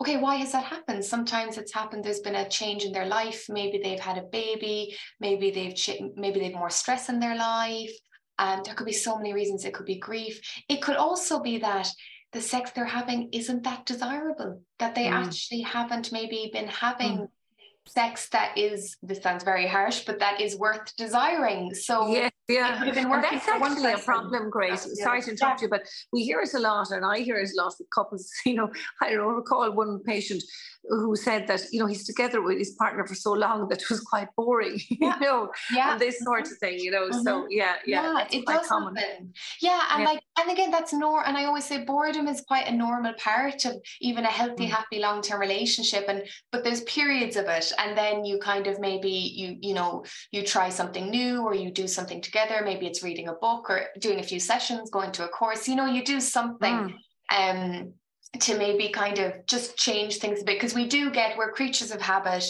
Okay, 0.00 0.16
why 0.16 0.34
has 0.36 0.50
that 0.52 0.64
happened? 0.64 1.04
Sometimes 1.04 1.58
it's 1.58 1.72
happened. 1.72 2.02
There's 2.02 2.18
been 2.18 2.34
a 2.34 2.48
change 2.48 2.82
in 2.82 2.90
their 2.92 3.06
life. 3.06 3.44
Maybe 3.48 3.78
they've 3.78 4.00
had 4.00 4.18
a 4.18 4.22
baby. 4.22 4.96
Maybe 5.20 5.52
they've 5.52 5.76
maybe 6.16 6.40
they've 6.40 6.54
more 6.54 6.70
stress 6.70 7.08
in 7.08 7.20
their 7.20 7.36
life 7.36 7.92
Um, 8.38 8.62
there 8.64 8.74
could 8.74 8.86
be 8.86 8.92
so 8.92 9.16
many 9.16 9.32
reasons. 9.32 9.64
It 9.64 9.74
could 9.74 9.86
be 9.86 9.98
grief. 9.98 10.40
It 10.68 10.82
could 10.82 10.96
also 10.96 11.40
be 11.40 11.58
that 11.58 11.88
the 12.32 12.40
sex 12.40 12.70
they're 12.70 12.84
having 12.84 13.28
isn't 13.32 13.64
that 13.64 13.86
desirable, 13.86 14.62
that 14.78 14.94
they 14.94 15.04
mm. 15.04 15.12
actually 15.12 15.60
haven't 15.60 16.12
maybe 16.12 16.50
been 16.52 16.68
having 16.68 17.18
mm. 17.18 17.28
sex 17.86 18.28
that 18.30 18.56
is, 18.56 18.96
this 19.02 19.22
sounds 19.22 19.44
very 19.44 19.66
harsh, 19.66 20.04
but 20.04 20.18
that 20.20 20.40
is 20.40 20.56
worth 20.56 20.96
desiring. 20.96 21.74
So 21.74 22.08
yeah, 22.08 22.30
yeah. 22.48 22.82
And 22.82 23.24
that's 23.24 23.48
actually 23.48 23.92
a 23.92 23.98
problem, 23.98 24.50
Grace. 24.50 24.88
Yeah. 24.96 25.04
Sorry 25.04 25.22
to 25.22 25.30
interrupt 25.30 25.60
yeah. 25.60 25.66
you, 25.66 25.70
but 25.70 25.82
we 26.12 26.24
hear 26.24 26.40
it 26.40 26.54
a 26.54 26.58
lot, 26.58 26.90
and 26.90 27.04
I 27.04 27.20
hear 27.20 27.36
it 27.36 27.50
a 27.50 27.62
lot 27.62 27.74
with 27.78 27.88
couples. 27.90 28.30
You 28.44 28.56
know, 28.56 28.70
I 29.00 29.12
recall 29.12 29.70
one 29.72 30.00
patient 30.04 30.42
who 30.88 31.14
said 31.14 31.46
that 31.46 31.62
you 31.70 31.78
know 31.78 31.86
he's 31.86 32.04
together 32.04 32.42
with 32.42 32.58
his 32.58 32.72
partner 32.72 33.06
for 33.06 33.14
so 33.14 33.32
long 33.32 33.68
that 33.68 33.82
it 33.82 33.88
was 33.88 34.00
quite 34.00 34.28
boring, 34.36 34.80
yeah. 34.90 35.14
you 35.14 35.20
know, 35.20 35.50
yeah. 35.72 35.92
and 35.92 36.00
this 36.00 36.18
sort 36.20 36.50
of 36.50 36.58
thing, 36.58 36.78
you 36.78 36.90
know. 36.90 37.08
Mm-hmm. 37.08 37.22
So 37.22 37.46
yeah, 37.48 37.74
yeah, 37.86 38.02
yeah 38.02 38.38
it 38.38 38.46
does 38.46 38.66
common. 38.66 38.96
happen. 38.96 39.32
Yeah, 39.60 39.80
and 39.92 40.04
like, 40.04 40.20
and 40.40 40.50
again, 40.50 40.70
that's 40.70 40.92
nor. 40.92 41.26
And 41.26 41.36
I 41.36 41.44
always 41.44 41.64
say 41.64 41.84
boredom 41.84 42.26
is 42.26 42.42
quite 42.46 42.66
a 42.66 42.72
normal 42.72 43.12
part 43.14 43.64
of 43.64 43.76
even 44.00 44.24
a 44.24 44.30
healthy, 44.30 44.66
mm 44.66 44.72
happy, 44.72 45.00
long-term 45.00 45.38
relationship. 45.38 46.06
And 46.08 46.22
but 46.50 46.64
there's 46.64 46.80
periods 46.82 47.36
of 47.36 47.44
it, 47.46 47.70
and 47.78 47.96
then 47.96 48.24
you 48.24 48.38
kind 48.38 48.66
of 48.66 48.80
maybe 48.80 49.10
you 49.10 49.56
you 49.60 49.74
know 49.74 50.04
you 50.30 50.42
try 50.42 50.68
something 50.70 51.10
new 51.10 51.42
or 51.42 51.54
you 51.54 51.70
do 51.70 51.86
something 51.86 52.20
together. 52.20 52.32
Maybe 52.64 52.86
it's 52.86 53.02
reading 53.02 53.28
a 53.28 53.34
book 53.34 53.70
or 53.70 53.86
doing 53.98 54.20
a 54.20 54.22
few 54.22 54.40
sessions, 54.40 54.90
going 54.90 55.12
to 55.12 55.24
a 55.24 55.28
course. 55.28 55.68
You 55.68 55.76
know, 55.76 55.86
you 55.86 56.04
do 56.04 56.20
something. 56.20 56.94
Mm. 57.32 57.80
Um, 57.80 57.94
to 58.40 58.56
maybe 58.56 58.88
kind 58.88 59.18
of 59.18 59.44
just 59.44 59.76
change 59.76 60.16
things 60.16 60.40
a 60.40 60.44
bit 60.44 60.56
because 60.56 60.74
we 60.74 60.86
do 60.86 61.10
get 61.10 61.36
we're 61.36 61.52
creatures 61.52 61.90
of 61.90 62.00
habit 62.00 62.42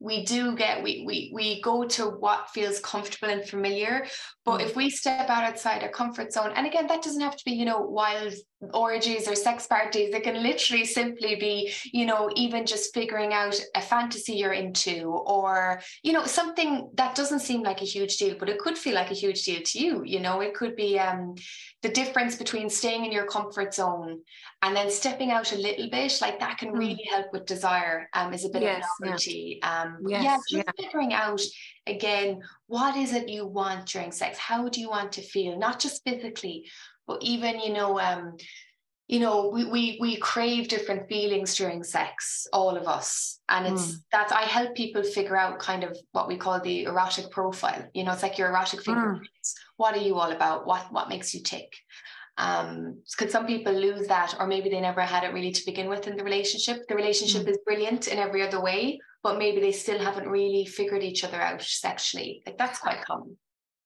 we 0.00 0.24
do 0.24 0.56
get 0.56 0.82
we 0.82 1.04
we 1.06 1.30
we 1.32 1.60
go 1.60 1.84
to 1.84 2.06
what 2.06 2.48
feels 2.50 2.80
comfortable 2.80 3.32
and 3.32 3.46
familiar 3.46 4.06
but 4.44 4.60
mm. 4.60 4.64
if 4.64 4.76
we 4.76 4.90
step 4.90 5.28
out 5.28 5.44
outside 5.44 5.82
our 5.82 5.88
comfort 5.90 6.32
zone 6.32 6.52
and 6.54 6.66
again 6.66 6.86
that 6.86 7.02
doesn't 7.02 7.20
have 7.20 7.36
to 7.36 7.44
be 7.44 7.52
you 7.52 7.64
know 7.64 7.80
wild 7.80 8.32
orgies 8.74 9.26
or 9.26 9.34
sex 9.34 9.66
parties 9.66 10.14
it 10.14 10.22
can 10.22 10.42
literally 10.42 10.84
simply 10.84 11.34
be 11.36 11.72
you 11.92 12.04
know 12.04 12.30
even 12.36 12.66
just 12.66 12.92
figuring 12.92 13.32
out 13.32 13.58
a 13.74 13.80
fantasy 13.80 14.34
you're 14.34 14.52
into 14.52 15.04
or 15.26 15.80
you 16.02 16.12
know 16.12 16.24
something 16.24 16.90
that 16.94 17.14
doesn't 17.14 17.40
seem 17.40 17.62
like 17.62 17.80
a 17.80 17.86
huge 17.86 18.18
deal 18.18 18.36
but 18.38 18.48
it 18.50 18.58
could 18.58 18.76
feel 18.76 18.94
like 18.94 19.10
a 19.10 19.14
huge 19.14 19.42
deal 19.44 19.60
to 19.64 19.78
you 19.78 20.02
you 20.04 20.20
know 20.20 20.40
it 20.40 20.54
could 20.54 20.76
be 20.76 20.98
um 20.98 21.34
the 21.82 21.88
difference 21.88 22.36
between 22.36 22.68
staying 22.68 23.06
in 23.06 23.12
your 23.12 23.26
comfort 23.26 23.72
zone 23.72 24.20
and 24.60 24.76
then 24.76 24.90
stepping 24.90 25.30
out 25.30 25.52
a 25.52 25.56
little 25.56 25.88
bit 25.88 26.18
like 26.20 26.38
that 26.38 26.58
can 26.58 26.72
mm. 26.72 26.78
really 26.78 27.08
help 27.10 27.26
with 27.32 27.46
desire 27.46 28.08
um 28.12 28.34
is 28.34 28.44
a 28.44 28.50
bit 28.50 28.62
yes, 28.62 28.84
of 28.84 29.06
novelty 29.06 29.58
yeah. 29.62 29.82
um 29.82 29.96
yes, 30.06 30.22
yeah 30.22 30.36
just 30.36 30.66
yeah. 30.68 30.84
figuring 30.84 31.14
out 31.14 31.40
again 31.86 32.42
what 32.66 32.96
is 32.96 33.12
it 33.12 33.28
you 33.28 33.46
want 33.46 33.86
during 33.86 34.12
sex? 34.12 34.38
How 34.38 34.68
do 34.68 34.80
you 34.80 34.90
want 34.90 35.12
to 35.12 35.22
feel? 35.22 35.58
Not 35.58 35.80
just 35.80 36.02
physically 36.04 36.66
but 37.10 37.22
even 37.22 37.58
you 37.58 37.72
know 37.72 37.98
um 37.98 38.36
you 39.08 39.18
know 39.18 39.48
we, 39.48 39.64
we 39.64 39.98
we 40.00 40.16
crave 40.18 40.68
different 40.68 41.08
feelings 41.08 41.56
during 41.56 41.82
sex 41.82 42.46
all 42.52 42.76
of 42.76 42.86
us. 42.86 43.40
And 43.48 43.66
it's 43.66 43.86
mm. 43.86 43.96
that 44.12 44.30
i 44.32 44.42
help 44.42 44.76
people 44.76 45.02
figure 45.02 45.36
out 45.36 45.58
kind 45.58 45.82
of 45.82 45.98
what 46.12 46.28
we 46.28 46.36
call 46.36 46.60
the 46.60 46.84
erotic 46.84 47.30
profile. 47.32 47.82
You 47.92 48.04
know 48.04 48.12
it's 48.12 48.22
like 48.22 48.38
your 48.38 48.50
erotic 48.50 48.82
fingerprints. 48.82 49.48
Mm. 49.52 49.60
what 49.76 49.96
are 49.96 50.06
you 50.08 50.14
all 50.20 50.30
about? 50.30 50.66
What 50.66 50.92
what 50.92 51.08
makes 51.08 51.34
you 51.34 51.42
tick? 51.42 51.70
Um 52.38 53.02
could 53.18 53.32
some 53.32 53.46
people 53.46 53.72
lose 53.72 54.06
that 54.06 54.36
or 54.38 54.46
maybe 54.46 54.70
they 54.70 54.80
never 54.80 55.00
had 55.00 55.24
it 55.24 55.34
really 55.34 55.52
to 55.58 55.66
begin 55.70 55.88
with 55.88 56.06
in 56.06 56.16
the 56.16 56.28
relationship? 56.30 56.86
The 56.88 57.00
relationship 57.02 57.42
mm. 57.44 57.50
is 57.50 57.58
brilliant 57.66 58.06
in 58.06 58.18
every 58.18 58.42
other 58.46 58.62
way 58.62 59.00
but 59.22 59.38
maybe 59.38 59.60
they 59.60 59.72
still 59.72 59.98
haven't 59.98 60.28
really 60.28 60.64
figured 60.64 61.02
each 61.02 61.24
other 61.24 61.40
out 61.40 61.62
sexually 61.62 62.42
like 62.46 62.58
that's 62.58 62.78
quite 62.78 63.04
common 63.04 63.36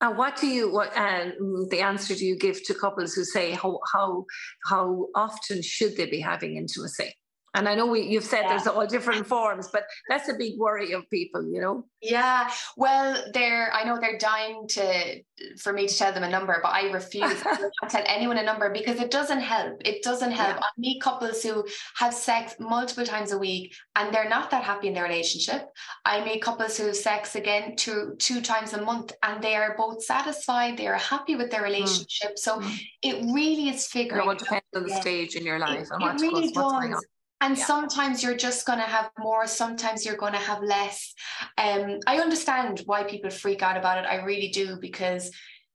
and 0.01 0.17
what 0.17 0.35
do 0.35 0.47
you 0.47 0.71
what 0.71 0.95
uh, 0.95 1.31
the 1.69 1.79
answer 1.81 2.15
do 2.15 2.25
you 2.25 2.37
give 2.37 2.63
to 2.65 2.73
couples 2.73 3.13
who 3.13 3.23
say 3.23 3.51
how 3.51 3.79
how 3.93 4.25
how 4.65 5.07
often 5.15 5.61
should 5.61 5.95
they 5.95 6.05
be 6.05 6.19
having 6.19 6.57
intimacy? 6.57 7.15
And 7.55 7.69
I 7.69 7.75
know 7.75 7.85
we, 7.87 8.01
you've 8.01 8.25
said 8.25 8.41
yeah. 8.41 8.49
there's 8.49 8.67
all 8.67 8.85
different 8.85 9.25
forms, 9.25 9.69
but 9.71 9.85
that's 10.09 10.27
a 10.27 10.33
big 10.33 10.59
worry 10.59 10.91
of 10.91 11.09
people, 11.09 11.47
you 11.47 11.61
know. 11.61 11.85
Yeah, 12.01 12.51
well, 12.75 13.23
they're 13.33 13.71
I 13.73 13.85
know 13.85 13.99
they're 13.99 14.17
dying 14.17 14.67
to 14.69 15.21
for 15.57 15.73
me 15.73 15.87
to 15.87 15.97
tell 15.97 16.13
them 16.13 16.23
a 16.23 16.29
number, 16.29 16.59
but 16.61 16.69
I 16.69 16.91
refuse 16.91 17.41
to 17.41 17.71
tell 17.89 18.03
anyone 18.05 18.37
a 18.37 18.43
number 18.43 18.69
because 18.69 18.99
it 18.99 19.09
doesn't 19.09 19.39
help. 19.39 19.81
It 19.85 20.03
doesn't 20.03 20.31
help. 20.31 20.57
Yeah. 20.57 20.61
I 20.61 20.69
meet 20.77 21.01
couples 21.01 21.41
who 21.43 21.65
have 21.97 22.13
sex 22.13 22.55
multiple 22.59 23.05
times 23.05 23.31
a 23.31 23.37
week 23.37 23.73
and 23.95 24.13
they're 24.13 24.29
not 24.29 24.51
that 24.51 24.63
happy 24.63 24.89
in 24.89 24.93
their 24.93 25.03
relationship. 25.03 25.69
I 26.03 26.23
meet 26.23 26.41
couples 26.41 26.77
who 26.77 26.87
have 26.87 26.95
sex 26.95 27.35
again 27.35 27.75
two 27.75 28.15
two 28.19 28.41
times 28.41 28.73
a 28.73 28.81
month 28.81 29.13
and 29.23 29.41
they 29.41 29.55
are 29.55 29.75
both 29.77 30.03
satisfied. 30.03 30.77
They 30.77 30.87
are 30.87 30.95
happy 30.95 31.35
with 31.35 31.51
their 31.51 31.61
hmm. 31.61 31.71
relationship. 31.71 32.33
Mm. 32.33 32.39
So 32.39 32.59
mm. 32.59 32.79
it 33.01 33.15
really 33.33 33.69
is 33.69 33.87
figuring. 33.87 34.25
It 34.25 34.27
all 34.27 34.35
depends 34.35 34.65
on 34.75 34.83
the 34.83 34.95
stage 35.01 35.35
in 35.35 35.45
your 35.45 35.59
life 35.59 35.87
it, 35.87 35.91
and 35.91 36.01
what, 36.01 36.15
it 36.15 36.21
really 36.21 36.51
does. 36.51 37.05
And 37.41 37.57
yeah. 37.57 37.65
sometimes 37.65 38.23
you're 38.23 38.37
just 38.37 38.65
going 38.65 38.79
to 38.79 38.85
have 38.85 39.09
more, 39.19 39.45
sometimes 39.45 40.05
you're 40.05 40.17
going 40.17 40.33
to 40.33 40.39
have 40.39 40.63
less. 40.63 41.13
Um, 41.57 41.99
I 42.07 42.19
understand 42.19 42.81
why 42.85 43.03
people 43.03 43.29
freak 43.29 43.61
out 43.61 43.77
about 43.77 43.97
it. 43.97 44.07
I 44.07 44.23
really 44.23 44.49
do, 44.49 44.77
because 44.79 45.31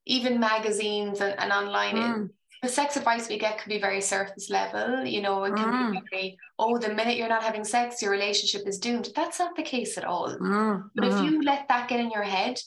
even 0.06 0.40
magazines 0.40 1.20
and, 1.20 1.38
and 1.38 1.52
online, 1.52 1.94
mm. 1.96 2.24
it, 2.24 2.30
the 2.62 2.68
sex 2.68 2.96
advice 2.96 3.28
we 3.28 3.38
get 3.38 3.58
can 3.58 3.68
be 3.68 3.80
very 3.80 4.00
surface 4.00 4.50
level. 4.50 5.04
You 5.04 5.20
know, 5.20 5.44
it 5.44 5.54
can 5.54 5.66
mm. 5.66 5.92
be 5.92 6.02
very, 6.10 6.38
oh, 6.58 6.78
the 6.78 6.94
minute 6.94 7.16
you're 7.16 7.28
not 7.28 7.42
having 7.42 7.64
sex, 7.64 8.02
your 8.02 8.10
relationship 8.10 8.66
is 8.66 8.78
doomed. 8.78 9.10
That's 9.14 9.38
not 9.38 9.54
the 9.54 9.62
case 9.62 9.96
at 9.98 10.04
all. 10.04 10.34
Mm. 10.38 10.90
But 10.94 11.04
if 11.04 11.14
mm. 11.14 11.24
you 11.24 11.42
let 11.42 11.68
that 11.68 11.88
get 11.88 12.00
in 12.00 12.10
your 12.10 12.22
head, 12.22 12.58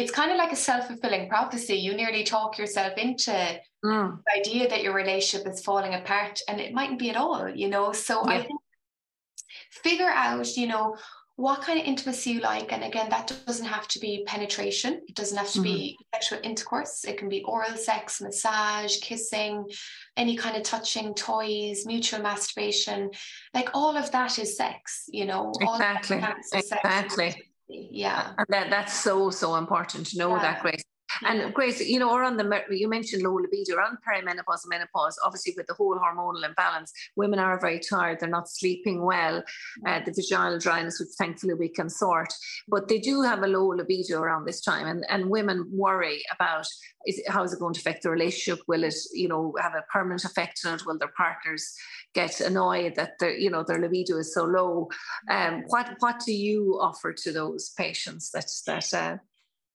it's 0.00 0.10
kind 0.10 0.30
of 0.30 0.38
like 0.38 0.52
a 0.52 0.56
self-fulfilling 0.56 1.28
prophecy. 1.28 1.74
You 1.74 1.94
nearly 1.94 2.24
talk 2.24 2.58
yourself 2.58 2.96
into 2.96 3.32
mm. 3.84 4.18
the 4.26 4.40
idea 4.40 4.68
that 4.68 4.82
your 4.82 4.94
relationship 4.94 5.46
is 5.46 5.62
falling 5.62 5.94
apart 5.94 6.40
and 6.48 6.60
it 6.60 6.72
mightn't 6.72 6.98
be 6.98 7.10
at 7.10 7.16
all 7.16 7.48
you 7.48 7.68
know? 7.68 7.92
So 7.92 8.22
yeah. 8.26 8.36
i 8.36 8.42
think 8.42 8.60
figure 9.70 10.10
out 10.10 10.56
you 10.56 10.66
know 10.66 10.96
what 11.36 11.62
kind 11.62 11.80
of 11.80 11.86
intimacy 11.86 12.32
you 12.32 12.40
like. 12.40 12.70
And 12.70 12.84
again 12.84 13.08
that 13.10 13.32
doesn't 13.46 13.66
have 13.66 13.88
to 13.88 13.98
be 13.98 14.24
penetration. 14.26 15.00
It 15.08 15.14
doesn't 15.14 15.38
have 15.38 15.50
to 15.52 15.60
mm-hmm. 15.60 15.62
be 15.62 15.96
sexual 16.14 16.38
intercourse. 16.42 17.04
It 17.04 17.16
can 17.16 17.28
be 17.28 17.42
oral 17.44 17.76
sex 17.76 18.20
massage 18.20 18.98
kissing 19.00 19.64
any 20.16 20.36
kind 20.36 20.56
of 20.56 20.62
touching 20.62 21.14
toys 21.14 21.86
mutual 21.86 22.20
masturbation. 22.20 23.10
Like 23.54 23.70
all 23.74 23.96
of 23.96 24.10
that 24.12 24.38
is 24.38 24.56
sex 24.56 25.04
you 25.08 25.24
know? 25.24 25.52
Exactly. 25.60 26.22
exactly 26.52 27.49
yeah 27.70 28.32
and 28.38 28.46
that, 28.48 28.70
that's 28.70 28.92
so 28.92 29.30
so 29.30 29.56
important 29.56 30.06
to 30.06 30.18
know 30.18 30.34
yeah. 30.34 30.42
that 30.42 30.62
grace 30.62 30.82
and 31.26 31.52
Grace, 31.54 31.80
you 31.80 31.98
know, 31.98 32.14
around 32.14 32.36
the 32.36 32.64
you 32.70 32.88
mentioned 32.88 33.22
low 33.22 33.34
libido, 33.34 33.76
around 33.76 33.98
perimenopause 34.06 34.64
and 34.64 34.70
menopause, 34.70 35.18
obviously 35.24 35.54
with 35.56 35.66
the 35.66 35.74
whole 35.74 35.98
hormonal 35.98 36.44
imbalance, 36.44 36.92
women 37.16 37.38
are 37.38 37.60
very 37.60 37.80
tired, 37.80 38.20
they're 38.20 38.28
not 38.28 38.48
sleeping 38.48 39.04
well, 39.04 39.42
uh, 39.86 40.00
the 40.04 40.12
vaginal 40.12 40.58
dryness, 40.58 41.00
which 41.00 41.10
thankfully 41.18 41.54
we 41.54 41.68
can 41.68 41.88
sort, 41.88 42.32
but 42.68 42.88
they 42.88 42.98
do 42.98 43.22
have 43.22 43.42
a 43.42 43.46
low 43.46 43.68
libido 43.68 44.20
around 44.20 44.44
this 44.44 44.60
time, 44.60 44.86
and, 44.86 45.04
and 45.08 45.30
women 45.30 45.66
worry 45.70 46.22
about 46.34 46.66
is, 47.06 47.22
how 47.28 47.42
is 47.42 47.52
it 47.52 47.58
going 47.58 47.74
to 47.74 47.80
affect 47.80 48.02
the 48.02 48.10
relationship? 48.10 48.62
Will 48.68 48.84
it, 48.84 48.94
you 49.12 49.28
know, 49.28 49.54
have 49.60 49.74
a 49.74 49.84
permanent 49.92 50.24
effect 50.24 50.60
on 50.66 50.74
it? 50.74 50.86
Will 50.86 50.98
their 50.98 51.12
partners 51.16 51.74
get 52.14 52.40
annoyed 52.40 52.94
that 52.96 53.18
their, 53.18 53.36
you 53.36 53.50
know, 53.50 53.62
their 53.62 53.78
libido 53.78 54.18
is 54.18 54.34
so 54.34 54.44
low? 54.44 54.88
Um, 55.30 55.64
what 55.68 55.96
what 56.00 56.20
do 56.24 56.32
you 56.32 56.78
offer 56.80 57.12
to 57.12 57.32
those 57.32 57.70
patients 57.76 58.30
that 58.32 58.50
that 58.66 58.92
uh, 58.94 59.16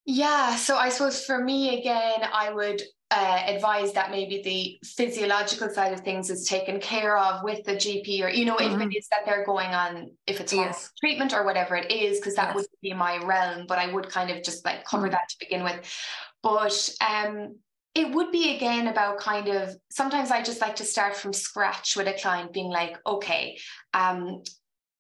yeah, 0.06 0.56
so 0.56 0.78
I 0.78 0.90
suppose 0.90 1.26
for 1.26 1.44
me 1.44 1.80
again, 1.80 2.22
I 2.32 2.54
would 2.54 2.82
uh, 3.10 3.42
advise 3.48 3.94
that 3.94 4.12
maybe 4.12 4.42
the 4.44 4.88
physiological 4.88 5.70
side 5.70 5.94
of 5.94 6.02
things 6.02 6.30
is 6.30 6.48
taken 6.48 6.80
care 6.80 7.18
of 7.18 7.44
with 7.44 7.64
the 7.64 7.74
GP, 7.74 8.24
or 8.24 8.30
you 8.30 8.46
know, 8.46 8.56
mm-hmm. 8.56 8.76
if 8.76 8.82
it 8.82 8.90
mm-hmm. 8.90 9.00
that 9.12 9.26
they're 9.26 9.46
going 9.46 9.70
on, 9.70 10.12
if 10.28 10.40
it's 10.40 10.54
yes. 10.54 10.92
treatment 11.00 11.34
or 11.34 11.44
whatever 11.44 11.76
it 11.76 11.92
is, 11.92 12.20
because 12.20 12.36
that 12.36 12.50
yes. 12.50 12.56
would 12.56 12.66
be 12.82 12.94
my 12.94 13.18
realm. 13.26 13.66
But 13.68 13.80
I 13.80 13.92
would 13.92 14.10
kind 14.10 14.30
of 14.30 14.44
just 14.44 14.64
like 14.64 14.86
cover 14.86 15.08
mm-hmm. 15.08 15.14
that 15.14 15.30
to 15.30 15.36
begin 15.40 15.64
with. 15.64 15.80
But 16.44 16.90
um, 17.02 17.56
it 17.96 18.12
would 18.12 18.32
be 18.32 18.56
again 18.56 18.88
about 18.88 19.20
kind 19.20 19.48
of 19.48 19.76
sometimes 19.90 20.30
I 20.30 20.44
just 20.44 20.62
like 20.62 20.76
to 20.76 20.84
start 20.84 21.16
from 21.16 21.34
scratch 21.34 21.96
with 21.96 22.08
a 22.08 22.14
client, 22.14 22.54
being 22.54 22.70
like, 22.70 22.98
okay, 23.08 23.58
um, 23.94 24.44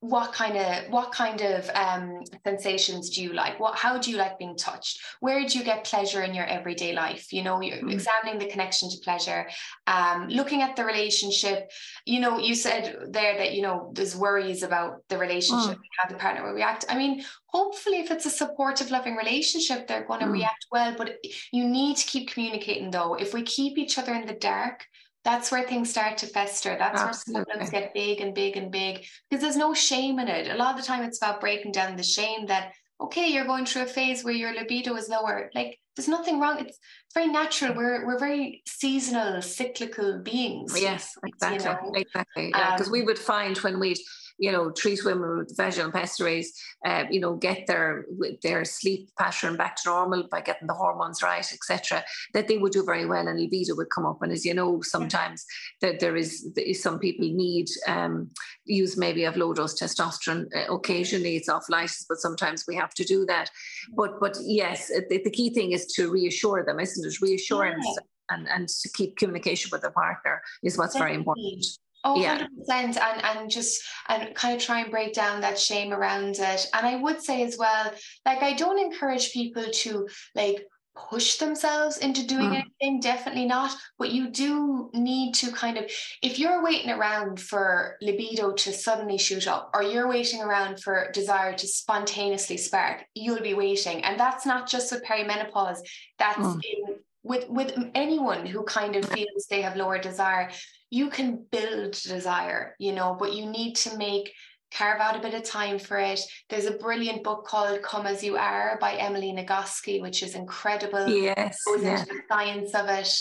what 0.10 0.32
kind 0.34 0.56
of 0.58 0.92
what 0.92 1.12
kind 1.12 1.42
of 1.42 1.70
um, 1.74 2.22
sensations 2.46 3.10
do 3.10 3.24
you 3.24 3.34
like 3.34 3.60
what 3.60 3.76
how 3.76 3.98
do 3.98 4.12
you 4.12 4.18
like 4.18 4.38
being 4.38 4.56
touched 4.56 5.00
where 5.20 5.46
do 5.46 5.58
you 5.58 5.64
get 5.64 5.84
pleasure 5.84 6.22
in 6.22 6.34
your 6.34 6.46
everyday 6.46 6.94
life 6.94 7.34
you 7.34 7.44
know 7.44 7.60
you're 7.62 7.78
mm-hmm. 7.78 7.90
examining 7.90 8.40
the 8.40 8.48
connection 8.48 8.90
to 8.90 8.98
pleasure 9.04 9.48
um, 9.88 10.28
looking 10.28 10.62
at 10.62 10.76
the 10.76 10.86
relationship 10.86 11.72
you 12.06 12.20
know 12.20 12.38
you 12.38 12.54
said 12.54 12.96
there 13.10 13.38
that 13.38 13.54
you 13.54 13.62
know 13.62 13.92
there's 13.94 14.16
worries 14.16 14.64
about 14.64 15.02
the 15.10 15.18
relationship 15.18 15.78
mm. 15.78 15.90
how 15.98 16.10
the 16.10 16.16
partner 16.16 16.44
will 16.44 16.54
react 16.54 16.86
i 16.90 16.98
mean 16.98 17.24
hopefully 17.48 18.00
if 18.00 18.12
it's 18.12 18.26
a 18.26 18.30
supportive 18.30 18.92
loving 18.92 19.16
relationship 19.16 19.88
they're 19.88 20.06
going 20.06 20.20
to 20.20 20.28
mm. 20.28 20.34
react 20.34 20.68
well 20.72 20.94
but 20.98 21.18
you 21.52 21.68
need 21.68 21.98
to 21.98 22.06
keep 22.06 22.30
communicating 22.30 22.92
though 22.92 23.16
if 23.16 23.34
we 23.34 23.42
keep 23.42 23.78
each 23.78 23.98
other 23.98 24.14
in 24.14 24.26
the 24.26 24.34
dark 24.34 24.86
that's 25.26 25.52
where 25.52 25.64
things 25.64 25.90
start 25.90 26.20
to 26.20 26.28
fester. 26.28 26.78
That's 26.78 27.02
Absolutely. 27.02 27.34
where 27.34 27.46
problems 27.46 27.72
get 27.72 27.94
big 27.94 28.22
and 28.22 28.34
big 28.34 28.56
and 28.56 28.72
big 28.72 29.06
because 29.30 29.42
there's 29.42 29.58
no 29.58 29.74
shame 29.74 30.20
in 30.20 30.28
it. 30.28 30.48
A 30.48 30.56
lot 30.56 30.76
of 30.76 30.82
the 30.82 30.88
time, 30.88 31.04
it's 31.04 31.18
about 31.18 31.42
breaking 31.42 31.72
down 31.72 31.98
the 31.98 32.04
shame 32.04 32.46
that 32.46 32.74
okay, 33.02 33.28
you're 33.28 33.46
going 33.46 33.66
through 33.66 33.82
a 33.82 33.88
phase 33.88 34.24
where 34.24 34.34
your 34.34 34.54
libido 34.54 34.96
is 34.96 35.10
lower. 35.10 35.50
Like 35.54 35.80
there's 35.96 36.08
nothing 36.08 36.40
wrong. 36.40 36.60
It's 36.60 36.78
very 37.14 37.28
natural. 37.28 37.74
We're 37.76 38.06
we're 38.06 38.20
very 38.20 38.62
seasonal, 38.68 39.42
cyclical 39.42 40.20
beings. 40.20 40.80
Yes, 40.80 41.18
exactly, 41.26 41.58
you 41.58 41.64
know? 41.66 41.92
exactly. 41.96 42.52
Yeah, 42.56 42.76
because 42.76 42.88
um, 42.88 42.94
we 42.94 43.02
would 43.02 43.20
find 43.20 43.58
when 43.58 43.80
we 43.80 43.96
you 44.38 44.52
know, 44.52 44.72
treat 44.72 45.04
women 45.06 45.38
with 45.38 45.58
vaginal 45.58 45.92
pessaries, 45.92 46.54
uh, 46.86 47.06
you 47.10 47.20
know, 47.20 47.36
get 47.36 47.68
their 47.68 48.06
their 48.44 48.66
sleep 48.66 49.10
pattern 49.18 49.56
back 49.56 49.76
to 49.78 49.90
normal 49.90 50.28
by 50.30 50.42
getting 50.42 50.68
the 50.68 50.74
hormones 50.74 51.24
right, 51.24 51.52
etc., 51.54 52.04
that 52.34 52.48
they 52.48 52.58
would 52.58 52.74
do 52.74 52.84
very 52.84 53.06
well 53.06 53.28
and 53.28 53.40
libido 53.40 53.76
would 53.76 53.90
come 53.90 54.06
up. 54.06 54.22
And 54.22 54.32
as 54.32 54.46
you 54.46 54.54
know, 54.54 54.82
sometimes 54.82 55.46
that 55.82 56.00
there 56.00 56.16
is 56.16 56.52
some 56.74 57.00
people 57.00 57.28
need 57.28 57.68
um, 57.88 58.30
use 58.66 58.98
maybe 58.98 59.24
of 59.24 59.38
low 59.38 59.54
dose 59.54 59.80
testosterone. 59.80 60.48
Uh, 60.56 60.74
occasionally, 60.74 61.38
it's 61.38 61.50
off 61.50 61.70
license, 61.70 62.06
but 62.08 62.18
sometimes 62.18 62.66
we 62.68 62.76
have 62.76 62.94
to 62.96 63.04
do 63.04 63.26
that. 63.26 63.50
But 63.96 64.20
but 64.20 64.38
yes, 64.42 64.88
the, 64.88 65.22
the 65.24 65.32
key 65.32 65.50
thing 65.52 65.72
is 65.72 65.86
to 65.94 66.12
reassure 66.12 66.64
them, 66.66 66.80
isn't 66.80 67.06
it? 67.06 67.22
Reassurance. 67.22 67.86
Yeah. 67.88 68.04
And, 68.28 68.48
and 68.50 68.68
to 68.68 68.90
keep 68.90 69.18
communication 69.18 69.70
with 69.72 69.84
the 69.84 69.92
partner 69.92 70.42
is 70.64 70.80
what's 70.80 70.94
Definitely. 70.94 71.12
very 71.12 71.20
important. 71.20 71.66
Oh, 72.06 72.22
yeah. 72.22 72.48
100% 72.70 72.98
and 72.98 72.98
and 72.98 73.50
just 73.50 73.82
and 74.08 74.34
kind 74.36 74.56
of 74.56 74.62
try 74.62 74.82
and 74.82 74.92
break 74.92 75.14
down 75.14 75.42
that 75.42 75.60
shame 75.60 75.92
around 75.92 76.38
it. 76.40 76.68
And 76.74 76.86
I 76.86 76.96
would 76.96 77.22
say 77.22 77.44
as 77.44 77.58
well, 77.58 77.92
like 78.26 78.44
I 78.44 78.54
don't 78.54 78.80
encourage 78.80 79.34
people 79.34 79.66
to 79.70 80.08
like 80.36 80.66
push 80.96 81.38
themselves 81.38 81.98
into 81.98 82.26
doing 82.26 82.52
mm. 82.52 82.64
anything 82.80 83.02
definitely 83.02 83.46
not 83.46 83.76
but 84.00 84.12
you 84.12 84.30
do 84.30 84.90
need 84.94 85.34
to 85.34 85.52
kind 85.52 85.78
of 85.78 85.84
if 86.22 86.40
you're 86.40 86.64
waiting 86.64 86.90
around 86.90 87.38
for 87.38 87.98
libido 88.02 88.54
to 88.54 88.72
suddenly 88.72 89.18
shoot 89.18 89.46
up 89.46 89.70
or 89.74 89.84
you're 89.84 90.08
waiting 90.08 90.42
around 90.42 90.80
for 90.80 91.12
desire 91.12 91.54
to 91.54 91.68
spontaneously 91.68 92.56
spark 92.56 93.04
you'll 93.14 93.42
be 93.42 93.54
waiting 93.54 94.06
and 94.06 94.18
that's 94.18 94.46
not 94.46 94.70
just 94.70 94.90
with 94.90 95.04
perimenopause 95.04 95.80
that's 96.18 96.40
mm. 96.40 96.62
in 96.64 96.96
with 97.24 97.50
with 97.50 97.74
anyone 97.94 98.46
who 98.46 98.64
kind 98.64 98.96
of 98.96 99.04
feels 99.10 99.48
they 99.50 99.62
have 99.62 99.76
lower 99.76 99.98
desire 99.98 100.50
you 100.90 101.10
can 101.10 101.46
build 101.52 101.92
desire 101.92 102.76
you 102.80 102.94
know 102.94 103.16
but 103.20 103.34
you 103.34 103.46
need 103.46 103.76
to 103.76 103.98
make 103.98 104.32
carve 104.74 105.00
out 105.00 105.16
a 105.16 105.20
bit 105.20 105.34
of 105.34 105.44
time 105.44 105.80
for 105.80 105.98
it 105.98 106.20
there's 106.50 106.66
a 106.66 106.72
brilliant 106.72 107.24
book 107.24 107.46
called 107.46 107.82
come 107.82 108.06
as 108.06 108.24
you 108.24 108.36
are 108.36 108.78
by 108.82 108.94
emily 108.96 109.32
nagoski 109.32 110.02
which 110.02 110.22
is 110.24 110.36
incredible 110.36 111.08
yes 111.08 111.60
goes 111.66 111.84
yeah. 111.84 112.04
the 112.04 112.22
science 112.30 112.74
of 112.74 112.88
it 112.90 113.14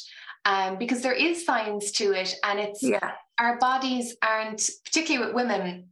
um, 0.47 0.77
because 0.79 1.01
there 1.01 1.15
is 1.15 1.45
science 1.45 1.93
to 1.93 2.13
it 2.13 2.35
and 2.45 2.59
it's 2.61 2.83
yeah. 2.83 3.13
our 3.39 3.59
bodies 3.59 4.17
aren't 4.23 4.69
particularly 4.85 5.27
with 5.27 5.35
women 5.35 5.89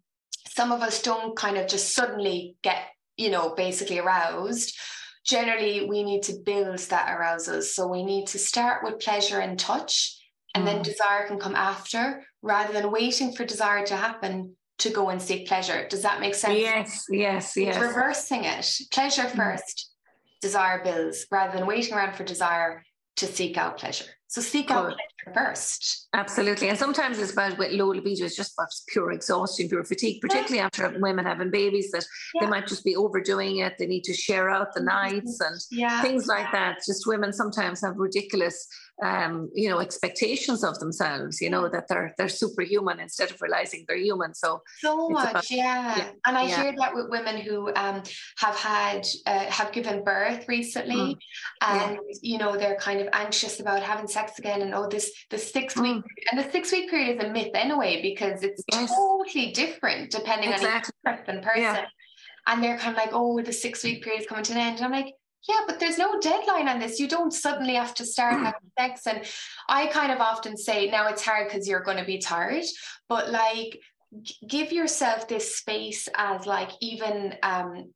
some 0.49 0.73
of 0.73 0.83
us 0.83 1.01
don't 1.01 1.37
kind 1.37 1.57
of 1.57 1.68
just 1.68 1.95
suddenly 1.95 2.57
get 2.62 2.89
you 3.16 3.31
know 3.31 3.55
basically 3.55 3.99
aroused 3.99 4.77
generally 5.25 5.87
we 5.87 6.03
need 6.03 6.23
to 6.25 6.35
build 6.45 6.79
that 6.79 7.11
arousal. 7.11 7.62
So 7.62 7.87
we 7.87 8.03
need 8.05 8.27
to 8.29 8.39
start 8.39 8.85
with 8.85 9.01
pleasure 9.01 9.41
and 9.41 9.59
touch, 9.59 10.18
and 10.55 10.64
mm. 10.64 10.66
then 10.66 10.82
desire 10.82 11.26
can 11.26 11.38
come 11.38 11.55
after, 11.55 12.24
rather 12.42 12.72
than 12.72 12.90
waiting 12.90 13.34
for 13.34 13.44
desire 13.44 13.84
to 13.86 13.96
happen 13.96 14.57
to 14.78 14.90
go 14.90 15.11
and 15.11 15.22
seek 15.22 15.46
pleasure. 15.46 15.86
Does 15.88 16.03
that 16.03 16.20
make 16.20 16.34
sense? 16.34 16.59
Yes, 16.59 17.07
yes, 17.11 17.57
yes. 17.57 17.76
It's 17.76 17.84
reversing 17.84 18.44
it. 18.44 18.68
Pleasure 18.90 19.22
mm. 19.22 19.36
first, 19.36 19.90
desire 20.40 20.82
builds, 20.82 21.26
rather 21.30 21.57
than 21.57 21.66
waiting 21.66 21.94
around 21.94 22.14
for 22.16 22.24
desire 22.24 22.82
to 23.16 23.26
seek 23.26 23.57
out 23.57 23.78
pleasure. 23.78 24.07
So 24.28 24.40
seek 24.40 24.70
out 24.70 24.96
first. 25.35 26.09
Absolutely. 26.14 26.68
And 26.68 26.79
sometimes 26.79 27.18
it's 27.18 27.33
about 27.33 27.59
with 27.59 27.73
low 27.73 27.89
libido, 27.89 28.25
it's 28.25 28.37
just 28.37 28.55
about 28.59 28.68
pure 28.89 29.12
exhaustion, 29.12 29.68
pure 29.68 29.85
fatigue, 29.85 30.20
particularly 30.20 30.59
yeah. 30.59 30.66
after 30.66 30.99
women 30.99 31.25
having 31.25 31.51
babies 31.51 31.91
that 31.93 32.05
yeah. 32.35 32.43
they 32.43 32.51
might 32.51 32.66
just 32.66 32.85
be 32.85 32.97
overdoing 32.97 33.59
it. 33.59 33.77
They 33.79 33.87
need 33.87 34.05
to 34.05 34.14
share 34.14 34.51
out 34.51 34.75
the 34.75 34.83
nights 34.83 35.41
and 35.41 35.59
yeah. 35.70 36.03
things 36.03 36.27
like 36.27 36.51
that. 36.53 36.79
Just 36.87 37.07
women 37.07 37.33
sometimes 37.33 37.81
have 37.83 37.97
ridiculous 37.97 38.66
um, 39.03 39.51
you 39.55 39.68
know, 39.68 39.81
expectations 39.81 40.62
of 40.62 40.79
themselves, 40.79 41.41
you 41.41 41.51
know, 41.51 41.68
that 41.68 41.89
they're 41.89 42.14
they're 42.18 42.29
superhuman 42.29 43.01
instead 43.01 43.31
of 43.31 43.43
realizing 43.43 43.85
they're 43.89 43.97
human. 43.97 44.35
So 44.35 44.62
so 44.79 45.09
much, 45.09 45.31
about, 45.31 45.51
yeah. 45.51 45.97
yeah. 45.97 46.11
And 46.27 46.39
I 46.39 46.47
yeah. 46.47 46.62
hear 46.62 46.75
that 46.79 46.95
with 46.95 47.11
women 47.11 47.39
who 47.39 47.75
um, 47.75 48.03
have 48.39 48.57
had 48.57 49.07
uh, 49.27 49.47
have 49.47 49.73
given 49.73 50.05
birth 50.05 50.47
recently, 50.47 50.95
mm. 50.95 51.16
and 51.62 51.99
yeah. 52.09 52.18
you 52.23 52.39
know 52.39 52.57
they're 52.57 52.77
kind 52.77 53.01
of 53.01 53.09
anxious 53.12 53.59
about 53.59 53.83
having 53.83 54.07
sex 54.07 54.39
again, 54.39 54.62
and 54.62 54.75
oh, 54.75 54.89
this 54.89 55.11
the 55.30 55.38
six 55.38 55.74
mm. 55.74 55.82
week 55.82 56.04
and 56.30 56.40
the 56.40 56.50
six 56.50 56.72
week 56.72 56.90
period 56.90 57.18
is 57.18 57.24
a 57.24 57.30
myth 57.30 57.50
anyway 57.54 58.00
because 58.02 58.42
it's 58.42 58.62
yes. 58.70 58.90
totally 58.90 59.52
different 59.52 60.10
depending 60.10 60.52
exactly. 60.52 60.92
on 61.06 61.14
each 61.14 61.42
person. 61.42 61.84
And 62.46 62.62
they're 62.62 62.78
kind 62.78 62.96
of 62.96 62.96
like, 62.96 63.12
oh, 63.12 63.40
the 63.40 63.52
six 63.52 63.84
week 63.84 64.02
period 64.02 64.22
is 64.22 64.26
coming 64.26 64.44
to 64.44 64.52
an 64.52 64.58
end. 64.58 64.76
And 64.76 64.86
I'm 64.86 64.92
like, 64.92 65.14
yeah, 65.48 65.60
but 65.66 65.80
there's 65.80 65.98
no 65.98 66.20
deadline 66.20 66.68
on 66.68 66.78
this. 66.78 67.00
You 67.00 67.08
don't 67.08 67.32
suddenly 67.32 67.74
have 67.74 67.94
to 67.94 68.04
start 68.04 68.34
hmm. 68.38 68.44
having 68.44 68.70
sex. 68.78 69.06
And 69.06 69.24
I 69.68 69.86
kind 69.86 70.12
of 70.12 70.20
often 70.20 70.56
say, 70.56 70.88
now 70.88 71.08
it's 71.08 71.24
hard 71.24 71.48
because 71.48 71.68
you're 71.68 71.82
going 71.82 71.98
to 71.98 72.04
be 72.04 72.18
tired, 72.18 72.64
but 73.08 73.30
like, 73.30 73.80
give 74.46 74.72
yourself 74.72 75.26
this 75.26 75.56
space 75.56 76.08
as 76.16 76.46
like 76.46 76.70
even 76.80 77.34
um, 77.42 77.90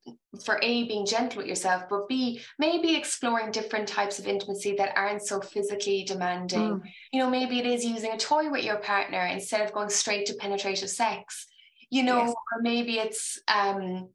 for 0.44 0.58
a 0.62 0.84
being 0.84 1.04
gentle 1.04 1.38
with 1.38 1.46
yourself 1.46 1.82
but 1.90 2.08
b 2.08 2.40
maybe 2.58 2.96
exploring 2.96 3.50
different 3.50 3.86
types 3.86 4.18
of 4.18 4.26
intimacy 4.26 4.74
that 4.76 4.96
aren't 4.96 5.22
so 5.22 5.40
physically 5.40 6.04
demanding 6.04 6.80
mm. 6.80 6.82
you 7.12 7.20
know 7.20 7.28
maybe 7.28 7.58
it 7.58 7.66
is 7.66 7.84
using 7.84 8.12
a 8.12 8.18
toy 8.18 8.50
with 8.50 8.64
your 8.64 8.78
partner 8.78 9.26
instead 9.26 9.60
of 9.60 9.72
going 9.72 9.90
straight 9.90 10.24
to 10.26 10.34
penetrative 10.34 10.88
sex 10.88 11.46
you 11.90 12.02
know 12.02 12.18
yes. 12.18 12.30
or 12.30 12.62
maybe 12.62 12.98
it's 12.98 13.38
um 13.48 14.08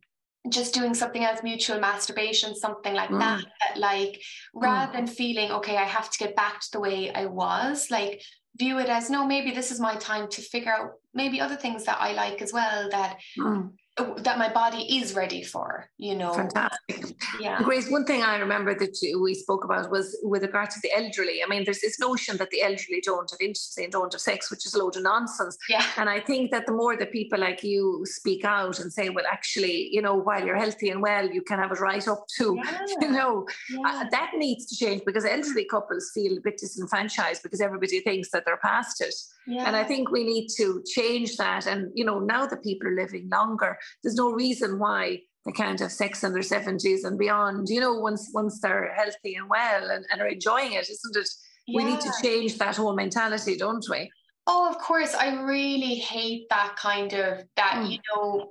just 0.50 0.74
doing 0.74 0.96
something 0.96 1.24
else 1.24 1.44
mutual 1.44 1.80
masturbation 1.80 2.56
something 2.56 2.96
like 2.96 3.10
mm. 3.10 3.20
that, 3.20 3.44
that 3.60 3.80
like 3.80 4.20
rather 4.56 4.92
mm. 4.92 4.96
than 4.96 5.08
feeling 5.08 5.52
okay 5.52 5.78
i 5.78 5.84
have 5.84 6.10
to 6.10 6.18
get 6.18 6.36
back 6.36 6.60
to 6.60 6.72
the 6.72 6.80
way 6.80 7.12
i 7.14 7.26
was 7.26 7.92
like 7.92 8.24
view 8.58 8.80
it 8.80 8.90
as 8.90 9.10
no 9.10 9.26
maybe 9.26 9.52
this 9.52 9.72
is 9.72 9.80
my 9.80 9.96
time 9.96 10.28
to 10.30 10.42
figure 10.42 10.74
out 10.74 10.92
maybe 11.14 11.40
other 11.40 11.56
things 11.56 11.86
that 11.86 11.98
i 12.00 12.12
like 12.14 12.42
as 12.42 12.54
well 12.54 12.90
that 12.90 13.18
mm 13.38 13.72
that 13.98 14.38
my 14.38 14.52
body 14.52 15.00
is 15.00 15.16
ready 15.16 15.44
for, 15.44 15.90
you 15.98 16.16
know. 16.16 16.34
Fantastic. 16.34 17.14
Yeah. 17.40 17.62
Grace, 17.62 17.90
one 17.90 18.06
thing 18.06 18.24
I 18.24 18.38
remember 18.38 18.74
that 18.74 18.98
we 19.22 19.34
spoke 19.34 19.66
about 19.66 19.92
was 19.92 20.18
with 20.24 20.44
regard 20.44 20.70
to 20.72 20.80
the 20.82 20.92
elderly. 20.96 21.44
I 21.44 21.48
mean, 21.48 21.66
there's 21.66 21.82
this 21.82 22.00
notion 22.00 22.38
that 22.38 22.50
the 22.52 22.62
elderly 22.62 23.02
don't 23.04 23.30
have 23.30 23.42
intimacy 23.42 23.84
and 23.84 23.92
don't 23.92 24.12
have 24.12 24.22
sex, 24.22 24.50
which 24.50 24.66
is 24.66 24.74
a 24.74 24.80
load 24.80 24.96
of 24.96 25.04
nonsense. 25.04 25.58
Yeah. 25.70 25.86
And 25.98 26.10
I 26.10 26.22
think 26.22 26.52
that 26.52 26.66
the 26.68 26.72
more 26.72 26.96
that 26.98 27.12
people 27.12 27.40
like 27.40 27.64
you 27.64 28.02
speak 28.06 28.46
out 28.46 28.80
and 28.80 28.92
say, 28.92 29.10
well, 29.10 29.26
actually, 29.30 29.90
you 29.92 30.02
know, 30.02 30.16
while 30.16 30.46
you're 30.46 30.58
healthy 30.58 30.90
and 30.90 31.02
well, 31.02 31.30
you 31.30 31.42
can 31.42 31.60
have 31.60 31.72
it 31.72 31.80
right 31.82 32.08
up 32.08 32.26
to, 32.38 32.56
yeah. 32.64 32.80
you 33.02 33.12
know, 33.12 33.46
yeah. 33.70 33.80
uh, 33.86 34.06
that 34.10 34.32
needs 34.36 34.66
to 34.68 34.76
change 34.76 35.02
because 35.06 35.26
elderly 35.26 35.66
couples 35.66 36.12
feel 36.14 36.38
a 36.38 36.42
bit 36.42 36.58
disenfranchised 36.58 37.44
because 37.44 37.60
everybody 37.60 38.00
thinks 38.00 38.32
that 38.32 38.46
they're 38.46 38.58
past 38.58 39.02
it. 39.02 39.14
Yeah. 39.48 39.66
And 39.66 39.76
I 39.76 39.84
think 39.84 40.12
we 40.12 40.24
need 40.24 40.48
to 40.58 40.84
change 40.94 41.38
that. 41.38 41.68
And, 41.68 41.92
you 41.96 42.06
know, 42.06 42.20
now 42.20 42.46
that 42.46 42.64
people 42.64 42.88
are 42.88 42.96
living 42.96 43.30
longer, 43.30 43.78
there's 44.04 44.16
no 44.16 44.32
reason 44.32 44.80
why 44.80 45.22
they 45.46 45.52
can't 45.52 45.80
have 45.80 45.92
sex 45.92 46.24
in 46.24 46.34
their 46.34 46.44
70s 46.44 47.04
and 47.04 47.18
beyond, 47.18 47.68
you 47.70 47.80
know, 47.80 47.94
once 47.94 48.30
once 48.34 48.60
they're 48.62 48.94
healthy 48.94 49.36
and 49.36 49.50
well 49.50 49.90
and, 49.90 50.06
and 50.12 50.22
are 50.22 50.28
enjoying 50.28 50.74
it, 50.74 50.90
isn't 50.90 51.16
it? 51.16 51.28
Yeah. 51.68 51.78
We 51.78 51.92
need 51.92 52.02
to 52.02 52.12
change 52.22 52.58
that 52.58 52.78
whole 52.78 52.96
mentality, 52.96 53.58
don't 53.58 53.86
we? 53.90 54.12
Oh, 54.48 54.70
of 54.70 54.78
course. 54.80 55.14
I 55.16 55.42
really 55.44 55.96
hate 55.96 56.48
that 56.50 56.76
kind 56.78 57.14
of 57.14 57.44
that, 57.56 57.74
mm. 57.76 57.92
you 57.92 58.00
know, 58.14 58.50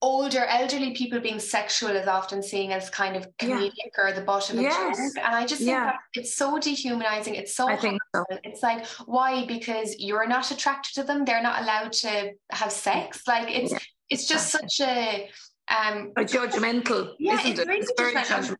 older 0.00 0.44
elderly 0.44 0.94
people 0.94 1.18
being 1.20 1.40
sexual 1.40 1.90
is 1.90 2.06
often 2.06 2.42
seen 2.42 2.70
as 2.70 2.88
kind 2.88 3.16
of 3.16 3.26
comedic 3.36 3.72
yeah. 3.76 4.04
or 4.04 4.12
the 4.12 4.20
butt 4.20 4.48
of 4.50 4.58
a 4.58 4.62
yes. 4.62 4.96
joke 4.96 5.24
and 5.24 5.34
i 5.34 5.44
just 5.44 5.58
think 5.58 5.70
yeah. 5.70 5.86
that 5.86 5.96
it's 6.14 6.34
so 6.34 6.58
dehumanizing 6.58 7.34
it's 7.34 7.56
so, 7.56 7.68
I 7.68 7.76
think 7.76 8.00
so 8.14 8.24
it's 8.44 8.62
like 8.62 8.86
why 9.06 9.44
because 9.46 9.98
you're 9.98 10.28
not 10.28 10.50
attracted 10.52 10.94
to 10.94 11.02
them 11.02 11.24
they're 11.24 11.42
not 11.42 11.62
allowed 11.62 11.92
to 11.94 12.32
have 12.50 12.70
sex 12.70 13.22
like 13.26 13.50
it's 13.50 13.72
yeah. 13.72 13.78
it's 14.08 14.28
just 14.28 14.50
such 14.50 14.80
a 14.80 15.28
um 15.68 16.12
a 16.16 16.22
judgmental 16.22 17.14
yeah, 17.18 17.40
isn't 17.40 17.58
it? 17.58 17.68
It's 17.68 17.92
very 17.96 18.14
judgmental. 18.14 18.56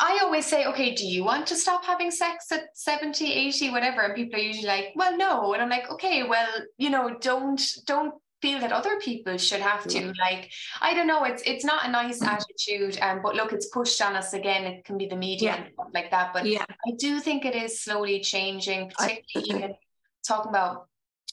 I 0.00 0.20
always 0.22 0.46
say, 0.46 0.64
okay, 0.66 0.94
do 0.94 1.04
you 1.04 1.24
want 1.24 1.48
to 1.48 1.56
stop 1.56 1.84
having 1.84 2.12
sex 2.12 2.52
at 2.52 2.76
70, 2.76 3.32
80, 3.32 3.70
whatever? 3.70 4.02
And 4.02 4.14
people 4.14 4.38
are 4.38 4.42
usually 4.42 4.68
like, 4.68 4.92
well, 4.94 5.16
no. 5.16 5.54
And 5.54 5.62
I'm 5.62 5.68
like, 5.68 5.90
okay, 5.90 6.22
well, 6.22 6.48
you 6.76 6.88
know, 6.88 7.16
don't 7.20 7.60
don't 7.84 8.14
feel 8.40 8.60
that 8.60 8.72
other 8.72 8.98
people 9.00 9.36
should 9.36 9.60
have 9.60 9.86
to 9.86 10.12
like 10.20 10.50
i 10.80 10.94
don't 10.94 11.06
know 11.06 11.24
it's 11.24 11.42
it's 11.44 11.64
not 11.64 11.86
a 11.86 11.90
nice 11.90 12.20
mm. 12.20 12.28
attitude 12.28 12.98
um 13.00 13.20
but 13.22 13.34
look 13.34 13.52
it's 13.52 13.66
pushed 13.66 14.00
on 14.00 14.14
us 14.14 14.32
again 14.32 14.64
it 14.64 14.84
can 14.84 14.96
be 14.96 15.06
the 15.06 15.16
media 15.16 15.50
yeah. 15.50 15.56
and 15.56 15.72
stuff 15.74 15.88
like 15.92 16.10
that 16.10 16.32
but 16.32 16.46
yeah 16.46 16.64
i 16.86 16.92
do 16.98 17.20
think 17.20 17.44
it 17.44 17.54
is 17.54 17.80
slowly 17.80 18.20
changing 18.20 18.90
particularly 18.90 19.50
even 19.58 19.74
talking 20.26 20.50
about 20.50 20.88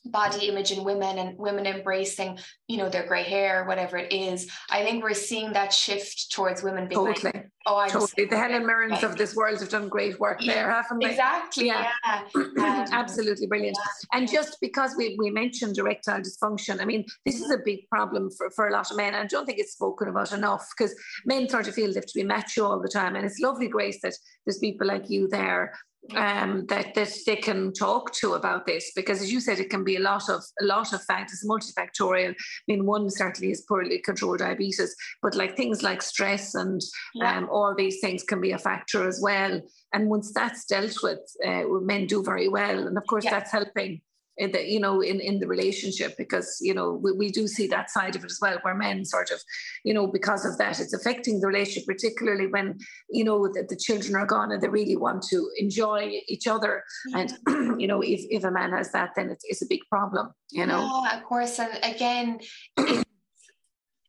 body 0.05 0.47
image 0.47 0.71
in 0.71 0.83
women 0.83 1.17
and 1.17 1.37
women 1.37 1.65
embracing, 1.65 2.37
you 2.67 2.77
know, 2.77 2.89
their 2.89 3.05
grey 3.05 3.23
hair, 3.23 3.65
whatever 3.65 3.97
it 3.97 4.11
is. 4.13 4.49
I 4.69 4.83
think 4.83 5.03
we're 5.03 5.13
seeing 5.13 5.53
that 5.53 5.73
shift 5.73 6.31
towards 6.31 6.63
women 6.63 6.87
being 6.87 7.05
totally. 7.05 7.31
Like, 7.33 7.49
oh, 7.65 7.77
I'm 7.77 7.89
totally. 7.89 8.25
The 8.25 8.37
Helen 8.37 8.65
Mirrens 8.65 9.03
of 9.03 9.17
this 9.17 9.35
world 9.35 9.59
have 9.59 9.69
done 9.69 9.89
great 9.89 10.19
work 10.19 10.41
yeah, 10.41 10.53
there, 10.53 10.71
haven't 10.71 10.99
they? 10.99 11.11
Exactly. 11.11 11.67
Yeah. 11.67 11.89
yeah. 12.05 12.21
Um, 12.65 12.85
Absolutely 12.91 13.47
brilliant. 13.47 13.77
Yeah. 13.77 14.17
And 14.17 14.31
just 14.31 14.57
because 14.59 14.95
we, 14.97 15.15
we 15.19 15.29
mentioned 15.29 15.77
erectile 15.77 16.21
dysfunction, 16.21 16.81
I 16.81 16.85
mean, 16.85 17.05
this 17.25 17.39
is 17.39 17.51
a 17.51 17.59
big 17.63 17.87
problem 17.89 18.31
for, 18.31 18.49
for 18.49 18.67
a 18.67 18.71
lot 18.71 18.89
of 18.89 18.97
men. 18.97 19.13
I 19.13 19.25
don't 19.25 19.45
think 19.45 19.59
it's 19.59 19.73
spoken 19.73 20.07
about 20.07 20.31
enough 20.31 20.67
because 20.75 20.95
men 21.25 21.47
sort 21.49 21.67
of 21.67 21.75
feel 21.75 21.89
they 21.89 21.95
have 21.95 22.05
to 22.05 22.19
be 22.19 22.23
macho 22.23 22.65
all 22.65 22.81
the 22.81 22.87
time. 22.87 23.15
And 23.15 23.25
it's 23.25 23.39
lovely, 23.39 23.67
Grace, 23.67 23.99
that 24.01 24.13
there's 24.45 24.57
people 24.57 24.87
like 24.87 25.09
you 25.09 25.27
there 25.27 25.73
um, 26.15 26.65
that 26.67 26.93
that 26.95 27.13
they 27.25 27.35
can 27.35 27.73
talk 27.73 28.13
to 28.13 28.33
about 28.33 28.65
this 28.65 28.91
because, 28.95 29.21
as 29.21 29.31
you 29.31 29.39
said, 29.39 29.59
it 29.59 29.69
can 29.69 29.83
be 29.83 29.95
a 29.95 30.01
lot 30.01 30.29
of 30.29 30.43
a 30.61 30.65
lot 30.65 30.93
of 30.93 31.03
factors, 31.03 31.45
multifactorial. 31.47 32.31
I 32.31 32.35
mean, 32.67 32.85
one 32.85 33.09
certainly 33.09 33.51
is 33.51 33.61
poorly 33.61 33.99
controlled 33.99 34.39
diabetes, 34.39 34.95
but 35.21 35.35
like 35.35 35.57
things 35.57 35.83
like 35.83 36.01
stress 36.01 36.55
and 36.55 36.81
yeah. 37.15 37.37
um, 37.37 37.49
all 37.49 37.73
these 37.75 37.99
things 37.99 38.23
can 38.23 38.41
be 38.41 38.51
a 38.51 38.59
factor 38.59 39.07
as 39.07 39.19
well. 39.21 39.61
And 39.93 40.09
once 40.09 40.31
that's 40.33 40.65
dealt 40.65 40.97
with, 41.01 41.19
uh, 41.45 41.63
men 41.81 42.05
do 42.07 42.23
very 42.23 42.49
well, 42.49 42.87
and 42.87 42.97
of 42.97 43.05
course, 43.07 43.25
yeah. 43.25 43.31
that's 43.31 43.51
helping 43.51 44.01
in 44.37 44.51
the, 44.51 44.65
you 44.65 44.79
know 44.79 45.01
in 45.01 45.19
in 45.19 45.39
the 45.39 45.47
relationship 45.47 46.15
because 46.17 46.57
you 46.61 46.73
know 46.73 46.99
we, 47.01 47.11
we 47.13 47.31
do 47.31 47.47
see 47.47 47.67
that 47.67 47.89
side 47.89 48.15
of 48.15 48.23
it 48.23 48.31
as 48.31 48.39
well 48.41 48.57
where 48.61 48.75
men 48.75 49.05
sort 49.05 49.31
of 49.31 49.39
you 49.83 49.93
know 49.93 50.07
because 50.07 50.45
of 50.45 50.57
that 50.57 50.79
it's 50.79 50.93
affecting 50.93 51.39
the 51.39 51.47
relationship 51.47 51.85
particularly 51.87 52.47
when 52.47 52.77
you 53.09 53.23
know 53.23 53.47
that 53.53 53.69
the 53.69 53.75
children 53.75 54.15
are 54.15 54.25
gone 54.25 54.51
and 54.51 54.61
they 54.61 54.67
really 54.67 54.97
want 54.97 55.23
to 55.23 55.49
enjoy 55.57 56.19
each 56.27 56.47
other. 56.47 56.83
Yeah. 57.07 57.19
and 57.19 57.29
mm-hmm. 57.47 57.79
you 57.79 57.87
know 57.87 58.01
if, 58.01 58.21
if 58.29 58.43
a 58.43 58.51
man 58.51 58.71
has 58.71 58.91
that 58.91 59.11
then 59.15 59.29
it's, 59.29 59.45
it's 59.47 59.61
a 59.61 59.67
big 59.67 59.81
problem 59.89 60.31
you 60.51 60.65
know? 60.65 61.03
Yeah, 61.03 61.17
of 61.17 61.23
course. 61.23 61.59
And 61.59 61.79
again 61.83 62.39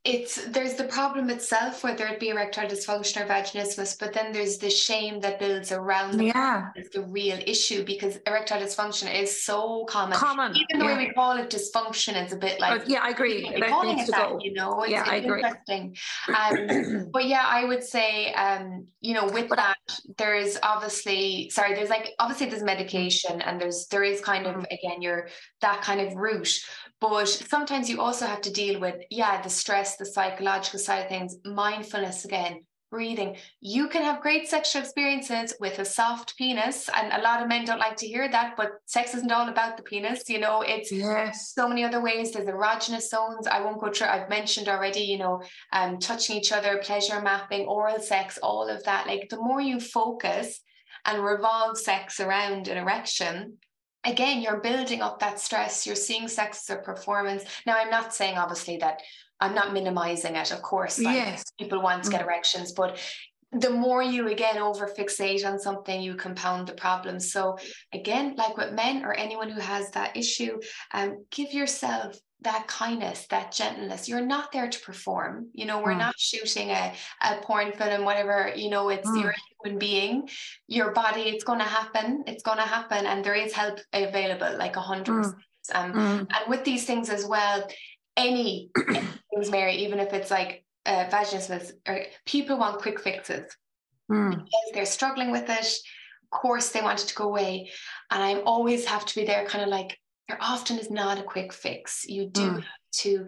it's 0.07 0.47
there's 0.47 0.75
the 0.75 0.85
problem 0.85 1.31
itself, 1.31 1.83
whether 1.83 2.07
it 2.07 2.21
be 2.21 2.29
erectile 2.29 2.69
dysfunction 2.69 3.23
or 3.23 3.27
vaginismus, 3.27 3.99
but 3.99 4.13
then 4.13 4.33
there's 4.33 4.57
the 4.59 4.71
shame 4.71 5.19
that 5.21 5.41
builds 5.41 5.73
around 5.73 6.17
the 6.17 6.27
yeah. 6.27 6.71
the 6.93 7.03
real 7.03 7.39
issue 7.45 7.85
because 7.85 8.17
erectile 8.27 8.61
dysfunction 8.61 9.13
is 9.13 9.43
so 9.43 9.85
common. 9.87 10.17
Common. 10.17 10.55
Even 10.57 10.79
the 10.79 10.85
yeah. 10.85 10.97
way 10.97 11.07
we 11.09 11.13
call 11.13 11.37
it 11.37 11.51
dysfunction 11.51 12.25
is 12.25 12.33
a 12.33 12.37
bit 12.37 12.61
like 12.61 12.83
oh, 12.83 12.85
yeah, 12.87 13.01
I 13.03 13.11
agree. 13.11 13.51
That 13.51 13.69
calling 13.69 13.99
it 13.99 14.07
that, 14.07 14.29
go. 14.29 14.39
you 14.41 14.53
know, 14.55 14.83
it's, 14.83 14.93
yeah, 14.93 15.01
it's 15.01 15.11
I 15.11 15.17
agree. 15.17 15.43
interesting. 15.43 15.97
Um, 16.29 17.11
but 17.13 17.27
yeah, 17.27 17.45
I 17.45 17.65
would 17.65 17.83
say 17.83 18.33
um, 18.35 18.87
you 19.01 19.15
know, 19.15 19.27
with 19.27 19.49
that, 19.51 19.77
there's 20.19 20.57
obviously 20.63 21.51
sorry, 21.51 21.75
there's 21.75 21.91
like 21.91 22.13
obviously 22.21 22.49
there's 22.49 22.63
medication 22.63 23.43
and 23.43 23.61
there's 23.61 23.89
there 23.89 24.05
is 24.05 24.21
kind 24.21 24.47
of 24.47 24.55
mm-hmm. 24.55 24.65
again 24.71 25.03
your 25.03 25.29
that 25.63 25.83
kind 25.83 26.01
of 26.01 26.15
route. 26.15 26.61
But 27.01 27.29
sometimes 27.29 27.91
you 27.91 28.01
also 28.01 28.27
have 28.27 28.41
to 28.43 28.53
deal 28.53 28.81
with, 28.81 28.97
yeah, 29.11 29.43
the 29.43 29.51
stress, 29.51 29.97
the 29.97 30.07
psychological 30.07 30.79
side 30.79 31.03
of 31.03 31.09
things, 31.09 31.37
mindfulness 31.45 32.25
again, 32.25 32.65
breathing. 32.91 33.37
You 33.61 33.89
can 33.89 34.03
have 34.03 34.23
great 34.23 34.49
sexual 34.49 34.81
experiences 34.81 35.55
with 35.61 35.79
a 35.79 35.85
soft 35.85 36.39
penis. 36.39 36.89
And 36.97 37.13
a 37.13 37.23
lot 37.23 37.43
of 37.43 37.49
men 37.49 37.67
don't 37.67 37.79
like 37.79 37.97
to 37.97 38.07
hear 38.07 38.31
that, 38.31 38.57
but 38.57 38.71
sex 38.87 39.15
isn't 39.15 39.31
all 39.31 39.49
about 39.49 39.77
the 39.77 39.83
penis. 39.83 40.29
You 40.31 40.41
know, 40.41 40.63
it's 40.63 40.91
yes. 40.91 41.53
so 41.55 41.69
many 41.69 41.85
other 41.85 42.01
ways. 42.01 42.33
There's 42.33 42.49
erogenous 42.49 43.09
zones. 43.11 43.47
I 43.47 43.61
won't 43.61 43.81
go 43.81 43.93
through, 43.93 44.07
I've 44.07 44.31
mentioned 44.31 44.69
already, 44.69 45.01
you 45.01 45.19
know, 45.19 45.43
um, 45.73 45.99
touching 45.99 46.37
each 46.37 46.53
other, 46.53 46.79
pleasure 46.83 47.21
mapping, 47.21 47.67
oral 47.67 48.01
sex, 48.01 48.39
all 48.43 48.69
of 48.69 48.83
that. 48.85 49.07
Like 49.07 49.29
the 49.29 49.37
more 49.37 49.61
you 49.61 49.81
focus 49.81 50.61
and 51.05 51.23
revolve 51.23 51.79
sex 51.79 52.21
around 52.21 52.69
an 52.69 52.79
erection, 52.79 53.59
again, 54.07 54.41
you're 54.41 54.61
building 54.61 55.03
up 55.03 55.19
that 55.19 55.39
stress. 55.39 55.87
You're 55.87 55.97
seeing 55.97 56.29
sex 56.29 56.71
as 56.71 56.77
a 56.77 56.81
performance. 56.81 57.45
Now, 57.67 57.77
I'm 57.77 57.91
not 57.91 58.15
saying 58.15 58.39
obviously 58.39 58.79
that 58.79 59.03
I'm 59.41 59.55
not 59.55 59.75
minimizing 59.75 60.37
it. 60.37 60.53
Of 60.53 60.63
course, 60.63 60.99
like 60.99 61.17
yes. 61.17 61.45
people 61.59 61.83
want 61.83 62.05
to 62.05 62.11
get 62.11 62.23
mm. 62.23 62.25
erections, 62.25 62.73
but 62.73 62.99
the 63.53 63.71
more 63.71 64.03
you 64.03 64.29
again 64.29 64.59
over 64.59 64.87
fixate 64.87 65.47
on 65.47 65.59
something, 65.59 66.01
you 66.01 66.15
compound 66.15 66.67
the 66.67 66.73
problem. 66.73 67.21
So 67.21 67.59
again, 67.93 68.35
like 68.37 68.57
with 68.57 68.73
men 68.73 69.05
or 69.05 69.13
anyone 69.13 69.51
who 69.51 69.61
has 69.61 69.91
that 69.91 70.17
issue, 70.17 70.59
um, 70.95 71.25
give 71.31 71.53
yourself 71.53 72.19
that 72.43 72.67
kindness, 72.67 73.27
that 73.29 73.53
gentleness. 73.53 74.09
You're 74.09 74.21
not 74.21 74.53
there 74.53 74.69
to 74.69 74.81
perform. 74.81 75.49
You 75.55 75.67
know, 75.67 75.83
we're 75.83 75.95
mm. 75.95 75.99
not 75.99 76.15
shooting 76.19 76.71
a, 76.71 76.93
a 77.23 77.37
porn 77.43 77.73
film, 77.73 78.05
whatever, 78.05 78.53
you 78.55 78.69
know, 78.69 78.89
it's 78.89 79.09
mm. 79.09 79.23
you're 79.23 79.35
human 79.67 79.79
being. 79.79 80.29
Your 80.69 80.93
body, 80.93 81.23
it's 81.23 81.45
gonna 81.45 81.65
happen. 81.65 82.25
It's 82.27 82.43
gonna 82.43 82.63
happen. 82.63 83.07
And 83.07 83.25
there 83.25 83.35
is 83.35 83.53
help 83.53 83.79
available, 83.93 84.57
like 84.59 84.77
a 84.77 84.81
hundred 84.81 85.27
mm. 85.27 85.35
Um, 85.75 85.93
mm. 85.93 86.19
and 86.21 86.49
with 86.49 86.65
these 86.65 86.85
things 86.85 87.11
as 87.11 87.27
well, 87.27 87.67
any 88.17 88.71
things, 89.33 89.51
Mary, 89.51 89.75
even 89.79 89.99
if 89.99 90.13
it's 90.13 90.31
like 90.31 90.65
uh, 90.87 91.07
vaginismus, 91.07 91.73
or 91.89 92.03
people 92.25 92.57
want 92.57 92.81
quick 92.81 93.01
fixes 93.01 93.51
mm. 94.09 94.31
because 94.31 94.71
they're 94.73 94.87
struggling 94.87 95.33
with 95.33 95.51
it. 95.51 95.67
Of 96.23 96.31
course, 96.31 96.71
they 96.71 96.83
want 96.83 97.03
it 97.03 97.09
to 97.09 97.15
go 97.17 97.25
away, 97.25 97.71
and 98.13 98.23
I 98.23 98.35
always 98.43 98.85
have 98.87 99.05
to 99.07 99.15
be 99.17 99.27
there, 99.27 99.45
kind 99.47 99.65
of 99.65 99.71
like 99.71 99.99
there 100.29 100.39
often 100.41 100.79
is 100.79 100.91
not 100.91 101.19
a 101.19 101.23
quick 101.23 101.53
fix. 101.53 102.05
You 102.09 102.29
do 102.29 102.41
mm. 102.41 102.55
have 102.55 102.65
to 102.99 103.27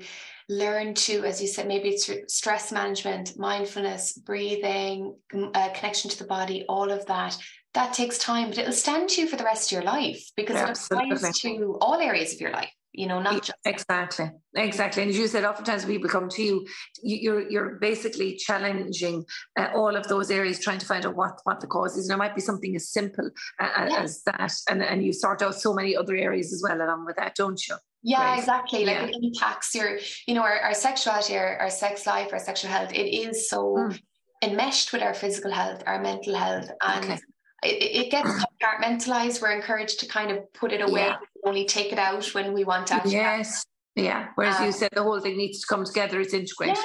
learn 0.49 0.95
to, 0.95 1.25
as 1.25 1.41
you 1.41 1.47
said, 1.47 1.69
maybe 1.69 1.91
it's 1.91 2.11
stress 2.29 2.73
management, 2.73 3.39
mindfulness, 3.39 4.13
breathing, 4.13 5.15
uh, 5.33 5.69
connection 5.75 6.11
to 6.11 6.19
the 6.19 6.25
body, 6.25 6.65
all 6.69 6.91
of 6.91 7.05
that. 7.07 7.37
That 7.75 7.93
takes 7.93 8.19
time, 8.19 8.49
but 8.49 8.59
it'll 8.59 8.73
stand 8.73 9.11
to 9.11 9.21
you 9.21 9.29
for 9.29 9.37
the 9.37 9.45
rest 9.45 9.71
of 9.71 9.77
your 9.77 9.85
life 9.85 10.25
because 10.37 10.57
yeah, 10.57 10.71
it 10.71 10.79
applies 10.91 11.39
to 11.41 11.79
all 11.81 12.01
areas 12.01 12.33
of 12.33 12.41
your 12.41 12.51
life 12.51 12.73
you 12.99 13.07
know, 13.07 13.21
not 13.21 13.45
just 13.45 13.59
exactly, 13.65 14.29
exactly. 14.57 15.03
And 15.05 15.11
as 15.11 15.17
you 15.17 15.29
said, 15.29 15.45
oftentimes 15.45 15.85
people 15.85 16.11
come 16.11 16.29
to 16.31 16.43
you, 16.43 16.67
you're 17.01 17.49
you're 17.49 17.77
basically 17.77 18.35
challenging 18.35 19.25
uh, 19.57 19.69
all 19.73 19.95
of 19.95 20.09
those 20.09 20.33
areas, 20.33 20.59
trying 20.59 20.81
to 20.81 20.87
find 20.87 21.07
out 21.07 21.15
what 21.15 21.39
what 21.45 21.61
the 21.61 21.69
cause 21.69 21.97
is. 21.97 22.09
And 22.09 22.17
it 22.17 22.19
might 22.19 22.35
be 22.35 22.41
something 22.41 22.75
as 22.75 22.89
simple 22.89 23.31
uh, 23.61 23.87
yes. 23.89 24.03
as 24.03 24.23
that, 24.25 24.53
and 24.69 24.83
and 24.83 25.05
you 25.05 25.13
sort 25.13 25.43
out 25.43 25.55
so 25.55 25.73
many 25.73 25.97
other 25.97 26.17
areas 26.17 26.53
as 26.53 26.61
well 26.61 26.77
along 26.77 27.07
with 27.07 27.15
that, 27.17 27.37
don't 27.37 27.61
you? 27.69 27.77
Yeah, 28.03 28.25
right. 28.25 28.39
exactly. 28.41 28.85
Like 28.85 28.97
yeah. 28.97 29.07
it 29.07 29.17
impacts 29.23 29.75
your, 29.77 29.99
you 30.27 30.35
know, 30.35 30.43
our, 30.43 30.59
our 30.59 30.75
sexuality, 30.75 31.37
our, 31.37 31.57
our 31.59 31.71
sex 31.71 32.05
life, 32.07 32.31
our 32.33 32.39
sexual 32.41 32.71
health. 32.71 32.93
It 32.93 33.09
is 33.09 33.49
so 33.49 33.77
mm. 33.77 34.01
enmeshed 34.43 34.93
with 34.93 35.03
our 35.03 35.15
physical 35.15 35.53
health, 35.53 35.85
our 35.87 36.03
mental 36.03 36.35
health, 36.35 36.69
and. 36.83 37.05
Okay 37.05 37.19
it, 37.63 38.07
it 38.07 38.11
gets 38.11 38.31
compartmentalized. 38.63 39.43
We're 39.43 39.53
encouraged 39.53 40.01
to 40.01 40.07
kind 40.07 40.31
of 40.31 40.53
put 40.53 40.73
it 40.73 40.81
away, 40.81 41.07
yeah. 41.07 41.17
Only 41.45 41.65
take 41.65 41.93
it 41.93 41.99
out 41.99 42.27
when 42.35 42.53
we 42.53 42.65
want 42.65 42.87
to. 42.89 43.03
Yes. 43.05 43.65
Yeah. 43.95 44.29
Whereas 44.37 44.57
um, 44.57 44.67
you 44.67 44.73
said 44.73 44.91
the 44.93 45.03
whole 45.03 45.21
thing 45.21 45.37
needs 45.37 45.61
to 45.61 45.67
come 45.67 45.85
together, 45.85 46.21
it's 46.21 46.35
integrated. 46.35 46.77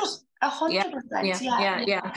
A 0.44 0.50
hundred 0.50 0.92
percent. 0.92 1.26
Yeah, 1.42 1.84
yeah, 1.86 2.12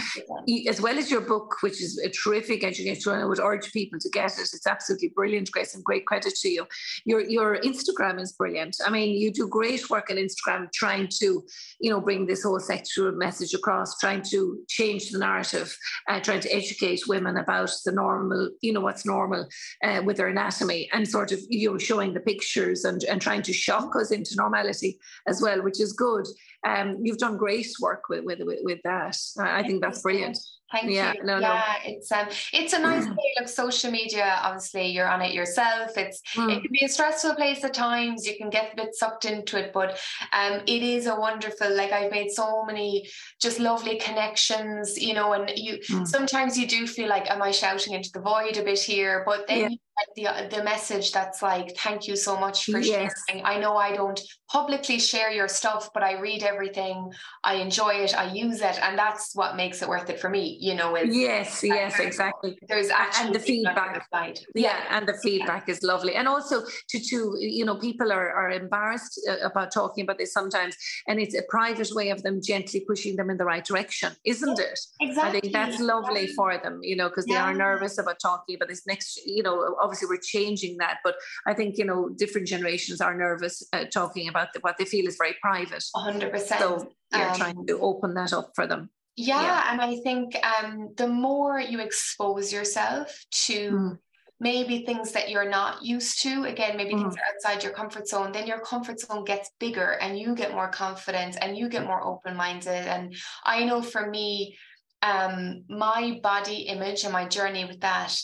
yeah. 0.46 0.68
As 0.68 0.80
well 0.80 0.98
as 0.98 1.10
your 1.12 1.20
book, 1.20 1.56
which 1.60 1.80
is 1.80 1.96
a 2.04 2.08
terrific 2.08 2.64
education, 2.64 3.12
I 3.12 3.24
would 3.24 3.38
urge 3.38 3.72
people 3.72 4.00
to 4.00 4.10
get 4.10 4.32
it. 4.32 4.50
It's 4.52 4.66
absolutely 4.66 5.12
brilliant, 5.14 5.52
Grace, 5.52 5.76
and 5.76 5.84
great 5.84 6.06
credit 6.06 6.34
to 6.42 6.48
you. 6.48 6.66
Your 7.04 7.20
your 7.20 7.58
Instagram 7.58 8.20
is 8.20 8.32
brilliant. 8.32 8.76
I 8.84 8.90
mean, 8.90 9.16
you 9.16 9.32
do 9.32 9.46
great 9.46 9.88
work 9.88 10.10
on 10.10 10.16
Instagram, 10.16 10.72
trying 10.72 11.08
to, 11.20 11.44
you 11.78 11.90
know, 11.90 12.00
bring 12.00 12.26
this 12.26 12.42
whole 12.42 12.58
sexual 12.58 13.12
message 13.12 13.54
across, 13.54 13.96
trying 13.98 14.22
to 14.30 14.58
change 14.68 15.10
the 15.10 15.18
narrative, 15.18 15.76
uh, 16.08 16.18
trying 16.18 16.40
to 16.40 16.52
educate 16.52 17.06
women 17.06 17.36
about 17.36 17.70
the 17.84 17.92
normal, 17.92 18.50
you 18.60 18.72
know, 18.72 18.80
what's 18.80 19.06
normal 19.06 19.46
uh, 19.84 20.02
with 20.04 20.16
their 20.16 20.28
anatomy, 20.28 20.90
and 20.92 21.06
sort 21.06 21.30
of 21.30 21.38
you 21.48 21.70
know 21.70 21.78
showing 21.78 22.12
the 22.12 22.20
pictures 22.20 22.84
and 22.84 23.04
and 23.04 23.22
trying 23.22 23.42
to 23.42 23.52
shock 23.52 23.94
us 23.94 24.10
into 24.10 24.34
normality 24.34 24.98
as 25.28 25.40
well, 25.40 25.62
which 25.62 25.80
is 25.80 25.92
good. 25.92 26.26
Um, 26.66 26.98
you've 27.02 27.18
done 27.18 27.36
great 27.36 27.68
work 27.80 28.08
with 28.08 28.24
with 28.24 28.40
with, 28.42 28.80
that. 28.84 29.16
I 29.38 29.62
think 29.62 29.82
that's 29.82 30.02
brilliant. 30.02 30.38
Thank 30.72 30.90
yeah, 30.90 31.12
you. 31.14 31.22
No, 31.22 31.38
yeah, 31.38 31.62
no. 31.84 31.90
it's 31.90 32.10
um, 32.10 32.26
it's 32.52 32.72
a 32.72 32.80
nice 32.80 33.06
way. 33.06 33.32
Like 33.38 33.48
social 33.48 33.92
media, 33.92 34.38
obviously, 34.42 34.88
you're 34.88 35.06
on 35.06 35.22
it 35.22 35.32
yourself. 35.32 35.96
It's 35.96 36.20
mm. 36.34 36.56
it 36.56 36.62
can 36.62 36.72
be 36.72 36.84
a 36.84 36.88
stressful 36.88 37.36
place 37.36 37.62
at 37.62 37.72
times. 37.72 38.26
You 38.26 38.36
can 38.36 38.50
get 38.50 38.72
a 38.72 38.76
bit 38.76 38.94
sucked 38.94 39.26
into 39.26 39.58
it, 39.58 39.72
but 39.72 40.00
um, 40.32 40.62
it 40.66 40.82
is 40.82 41.06
a 41.06 41.14
wonderful. 41.14 41.74
Like 41.74 41.92
I've 41.92 42.10
made 42.10 42.32
so 42.32 42.64
many 42.64 43.08
just 43.40 43.60
lovely 43.60 43.98
connections, 43.98 45.00
you 45.00 45.14
know. 45.14 45.34
And 45.34 45.52
you 45.54 45.78
mm. 45.88 46.06
sometimes 46.06 46.58
you 46.58 46.66
do 46.66 46.86
feel 46.88 47.08
like, 47.08 47.30
am 47.30 47.42
I 47.42 47.52
shouting 47.52 47.94
into 47.94 48.10
the 48.12 48.20
void 48.20 48.56
a 48.56 48.64
bit 48.64 48.80
here? 48.80 49.22
But 49.24 49.46
then 49.46 49.70
yeah 49.70 49.76
the 50.14 50.48
the 50.50 50.62
message 50.62 51.12
that's 51.12 51.42
like 51.42 51.76
thank 51.76 52.06
you 52.06 52.16
so 52.16 52.38
much 52.38 52.64
for 52.64 52.78
yes. 52.78 53.12
sharing. 53.28 53.44
I 53.44 53.58
know 53.58 53.76
i 53.76 53.94
don't 53.94 54.20
publicly 54.50 54.98
share 54.98 55.30
your 55.30 55.48
stuff 55.48 55.90
but 55.94 56.02
i 56.02 56.18
read 56.18 56.42
everything. 56.42 57.10
I 57.44 57.54
enjoy 57.54 57.94
it. 58.04 58.16
I 58.16 58.32
use 58.32 58.60
it. 58.60 58.78
And 58.82 58.98
that's 58.98 59.34
what 59.34 59.56
makes 59.56 59.82
it 59.82 59.88
worth 59.88 60.10
it 60.10 60.20
for 60.20 60.30
me 60.30 60.58
you 60.60 60.74
know 60.74 60.96
is 60.96 61.14
yes 61.16 61.62
yes 61.62 61.98
exactly. 61.98 62.58
there's 62.68 62.90
actually 62.90 63.26
and 63.26 63.34
the 63.34 63.40
feedback. 63.40 64.06
yeah, 64.12 64.32
yeah, 64.54 64.80
and 64.90 65.06
the 65.08 65.14
feedback 65.14 65.64
yeah. 65.66 65.74
is 65.74 65.82
lovely. 65.82 66.14
And 66.14 66.28
also 66.28 66.62
to 66.90 66.98
to 67.10 67.36
you 67.38 67.64
know 67.64 67.76
people 67.76 68.12
are, 68.12 68.30
are 68.30 68.50
embarrassed 68.50 69.20
uh, 69.28 69.36
about 69.46 69.72
talking 69.72 70.04
about 70.04 70.18
this 70.18 70.32
sometimes 70.32 70.76
and 71.08 71.20
it's 71.20 71.34
a 71.34 71.42
private 71.48 71.90
way 71.92 72.10
of 72.10 72.22
them 72.22 72.40
gently 72.42 72.80
pushing 72.80 73.16
them 73.16 73.30
in 73.30 73.36
the 73.36 73.44
right 73.44 73.64
direction 73.64 74.12
isn't 74.24 74.58
it? 74.58 74.78
Exactly 75.00 75.38
i 75.38 75.40
think 75.40 75.52
that's 75.52 75.80
lovely 75.80 76.26
for 76.28 76.58
them 76.58 76.80
you 76.82 76.96
know 76.96 77.08
because 77.08 77.26
they 77.26 77.36
are 77.36 77.54
nervous 77.54 77.98
about 77.98 78.18
talking 78.18 78.54
about 78.56 78.68
this 78.68 78.86
next 78.86 79.20
you 79.26 79.42
know 79.42 79.76
obviously 79.86 80.08
we're 80.08 80.20
changing 80.20 80.76
that, 80.78 80.98
but 81.04 81.14
I 81.46 81.54
think 81.54 81.78
you 81.78 81.84
know 81.84 82.08
different 82.08 82.46
generations 82.46 83.00
are 83.00 83.16
nervous 83.16 83.62
uh, 83.72 83.84
talking 83.84 84.28
about 84.28 84.52
the, 84.52 84.60
what 84.60 84.76
they 84.78 84.84
feel 84.84 85.06
is 85.06 85.16
very 85.16 85.36
private. 85.40 85.84
hundred 85.94 86.32
percent. 86.32 86.60
So 86.60 86.88
you're 87.14 87.30
um, 87.30 87.36
trying 87.36 87.66
to 87.66 87.78
open 87.80 88.14
that 88.14 88.32
up 88.32 88.50
for 88.54 88.66
them. 88.66 88.90
Yeah, 89.16 89.42
yeah. 89.42 89.72
and 89.72 89.80
I 89.80 89.96
think 90.00 90.36
um, 90.44 90.92
the 90.96 91.08
more 91.08 91.58
you 91.58 91.80
expose 91.80 92.52
yourself 92.52 93.24
to 93.46 93.70
mm 93.70 93.98
maybe 94.38 94.84
things 94.84 95.12
that 95.12 95.30
you're 95.30 95.48
not 95.48 95.82
used 95.82 96.22
to 96.22 96.44
again 96.44 96.76
maybe 96.76 96.92
mm. 96.92 97.00
things 97.00 97.14
are 97.16 97.34
outside 97.34 97.62
your 97.62 97.72
comfort 97.72 98.06
zone 98.06 98.32
then 98.32 98.46
your 98.46 98.60
comfort 98.60 99.00
zone 99.00 99.24
gets 99.24 99.50
bigger 99.58 99.92
and 100.00 100.18
you 100.18 100.34
get 100.34 100.52
more 100.52 100.68
confident 100.68 101.36
and 101.40 101.56
you 101.56 101.68
get 101.68 101.86
more 101.86 102.04
open-minded 102.04 102.86
and 102.86 103.14
i 103.44 103.64
know 103.64 103.80
for 103.80 104.10
me 104.10 104.56
um, 105.02 105.62
my 105.68 106.18
body 106.22 106.62
image 106.62 107.04
and 107.04 107.12
my 107.12 107.26
journey 107.26 107.64
with 107.64 107.80
that 107.80 108.14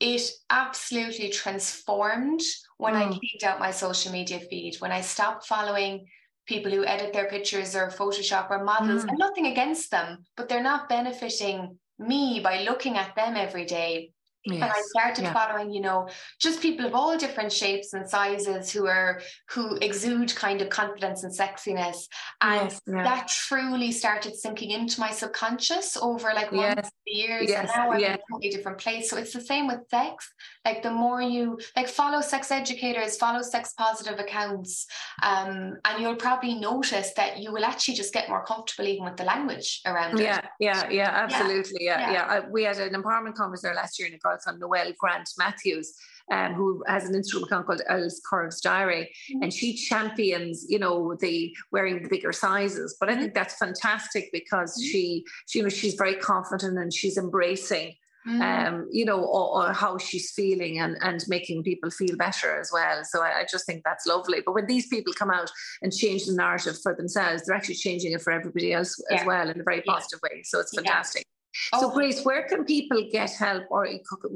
it 0.00 0.22
absolutely 0.48 1.28
transformed 1.28 2.40
when 2.78 2.94
mm. 2.94 2.96
i 2.96 3.04
cleaned 3.04 3.44
out 3.44 3.60
my 3.60 3.70
social 3.70 4.10
media 4.10 4.40
feed 4.40 4.76
when 4.80 4.90
i 4.90 5.00
stopped 5.00 5.46
following 5.46 6.06
people 6.46 6.72
who 6.72 6.84
edit 6.84 7.12
their 7.12 7.28
pictures 7.28 7.76
or 7.76 7.88
photoshop 7.88 8.50
or 8.50 8.64
models 8.64 9.04
mm. 9.04 9.08
and 9.08 9.18
nothing 9.18 9.46
against 9.46 9.90
them 9.90 10.24
but 10.36 10.48
they're 10.48 10.62
not 10.62 10.88
benefiting 10.88 11.78
me 11.98 12.40
by 12.42 12.62
looking 12.62 12.96
at 12.96 13.14
them 13.14 13.36
every 13.36 13.66
day 13.66 14.10
Yes. 14.44 14.62
And 14.62 14.64
I 14.64 14.80
started 14.80 15.22
yeah. 15.22 15.32
following, 15.32 15.70
you 15.70 15.82
know, 15.82 16.08
just 16.40 16.62
people 16.62 16.86
of 16.86 16.94
all 16.94 17.18
different 17.18 17.52
shapes 17.52 17.92
and 17.92 18.08
sizes 18.08 18.70
who 18.70 18.86
are 18.86 19.20
who 19.50 19.76
exude 19.76 20.34
kind 20.34 20.62
of 20.62 20.70
confidence 20.70 21.24
and 21.24 21.32
sexiness. 21.32 22.06
And 22.40 22.70
yes, 22.70 22.80
yeah. 22.86 23.02
that 23.02 23.28
truly 23.28 23.92
started 23.92 24.34
sinking 24.34 24.70
into 24.70 24.98
my 24.98 25.10
subconscious 25.10 25.96
over 25.98 26.32
like 26.34 26.52
one 26.52 26.76
yes. 26.76 26.90
years. 27.06 27.50
Yes. 27.50 27.58
And 27.58 27.68
now 27.68 27.92
I'm 27.92 27.98
in 28.02 28.12
a 28.12 28.18
totally 28.30 28.50
different 28.50 28.78
place. 28.78 29.10
So 29.10 29.18
it's 29.18 29.34
the 29.34 29.42
same 29.42 29.66
with 29.66 29.80
sex. 29.90 30.32
Like 30.64 30.82
the 30.82 30.90
more 30.90 31.20
you 31.20 31.58
like 31.76 31.88
follow 31.88 32.22
sex 32.22 32.50
educators, 32.50 33.18
follow 33.18 33.42
sex 33.42 33.74
positive 33.76 34.18
accounts, 34.18 34.86
um, 35.22 35.76
and 35.84 36.00
you'll 36.00 36.16
probably 36.16 36.54
notice 36.54 37.12
that 37.14 37.38
you 37.38 37.52
will 37.52 37.64
actually 37.64 37.94
just 37.94 38.12
get 38.12 38.28
more 38.28 38.44
comfortable 38.44 38.88
even 38.88 39.04
with 39.04 39.16
the 39.16 39.24
language 39.24 39.80
around 39.86 40.18
yeah, 40.18 40.38
it. 40.38 40.44
Yeah, 40.60 40.84
yeah, 40.84 40.90
yeah, 40.90 41.10
absolutely. 41.10 41.84
Yeah, 41.84 42.00
yeah. 42.00 42.12
yeah. 42.12 42.24
I, 42.24 42.48
we 42.48 42.64
had 42.64 42.78
an 42.78 42.94
empowerment 42.94 43.34
conference 43.34 43.62
there 43.62 43.74
last 43.74 43.98
year 43.98 44.08
in 44.08 44.14
on 44.46 44.58
Noelle 44.58 44.92
Grant 44.98 45.28
Matthews, 45.38 45.94
um, 46.30 46.54
who 46.54 46.82
has 46.86 47.08
an 47.08 47.14
Instagram 47.14 47.44
account 47.44 47.66
called 47.66 47.82
Elle's 47.88 48.20
Curves 48.28 48.60
Diary, 48.60 49.10
mm-hmm. 49.30 49.42
and 49.42 49.52
she 49.52 49.74
champions, 49.74 50.66
you 50.68 50.78
know, 50.78 51.16
the 51.20 51.54
wearing 51.72 52.02
the 52.02 52.08
bigger 52.08 52.32
sizes. 52.32 52.96
But 52.98 53.08
I 53.08 53.16
think 53.16 53.34
that's 53.34 53.54
fantastic 53.54 54.30
because 54.32 54.72
mm-hmm. 54.72 54.86
she, 54.90 55.24
she, 55.46 55.58
you 55.58 55.62
know, 55.64 55.68
she's 55.68 55.94
very 55.94 56.14
confident 56.14 56.78
and 56.78 56.92
she's 56.92 57.18
embracing. 57.18 57.94
Mm. 58.28 58.40
Um, 58.42 58.88
you 58.92 59.06
know, 59.06 59.18
or, 59.18 59.62
or, 59.62 59.72
how 59.72 59.96
she's 59.96 60.30
feeling 60.32 60.78
and, 60.78 60.98
and 61.00 61.24
making 61.26 61.62
people 61.62 61.90
feel 61.90 62.18
better 62.18 62.60
as 62.60 62.70
well. 62.70 63.02
So 63.02 63.22
I, 63.22 63.38
I, 63.38 63.46
just 63.50 63.64
think 63.64 63.82
that's 63.82 64.06
lovely. 64.06 64.42
But 64.44 64.54
when 64.54 64.66
these 64.66 64.88
people 64.88 65.14
come 65.14 65.30
out 65.30 65.50
and 65.80 65.90
change 65.90 66.26
the 66.26 66.34
narrative 66.34 66.78
for 66.82 66.94
themselves, 66.94 67.46
they're 67.46 67.56
actually 67.56 67.76
changing 67.76 68.12
it 68.12 68.20
for 68.20 68.30
everybody 68.30 68.74
else 68.74 69.02
yeah. 69.08 69.20
as 69.20 69.26
well 69.26 69.48
in 69.48 69.58
a 69.58 69.64
very 69.64 69.80
positive 69.80 70.20
yeah. 70.22 70.36
way. 70.36 70.42
So 70.42 70.60
it's 70.60 70.74
fantastic. 70.74 71.22
So, 71.22 71.39
oh. 71.72 71.90
Grace, 71.90 72.24
where 72.24 72.46
can 72.48 72.64
people 72.64 73.08
get 73.10 73.30
help, 73.30 73.64
or 73.70 73.88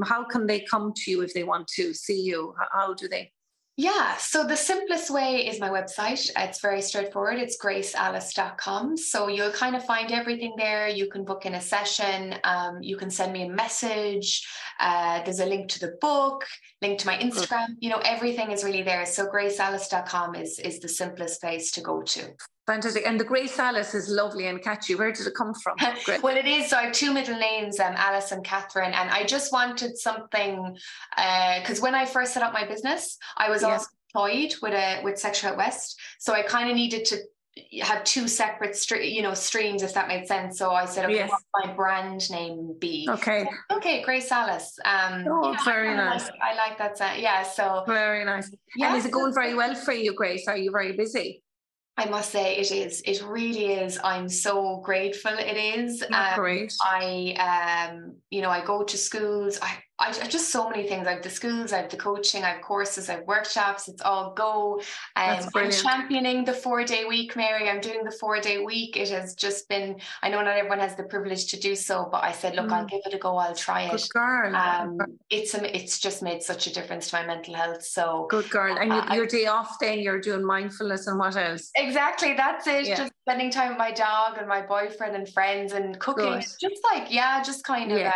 how 0.04 0.24
can 0.24 0.46
they 0.46 0.60
come 0.60 0.92
to 0.96 1.10
you 1.10 1.22
if 1.22 1.34
they 1.34 1.44
want 1.44 1.68
to 1.68 1.94
see 1.94 2.20
you? 2.20 2.54
How 2.72 2.94
do 2.94 3.08
they? 3.08 3.32
Yeah, 3.76 4.16
so 4.18 4.44
the 4.44 4.56
simplest 4.56 5.10
way 5.10 5.48
is 5.48 5.58
my 5.58 5.68
website. 5.68 6.30
It's 6.36 6.60
very 6.60 6.80
straightforward. 6.80 7.38
It's 7.38 7.58
gracealice.com. 7.60 8.96
So 8.96 9.26
you'll 9.26 9.50
kind 9.50 9.74
of 9.74 9.84
find 9.84 10.12
everything 10.12 10.54
there. 10.56 10.86
You 10.86 11.08
can 11.10 11.24
book 11.24 11.44
in 11.44 11.56
a 11.56 11.60
session. 11.60 12.36
Um, 12.44 12.80
you 12.82 12.96
can 12.96 13.10
send 13.10 13.32
me 13.32 13.42
a 13.42 13.48
message. 13.48 14.46
Uh, 14.78 15.24
there's 15.24 15.40
a 15.40 15.46
link 15.46 15.68
to 15.70 15.80
the 15.80 15.96
book, 16.00 16.46
link 16.82 17.00
to 17.00 17.06
my 17.06 17.18
Instagram. 17.18 17.66
You 17.80 17.90
know, 17.90 18.00
everything 18.04 18.52
is 18.52 18.62
really 18.62 18.82
there. 18.82 19.06
So 19.06 19.26
gracealice.com 19.26 20.36
is, 20.36 20.60
is 20.60 20.78
the 20.78 20.88
simplest 20.88 21.40
place 21.40 21.72
to 21.72 21.80
go 21.80 22.02
to. 22.02 22.32
Fantastic. 22.66 23.06
And 23.06 23.20
the 23.20 23.24
Grace 23.24 23.58
Alice 23.58 23.94
is 23.94 24.08
lovely 24.08 24.46
and 24.46 24.62
catchy. 24.62 24.94
Where 24.94 25.12
did 25.12 25.26
it 25.26 25.34
come 25.34 25.52
from? 25.54 25.76
well, 26.22 26.36
it 26.36 26.46
is. 26.46 26.70
So 26.70 26.78
I 26.78 26.84
have 26.84 26.92
two 26.92 27.12
middle 27.12 27.38
names, 27.38 27.78
um, 27.78 27.92
Alice 27.94 28.32
and 28.32 28.42
Catherine. 28.42 28.92
And 28.94 29.10
I 29.10 29.24
just 29.24 29.52
wanted 29.52 29.98
something 29.98 30.76
because 31.14 31.78
uh, 31.78 31.82
when 31.82 31.94
I 31.94 32.06
first 32.06 32.32
set 32.32 32.42
up 32.42 32.54
my 32.54 32.66
business, 32.66 33.18
I 33.36 33.50
was 33.50 33.62
also 33.62 33.86
employed 34.14 34.54
with 34.62 34.72
a 34.72 35.02
with 35.02 35.18
Sexual 35.18 35.50
Out 35.50 35.56
West. 35.58 36.00
So 36.18 36.32
I 36.32 36.42
kind 36.42 36.70
of 36.70 36.76
needed 36.76 37.04
to 37.06 37.18
have 37.82 38.02
two 38.02 38.26
separate 38.26 38.76
you 39.00 39.22
know 39.22 39.32
streams 39.32 39.84
if 39.84 39.94
that 39.94 40.08
made 40.08 40.26
sense 40.26 40.58
so 40.58 40.72
i 40.72 40.84
said 40.84 41.04
okay 41.04 41.14
yes. 41.14 41.30
my 41.62 41.72
brand 41.72 42.28
name 42.28 42.74
be 42.80 43.06
okay 43.08 43.46
okay 43.70 44.02
grace 44.02 44.32
alice 44.32 44.76
um 44.84 45.24
oh 45.28 45.56
very 45.64 45.90
I 45.90 45.94
nice 45.94 46.24
like, 46.24 46.40
i 46.42 46.56
like 46.56 46.78
that 46.78 46.98
sound. 46.98 47.22
yeah 47.22 47.44
so 47.44 47.84
very 47.86 48.24
nice 48.24 48.50
yeah, 48.74 48.88
and 48.88 48.96
is 48.96 49.06
it 49.06 49.12
going 49.12 49.32
very 49.32 49.54
well 49.54 49.76
for 49.76 49.92
you 49.92 50.14
grace 50.14 50.48
are 50.48 50.56
you 50.56 50.72
very 50.72 50.96
busy 50.96 51.43
I 51.96 52.06
must 52.06 52.30
say 52.30 52.56
it 52.56 52.72
is. 52.72 53.02
It 53.02 53.22
really 53.22 53.66
is. 53.74 54.00
I'm 54.02 54.28
so 54.28 54.80
grateful. 54.84 55.32
It 55.38 55.56
is. 55.56 56.02
Um, 56.12 56.34
great. 56.34 56.72
I 56.82 57.88
um, 57.88 58.16
you 58.30 58.42
know, 58.42 58.50
I 58.50 58.64
go 58.64 58.82
to 58.82 58.96
schools. 58.96 59.58
I 59.62 59.78
I 60.00 60.06
have 60.06 60.28
just 60.28 60.50
so 60.50 60.68
many 60.68 60.88
things. 60.88 61.06
I 61.06 61.12
have 61.12 61.22
the 61.22 61.30
schools, 61.30 61.72
I 61.72 61.76
have 61.78 61.88
the 61.88 61.96
coaching, 61.96 62.42
I 62.42 62.50
have 62.50 62.62
courses, 62.62 63.08
I 63.08 63.14
have 63.14 63.26
workshops. 63.26 63.86
It's 63.86 64.02
all 64.02 64.32
go. 64.34 64.80
Um, 65.14 65.48
I'm 65.54 65.70
championing 65.70 66.44
the 66.44 66.52
four 66.52 66.84
day 66.84 67.04
week, 67.04 67.36
Mary. 67.36 67.68
I'm 67.68 67.80
doing 67.80 68.02
the 68.02 68.10
four 68.10 68.40
day 68.40 68.58
week. 68.58 68.96
It 68.96 69.10
has 69.10 69.36
just 69.36 69.68
been. 69.68 70.00
I 70.22 70.30
know 70.30 70.42
not 70.42 70.56
everyone 70.56 70.80
has 70.80 70.96
the 70.96 71.04
privilege 71.04 71.46
to 71.52 71.60
do 71.60 71.76
so, 71.76 72.08
but 72.10 72.24
I 72.24 72.32
said, 72.32 72.56
look, 72.56 72.66
mm. 72.66 72.72
I'll 72.72 72.86
give 72.86 73.02
it 73.06 73.14
a 73.14 73.18
go. 73.18 73.36
I'll 73.36 73.54
try 73.54 73.88
Good 73.88 74.00
it. 74.00 74.08
Girl. 74.10 74.56
Um, 74.56 74.98
it's 75.30 75.54
it's 75.54 76.00
just 76.00 76.22
made 76.22 76.42
such 76.42 76.66
a 76.66 76.74
difference 76.74 77.10
to 77.10 77.16
my 77.16 77.26
mental 77.26 77.54
health. 77.54 77.84
So 77.84 78.26
good 78.30 78.50
girl. 78.50 78.76
And 78.76 78.92
uh, 78.92 79.06
your 79.14 79.26
day 79.26 79.46
off, 79.46 79.78
then 79.80 80.00
you're 80.00 80.20
doing 80.20 80.44
mindfulness 80.44 81.06
and 81.06 81.20
what 81.20 81.36
else? 81.36 81.70
Exactly. 81.76 82.34
That's 82.34 82.66
it. 82.66 82.86
Yeah. 82.86 82.96
Just 82.96 83.12
spending 83.22 83.52
time 83.52 83.68
with 83.68 83.78
my 83.78 83.92
dog 83.92 84.38
and 84.38 84.48
my 84.48 84.62
boyfriend 84.62 85.14
and 85.14 85.28
friends 85.28 85.72
and 85.72 86.00
cooking. 86.00 86.32
Good. 86.32 86.46
Just 86.60 86.82
like 86.92 87.12
yeah, 87.12 87.44
just 87.44 87.62
kind 87.62 87.92
of. 87.92 87.98
Yeah. 87.98 88.08
Uh, 88.08 88.12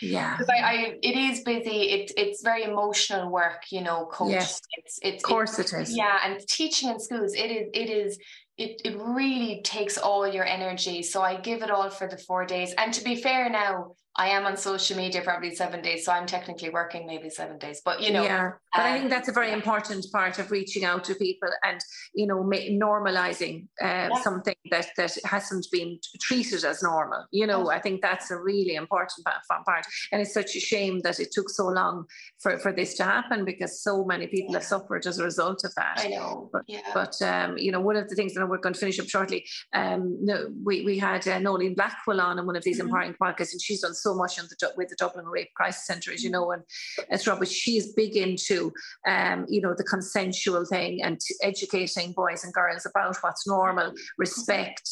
yeah. 0.00 0.36
Because 0.36 0.48
I, 0.48 0.62
I, 0.62 0.98
it 1.02 1.16
is 1.16 1.40
busy 1.40 1.90
it, 1.90 2.12
it's 2.16 2.42
very 2.42 2.64
emotional 2.64 3.30
work 3.30 3.64
you 3.70 3.82
know 3.82 4.06
coach 4.06 4.32
yes. 4.32 4.60
it's 4.76 4.98
it's 5.02 5.24
of 5.24 5.28
course 5.28 5.58
it, 5.58 5.72
it 5.72 5.82
is. 5.82 5.96
Yeah 5.96 6.18
and 6.24 6.40
teaching 6.48 6.88
in 6.90 7.00
schools 7.00 7.34
it 7.34 7.50
is 7.50 7.68
it 7.74 7.90
is 7.90 8.18
it, 8.56 8.82
it 8.84 8.98
really 8.98 9.62
takes 9.62 9.96
all 9.96 10.26
your 10.26 10.44
energy. 10.44 11.02
So 11.02 11.22
i 11.22 11.36
give 11.36 11.62
it 11.62 11.70
all 11.70 11.90
for 11.90 12.08
the 12.08 12.18
four 12.18 12.44
days. 12.44 12.74
And 12.76 12.92
to 12.94 13.04
be 13.04 13.14
fair 13.16 13.48
now 13.48 13.94
I 14.18 14.30
am 14.30 14.46
on 14.46 14.56
social 14.56 14.96
media 14.96 15.22
probably 15.22 15.54
seven 15.54 15.80
days, 15.80 16.04
so 16.04 16.10
I'm 16.10 16.26
technically 16.26 16.70
working 16.70 17.06
maybe 17.06 17.30
seven 17.30 17.56
days. 17.56 17.80
But 17.84 18.02
you 18.02 18.12
know, 18.12 18.24
yeah. 18.24 18.50
But 18.74 18.82
I 18.82 18.92
think 18.92 19.04
um, 19.04 19.10
that's 19.10 19.28
a 19.28 19.32
very 19.32 19.52
important 19.52 20.06
part 20.12 20.40
of 20.40 20.50
reaching 20.50 20.84
out 20.84 21.04
to 21.04 21.14
people 21.14 21.48
and 21.64 21.80
you 22.14 22.26
know 22.26 22.42
normalizing 22.42 23.68
uh, 23.80 24.10
yeah. 24.10 24.22
something 24.22 24.56
that 24.72 24.88
that 24.96 25.16
hasn't 25.24 25.68
been 25.70 26.00
treated 26.20 26.64
as 26.64 26.82
normal. 26.82 27.26
You 27.30 27.46
know, 27.46 27.70
I 27.70 27.78
think 27.78 28.02
that's 28.02 28.32
a 28.32 28.36
really 28.36 28.74
important 28.74 29.24
part, 29.24 29.86
and 30.10 30.20
it's 30.20 30.34
such 30.34 30.56
a 30.56 30.60
shame 30.60 30.98
that 31.04 31.20
it 31.20 31.30
took 31.30 31.48
so 31.48 31.68
long 31.68 32.04
for 32.40 32.58
for 32.58 32.72
this 32.72 32.94
to 32.94 33.04
happen 33.04 33.44
because 33.44 33.80
so 33.82 34.04
many 34.04 34.26
people 34.26 34.52
yeah. 34.52 34.58
have 34.58 34.66
suffered 34.66 35.06
as 35.06 35.20
a 35.20 35.24
result 35.24 35.62
of 35.64 35.72
that. 35.76 36.00
I 36.04 36.08
know. 36.08 36.50
But, 36.52 36.62
yeah. 36.66 36.90
but 36.92 37.22
um, 37.22 37.56
you 37.56 37.70
know, 37.70 37.80
one 37.80 37.94
of 37.94 38.08
the 38.08 38.16
things 38.16 38.34
that 38.34 38.48
we're 38.48 38.58
going 38.58 38.74
to 38.74 38.80
finish 38.80 38.98
up 38.98 39.08
shortly. 39.08 39.46
Um, 39.72 40.18
no, 40.20 40.48
we 40.64 40.84
we 40.84 40.98
had 40.98 41.26
uh, 41.28 41.38
Noeline 41.38 41.74
Blackwell 41.74 42.20
on 42.20 42.40
in 42.40 42.46
one 42.46 42.56
of 42.56 42.64
these 42.64 42.78
mm-hmm. 42.78 42.88
empowering 42.88 43.14
podcasts, 43.22 43.52
and 43.52 43.62
she's 43.62 43.82
done 43.82 43.94
so 43.94 44.07
so 44.08 44.14
much 44.14 44.38
on 44.38 44.46
the 44.48 44.72
with 44.76 44.88
the 44.88 44.96
Dublin 44.96 45.26
Rape 45.26 45.52
Crisis 45.54 45.86
Centre, 45.86 46.12
as 46.12 46.22
you 46.24 46.30
know, 46.30 46.52
and 46.52 46.62
it's 47.10 47.26
Robert. 47.26 47.48
She's 47.48 47.92
big 47.92 48.16
into, 48.16 48.72
um, 49.06 49.46
you 49.48 49.60
know, 49.60 49.74
the 49.76 49.84
consensual 49.84 50.64
thing 50.64 51.02
and 51.02 51.20
educating 51.42 52.12
boys 52.12 52.44
and 52.44 52.52
girls 52.52 52.86
about 52.86 53.16
what's 53.20 53.46
normal, 53.46 53.92
respect, 54.16 54.88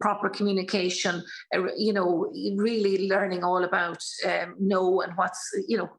proper 0.00 0.28
communication. 0.30 1.22
Uh, 1.54 1.66
you 1.76 1.92
know, 1.92 2.32
really 2.56 3.08
learning 3.08 3.44
all 3.44 3.64
about 3.64 4.02
um, 4.26 4.54
no 4.58 5.02
and 5.02 5.12
what's 5.16 5.42
you 5.68 5.76
know 5.76 5.90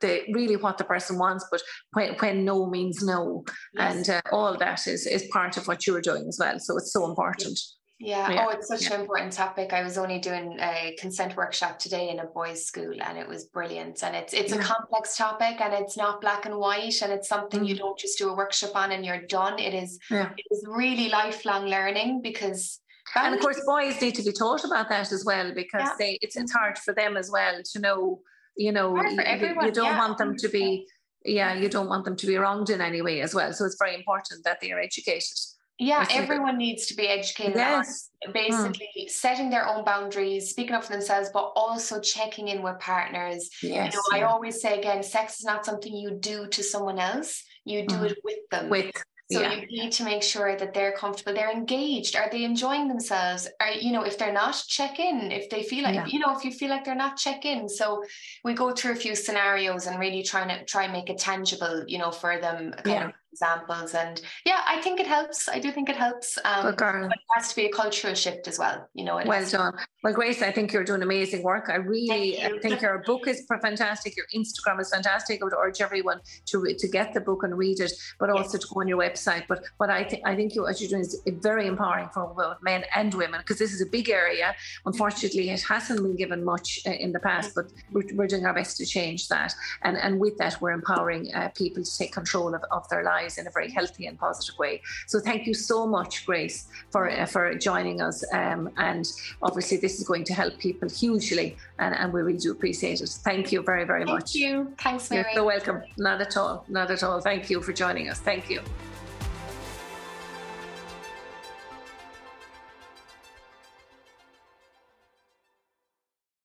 the 0.00 0.22
really 0.32 0.56
what 0.56 0.78
the 0.78 0.84
person 0.84 1.18
wants, 1.18 1.46
but 1.50 1.62
when 1.92 2.14
when 2.14 2.44
no 2.44 2.66
means 2.66 3.02
no, 3.02 3.44
yes. 3.74 3.94
and 3.94 4.10
uh, 4.10 4.20
all 4.32 4.56
that 4.56 4.86
is 4.86 5.06
is 5.06 5.28
part 5.32 5.56
of 5.56 5.66
what 5.68 5.86
you're 5.86 6.00
doing 6.00 6.26
as 6.28 6.38
well. 6.40 6.58
So 6.58 6.76
it's 6.78 6.92
so 6.92 7.08
important. 7.08 7.58
Yeah. 7.98 8.30
yeah. 8.30 8.44
Oh, 8.46 8.50
it's 8.50 8.68
such 8.68 8.82
yeah. 8.82 8.94
an 8.94 9.00
important 9.00 9.32
topic. 9.32 9.72
I 9.72 9.82
was 9.82 9.96
only 9.96 10.18
doing 10.18 10.58
a 10.60 10.94
consent 10.98 11.34
workshop 11.34 11.78
today 11.78 12.10
in 12.10 12.18
a 12.18 12.26
boys' 12.26 12.66
school, 12.66 12.94
and 13.00 13.16
it 13.16 13.26
was 13.26 13.46
brilliant. 13.46 14.02
And 14.02 14.14
it's 14.14 14.34
it's 14.34 14.52
yeah. 14.52 14.60
a 14.60 14.62
complex 14.62 15.16
topic, 15.16 15.60
and 15.60 15.72
it's 15.72 15.96
not 15.96 16.20
black 16.20 16.44
and 16.44 16.58
white, 16.58 17.00
and 17.02 17.10
it's 17.12 17.28
something 17.28 17.60
mm. 17.60 17.68
you 17.68 17.76
don't 17.76 17.98
just 17.98 18.18
do 18.18 18.28
a 18.28 18.36
workshop 18.36 18.72
on 18.74 18.92
and 18.92 19.04
you're 19.04 19.22
done. 19.22 19.58
It 19.58 19.72
is 19.72 19.98
it 20.10 20.46
is 20.50 20.64
really 20.68 21.08
lifelong 21.08 21.66
learning 21.66 22.20
because. 22.22 22.80
And 23.14 23.34
of 23.34 23.40
course, 23.40 23.60
boys 23.64 24.00
need 24.02 24.16
to 24.16 24.22
be 24.24 24.32
taught 24.32 24.64
about 24.64 24.88
that 24.88 25.12
as 25.12 25.24
well 25.24 25.54
because 25.54 25.88
they 25.96 26.18
it's 26.20 26.36
it's 26.36 26.52
hard 26.52 26.76
for 26.76 26.92
them 26.92 27.16
as 27.16 27.30
well 27.30 27.62
to 27.72 27.78
know. 27.78 28.20
You 28.58 28.72
know, 28.72 28.96
you, 28.96 29.56
you, 29.62 29.70
don't 29.70 29.96
want 29.96 30.16
them 30.18 30.34
to 30.38 30.48
be 30.48 30.86
yeah, 31.24 31.54
you 31.54 31.68
don't 31.68 31.88
want 31.88 32.04
them 32.04 32.16
to 32.16 32.26
be 32.26 32.36
wronged 32.36 32.70
in 32.70 32.80
any 32.80 33.02
way 33.02 33.20
as 33.20 33.34
well. 33.34 33.52
So 33.52 33.64
it's 33.64 33.76
very 33.78 33.94
important 33.94 34.44
that 34.44 34.60
they 34.60 34.72
are 34.72 34.80
educated. 34.80 35.38
Yeah, 35.78 36.06
everyone 36.10 36.56
needs 36.56 36.86
to 36.86 36.94
be 36.94 37.06
educated. 37.06 37.56
Yes. 37.56 38.10
basically 38.32 38.88
mm. 38.98 39.10
setting 39.10 39.50
their 39.50 39.68
own 39.68 39.84
boundaries, 39.84 40.48
speaking 40.48 40.74
up 40.74 40.84
for 40.84 40.92
themselves, 40.92 41.28
but 41.32 41.52
also 41.54 42.00
checking 42.00 42.48
in 42.48 42.62
with 42.62 42.78
partners. 42.78 43.50
Yes, 43.62 43.92
you 43.92 43.98
know, 43.98 44.18
yeah. 44.18 44.24
I 44.24 44.28
always 44.30 44.60
say 44.60 44.78
again, 44.78 45.02
sex 45.02 45.38
is 45.38 45.44
not 45.44 45.66
something 45.66 45.94
you 45.94 46.12
do 46.12 46.46
to 46.48 46.62
someone 46.62 46.98
else. 46.98 47.44
You 47.64 47.86
do 47.86 47.96
mm. 47.96 48.10
it 48.10 48.18
with 48.24 48.38
them. 48.50 48.70
With 48.70 48.92
so 49.30 49.40
yeah. 49.40 49.54
you 49.54 49.82
need 49.82 49.90
to 49.92 50.04
make 50.04 50.22
sure 50.22 50.56
that 50.56 50.72
they're 50.72 50.92
comfortable, 50.92 51.34
they're 51.34 51.50
engaged. 51.50 52.14
Are 52.14 52.28
they 52.30 52.44
enjoying 52.44 52.86
themselves? 52.86 53.48
Are 53.60 53.72
you 53.72 53.90
know, 53.90 54.04
if 54.04 54.18
they're 54.18 54.32
not, 54.32 54.62
check 54.68 55.00
in. 55.00 55.32
If 55.32 55.50
they 55.50 55.64
feel 55.64 55.82
like, 55.82 55.96
yeah. 55.96 56.06
you 56.06 56.20
know, 56.20 56.36
if 56.36 56.44
you 56.44 56.52
feel 56.52 56.70
like 56.70 56.84
they're 56.84 56.94
not, 56.94 57.16
check 57.16 57.44
in. 57.44 57.68
So 57.68 58.04
we 58.44 58.54
go 58.54 58.70
through 58.70 58.92
a 58.92 58.96
few 58.96 59.16
scenarios 59.16 59.88
and 59.88 59.98
really 59.98 60.22
trying 60.22 60.48
to 60.48 60.64
try 60.64 60.84
and 60.84 60.92
make 60.92 61.10
it 61.10 61.18
tangible, 61.18 61.84
you 61.88 61.98
know, 61.98 62.12
for 62.12 62.40
them 62.40 62.72
kind 62.72 62.86
yeah. 62.86 63.06
of 63.06 63.12
examples. 63.32 63.94
And 63.94 64.20
yeah, 64.44 64.62
I 64.66 64.80
think 64.80 64.98
it 64.98 65.06
helps. 65.06 65.48
I 65.48 65.58
do 65.58 65.70
think 65.70 65.88
it 65.88 65.96
helps. 65.96 66.38
Um, 66.44 66.74
but 66.76 66.94
it 67.04 67.12
has 67.34 67.48
to 67.50 67.56
be 67.56 67.66
a 67.66 67.70
cultural 67.70 68.14
shift 68.14 68.48
as 68.48 68.58
well. 68.58 68.88
You 68.94 69.04
know, 69.04 69.20
well 69.24 69.46
done. 69.48 69.74
Well, 70.02 70.14
Grace, 70.14 70.40
I 70.40 70.52
think 70.52 70.72
you're 70.72 70.84
doing 70.84 71.02
amazing 71.02 71.42
work. 71.42 71.68
I 71.68 71.76
really 71.76 72.40
you. 72.40 72.60
think 72.60 72.80
your 72.80 73.02
book 73.04 73.26
is 73.26 73.46
fantastic. 73.62 74.16
Your 74.16 74.26
Instagram 74.34 74.80
is 74.80 74.90
fantastic. 74.90 75.42
I 75.42 75.44
would 75.44 75.52
urge 75.54 75.80
everyone 75.80 76.20
to 76.46 76.64
to 76.78 76.88
get 76.88 77.12
the 77.12 77.20
book 77.20 77.42
and 77.42 77.58
read 77.58 77.80
it, 77.80 77.92
but 78.18 78.30
also 78.30 78.54
yes. 78.54 78.62
to 78.62 78.68
go 78.72 78.80
on 78.80 78.88
your 78.88 78.98
website. 78.98 79.44
But 79.48 79.64
what 79.76 79.90
I 79.90 80.04
think 80.04 80.22
I 80.24 80.34
think 80.34 80.54
you 80.54 80.62
what 80.62 80.80
you're 80.80 80.88
doing 80.88 81.02
is 81.02 81.20
very 81.42 81.66
empowering 81.66 82.08
for 82.14 82.32
both 82.34 82.62
men 82.62 82.84
and 82.94 83.12
women 83.12 83.40
because 83.40 83.58
this 83.58 83.72
is 83.72 83.80
a 83.80 83.86
big 83.86 84.08
area. 84.08 84.54
Unfortunately, 84.86 85.50
it 85.50 85.62
hasn't 85.62 86.00
been 86.02 86.16
given 86.16 86.44
much 86.44 86.80
uh, 86.86 86.90
in 86.90 87.12
the 87.12 87.20
past, 87.20 87.54
but 87.54 87.66
we're, 87.92 88.04
we're, 88.14 88.26
doing 88.26 88.44
our 88.44 88.54
best 88.54 88.76
to 88.78 88.86
change 88.86 89.28
that. 89.28 89.54
And 89.82 89.96
and 89.96 90.18
with 90.18 90.36
that, 90.38 90.60
we're 90.60 90.72
empowering 90.72 91.34
uh, 91.34 91.48
people 91.54 91.82
to 91.82 91.98
take 91.98 92.12
control 92.12 92.54
of, 92.54 92.62
of 92.70 92.88
their 92.88 93.04
lives 93.04 93.25
lives 93.26 93.38
in 93.38 93.46
a 93.46 93.50
very 93.58 93.70
healthy 93.78 94.04
and 94.08 94.16
positive 94.18 94.56
way. 94.58 94.74
So 95.06 95.16
thank 95.28 95.46
you 95.48 95.54
so 95.54 95.78
much, 95.96 96.12
Grace, 96.28 96.58
for 96.92 97.02
uh, 97.10 97.26
for 97.34 97.44
joining 97.68 97.98
us. 98.08 98.18
Um, 98.32 98.62
and 98.88 99.04
obviously, 99.42 99.76
this 99.84 99.94
is 100.00 100.04
going 100.12 100.24
to 100.30 100.34
help 100.42 100.52
people 100.58 100.88
hugely, 100.88 101.48
and, 101.82 101.92
and 102.00 102.06
we 102.14 102.20
really 102.22 102.38
do 102.46 102.50
appreciate 102.56 103.00
it. 103.00 103.10
Thank 103.30 103.52
you 103.52 103.62
very, 103.62 103.84
very 103.92 104.04
thank 104.04 104.14
much. 104.14 104.32
Thank 104.32 104.44
you. 104.44 104.54
Thanks, 104.86 105.10
Mary. 105.10 105.24
You're 105.26 105.40
so 105.40 105.46
welcome. 105.54 105.78
Not 105.98 106.18
at 106.26 106.36
all. 106.40 106.64
Not 106.68 106.88
at 106.90 107.02
all. 107.02 107.20
Thank 107.20 107.42
you 107.50 107.60
for 107.66 107.72
joining 107.72 108.08
us. 108.12 108.18
Thank 108.20 108.48
you. 108.50 108.60